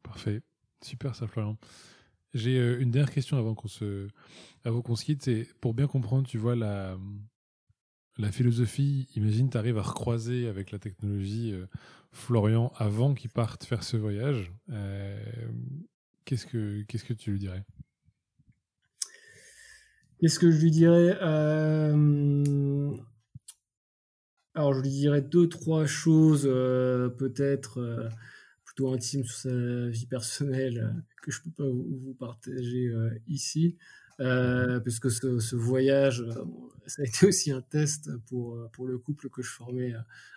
Parfait. 0.02 0.40
Super 0.82 1.14
ça, 1.14 1.26
Florian. 1.26 1.56
J'ai 2.34 2.58
une 2.78 2.90
dernière 2.90 3.12
question 3.12 3.38
avant 3.38 3.54
qu'on 3.54 3.68
se, 3.68 4.08
avant 4.64 4.82
qu'on 4.82 4.96
se 4.96 5.04
quitte. 5.04 5.22
C'est 5.22 5.46
pour 5.60 5.72
bien 5.72 5.86
comprendre, 5.86 6.26
tu 6.26 6.36
vois, 6.36 6.56
la, 6.56 6.98
la 8.18 8.30
philosophie. 8.30 9.08
Imagine, 9.16 9.48
tu 9.48 9.56
arrives 9.56 9.78
à 9.78 9.82
recroiser 9.82 10.46
avec 10.46 10.70
la 10.70 10.78
technologie 10.78 11.54
Florian 12.12 12.72
avant 12.76 13.14
qu'il 13.14 13.30
parte 13.30 13.64
faire 13.64 13.82
ce 13.82 13.96
voyage. 13.96 14.52
qu'est-ce 16.26 16.46
que 16.46 16.82
qu'est-ce 16.82 17.04
que 17.04 17.14
tu 17.14 17.32
lui 17.32 17.38
dirais? 17.38 17.64
Qu'est-ce 20.20 20.40
que 20.40 20.50
je 20.50 20.60
lui 20.60 20.72
dirais 20.72 21.16
euh, 21.22 22.90
Alors, 24.54 24.74
je 24.74 24.80
lui 24.80 24.88
dirais 24.88 25.22
deux, 25.22 25.48
trois 25.48 25.86
choses, 25.86 26.44
euh, 26.44 27.08
peut-être 27.08 27.78
euh, 27.78 28.08
plutôt 28.64 28.92
intimes 28.92 29.24
sur 29.24 29.36
sa 29.36 29.86
vie 29.88 30.06
personnelle, 30.06 30.92
que 31.22 31.30
je 31.30 31.38
ne 31.38 31.44
peux 31.44 31.62
pas 31.62 31.68
vous 31.68 32.16
partager 32.18 32.92
ici. 33.28 33.76
Euh, 34.20 34.80
puisque 34.80 35.10
ce, 35.10 35.54
voyage, 35.54 36.22
euh, 36.22 36.44
ça 36.86 37.02
a 37.02 37.04
été 37.04 37.26
aussi 37.26 37.52
un 37.52 37.60
test 37.60 38.10
pour, 38.26 38.56
euh, 38.56 38.68
pour 38.72 38.86
le 38.86 38.98
couple 38.98 39.28
que 39.28 39.42
je 39.42 39.50
formais 39.50 39.94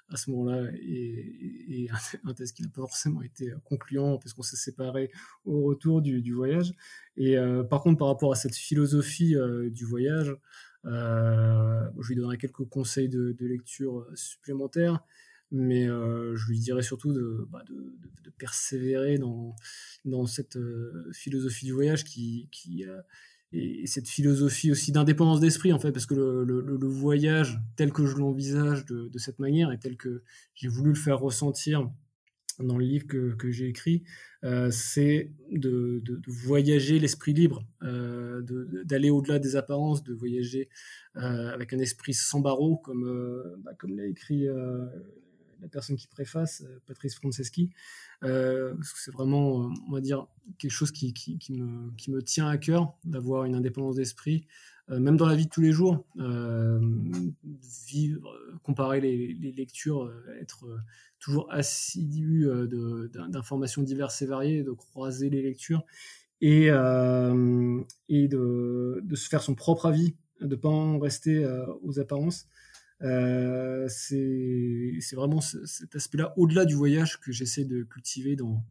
à, 0.10 0.18
ce 0.18 0.30
moment-là, 0.32 0.70
et, 0.76 1.90
un, 2.24 2.34
test 2.34 2.56
qui 2.56 2.62
n'a 2.62 2.70
pas 2.70 2.82
forcément 2.82 3.22
été 3.24 3.52
concluant, 3.66 4.18
puisqu'on 4.18 4.44
s'est 4.44 4.58
séparés 4.58 5.10
au 5.46 5.64
retour 5.64 6.02
du, 6.02 6.34
voyage. 6.34 6.74
Et 7.18 7.38
par 7.70 7.82
contre, 7.82 7.98
par 7.98 8.10
rapport 8.10 8.32
à 8.34 8.36
cette 8.36 8.56
philosophie 8.56 9.36
du 9.72 9.86
voyage, 9.86 10.36
je 10.84 12.08
lui 12.10 12.16
donnerai 12.16 12.38
quelques 12.38 12.66
conseils 12.66 13.08
de, 13.08 13.34
lecture 13.40 14.06
supplémentaires 14.14 15.00
mais 15.54 15.86
je 15.88 16.48
lui 16.48 16.60
dirais 16.60 16.82
surtout 16.82 17.14
de, 17.14 17.46
bah 17.50 17.64
de, 17.70 18.30
persévérer 18.38 19.18
dans, 19.18 19.56
dans 20.04 20.26
cette 20.26 20.58
philosophie 21.14 21.66
du 21.66 21.72
voyage 21.74 22.04
qui, 22.04 22.50
et 23.54 23.86
cette 23.86 24.08
philosophie 24.08 24.72
aussi 24.72 24.91
d'indépendance 24.91 25.39
d'esprit 25.39 25.74
en 25.74 25.80
fait 25.80 25.91
parce 25.91 26.06
que 26.06 26.14
le, 26.14 26.88
voyage 26.88 27.60
tel 27.76 27.91
que 27.91 28.06
je 28.06 28.16
l'envisage 28.16 28.86
de, 28.86 29.18
cette 29.18 29.39
manière 29.39 29.72
et 29.72 29.80
tel 29.80 29.97
que 29.97 30.24
j'ai 30.56 30.68
voulu 30.68 30.89
le 30.89 30.95
faire 30.95 31.20
ressentir 31.20 31.89
dans 32.60 32.78
le 32.78 32.86
livre 32.86 33.08
que, 33.08 33.52
j'ai 33.52 33.68
écrit 33.68 34.04
euh, 34.43 34.70
c'est 34.72 35.32
de, 35.52 36.02
voyager 36.28 36.99
l'esprit 36.99 37.34
libre 37.34 37.66
euh, 37.84 38.41
d'aller 38.86 39.10
au-delà 39.10 39.39
des 39.39 39.56
apparences 39.56 40.04
de 40.04 40.14
voyager 40.14 40.70
euh, 41.18 41.54
avec 41.54 41.74
un 41.74 41.80
esprit 41.80 42.14
sans 42.14 42.39
barreaux 42.39 42.78
comme 42.78 43.54
bah, 43.64 43.72
comme 43.78 43.97
l'a 43.97 44.06
écrit 44.06 44.47
la 45.62 45.68
personne 45.68 45.95
qui 45.95 46.07
préface, 46.07 46.64
euh, 46.66 46.80
Patrice 46.88 47.16
Franceschi, 47.16 47.72
euh, 48.24 48.74
c'est 48.95 49.12
vraiment, 49.12 49.64
euh, 49.64 49.74
on 49.88 49.91
va 49.91 50.01
dire, 50.01 50.28
quelque 50.57 50.72
chose 50.72 50.91
qui, 50.91 51.14
me, 51.49 52.22
tient 52.22 52.47
à 52.47 52.57
cœur 52.57 52.93
d'avoir 53.03 53.45
une 53.45 53.55
indépendance 53.55 53.95
d'esprit, 53.95 54.47
même 54.89 55.16
dans 55.16 55.26
la 55.26 55.36
vie 55.36 55.45
de 55.45 55.49
tous 55.49 55.62
les 55.62 55.72
jours. 55.72 56.03
vivre, 57.88 58.36
comparer 58.64 58.99
les, 58.99 59.53
lectures, 59.55 60.12
être 60.41 60.66
toujours 61.20 61.49
assidu 61.49 62.49
d'informations 63.30 63.84
diverses 63.84 64.22
et 64.22 64.26
variées, 64.26 64.64
de 64.64 64.72
croiser 64.72 65.30
les 65.30 65.41
lectures 65.41 65.86
et, 66.41 66.66
et 66.66 68.28
de, 68.28 69.01
de, 69.01 69.16
se 69.16 69.30
faire 69.30 69.41
son 69.41 69.55
propre 69.55 69.86
avis, 69.86 70.16
de 70.41 70.47
ne 70.47 70.55
pas 70.55 70.68
en 70.68 70.99
rester 70.99 71.47
aux 71.84 71.99
apparences. 71.99 72.47
Euh, 73.04 73.88
c'est 73.88 75.16
vraiment 75.16 75.41
cet 75.41 75.95
aspect-là, 75.95 76.34
au-delà 76.38 76.66
du 76.66 76.76
voyage, 76.76 77.20
que 77.20 77.32
j'essaie 77.32 77.66
de 77.66 77.84
cultiver 77.84 78.36
dans, 78.36 78.64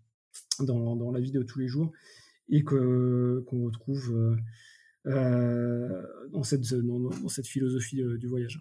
la 1.12 1.20
vie 1.20 1.32
de 1.32 1.42
tous 1.42 1.58
les 1.58 1.68
jours 1.68 1.92
et 2.48 2.62
qu'on 2.62 3.64
retrouve 3.64 4.12
euh, 4.12 4.36
euh, 5.06 6.28
dans, 6.30 6.42
cette, 6.42 6.66
philosophie 7.46 8.02
du 8.18 8.26
voyage. 8.26 8.60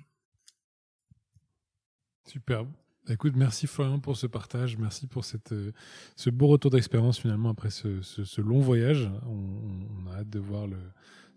Superbe. 2.26 2.70
Bah, 3.06 3.14
écoute, 3.14 3.36
merci 3.36 3.66
Florian 3.66 4.00
pour 4.00 4.18
ce 4.18 4.28
partage, 4.28 4.78
merci 4.78 5.08
pour 5.08 5.26
ce 5.26 6.30
beau 6.30 6.48
retour 6.48 6.72
d'expérience 6.72 7.20
finalement 7.20 7.50
après 7.50 7.70
ce, 7.70 8.42
long 8.42 8.60
voyage. 8.60 9.10
On, 9.26 10.08
a 10.12 10.18
hâte 10.18 10.30
de 10.30 10.40
voir 10.40 10.68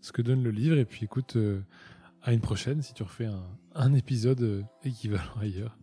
ce 0.01 0.11
que 0.11 0.21
donne 0.21 0.43
le 0.43 0.51
livre 0.51 0.77
et 0.77 0.85
puis 0.85 1.05
écoute, 1.05 1.37
à 2.23 2.31
une 2.31 2.39
prochaine 2.39 2.81
si 2.81 2.93
tu 2.93 3.03
refais 3.03 3.27
un, 3.75 3.93
épisode 3.93 4.41
euh, 4.41 4.63
équivalent 4.83 5.35
ailleurs. 5.39 5.77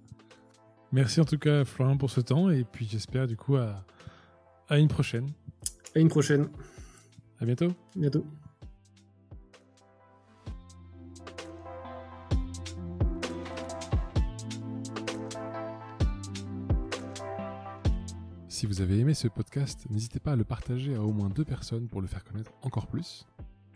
Merci 0.92 1.20
en 1.20 1.24
tout 1.24 1.38
cas 1.38 1.64
Florian 1.64 1.96
pour 1.96 2.10
ce 2.10 2.20
temps 2.20 2.50
et 2.50 2.64
puis 2.64 2.88
j'espère 2.90 3.26
du 3.26 3.36
coup 3.36 3.56
à, 3.56 3.84
à 4.68 4.78
une 4.78 4.88
prochaine. 4.88 5.30
À 5.94 6.00
une 6.00 6.08
prochaine. 6.08 6.48
À 7.40 7.44
bientôt. 7.44 7.68
bientôt. 7.94 8.26
Si 18.48 18.66
vous 18.66 18.82
avez 18.82 18.98
aimé 18.98 19.14
ce 19.14 19.26
podcast, 19.28 19.86
n'hésitez 19.88 20.20
pas 20.20 20.32
à 20.32 20.36
le 20.36 20.44
partager 20.44 20.94
à 20.94 21.02
au 21.02 21.12
moins 21.12 21.30
deux 21.30 21.44
personnes 21.44 21.88
pour 21.88 22.02
le 22.02 22.06
faire 22.06 22.24
connaître 22.24 22.52
encore 22.62 22.86
plus. 22.88 23.26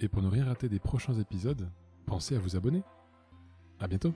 Et 0.01 0.09
pour 0.09 0.21
ne 0.21 0.29
rien 0.29 0.45
rater 0.45 0.69
des 0.69 0.79
prochains 0.79 1.15
épisodes, 1.15 1.71
pensez 2.07 2.37
à 2.37 2.39
vous 2.39 2.57
abonner. 2.57 2.83
À 3.81 3.89
bientôt. 3.89 4.15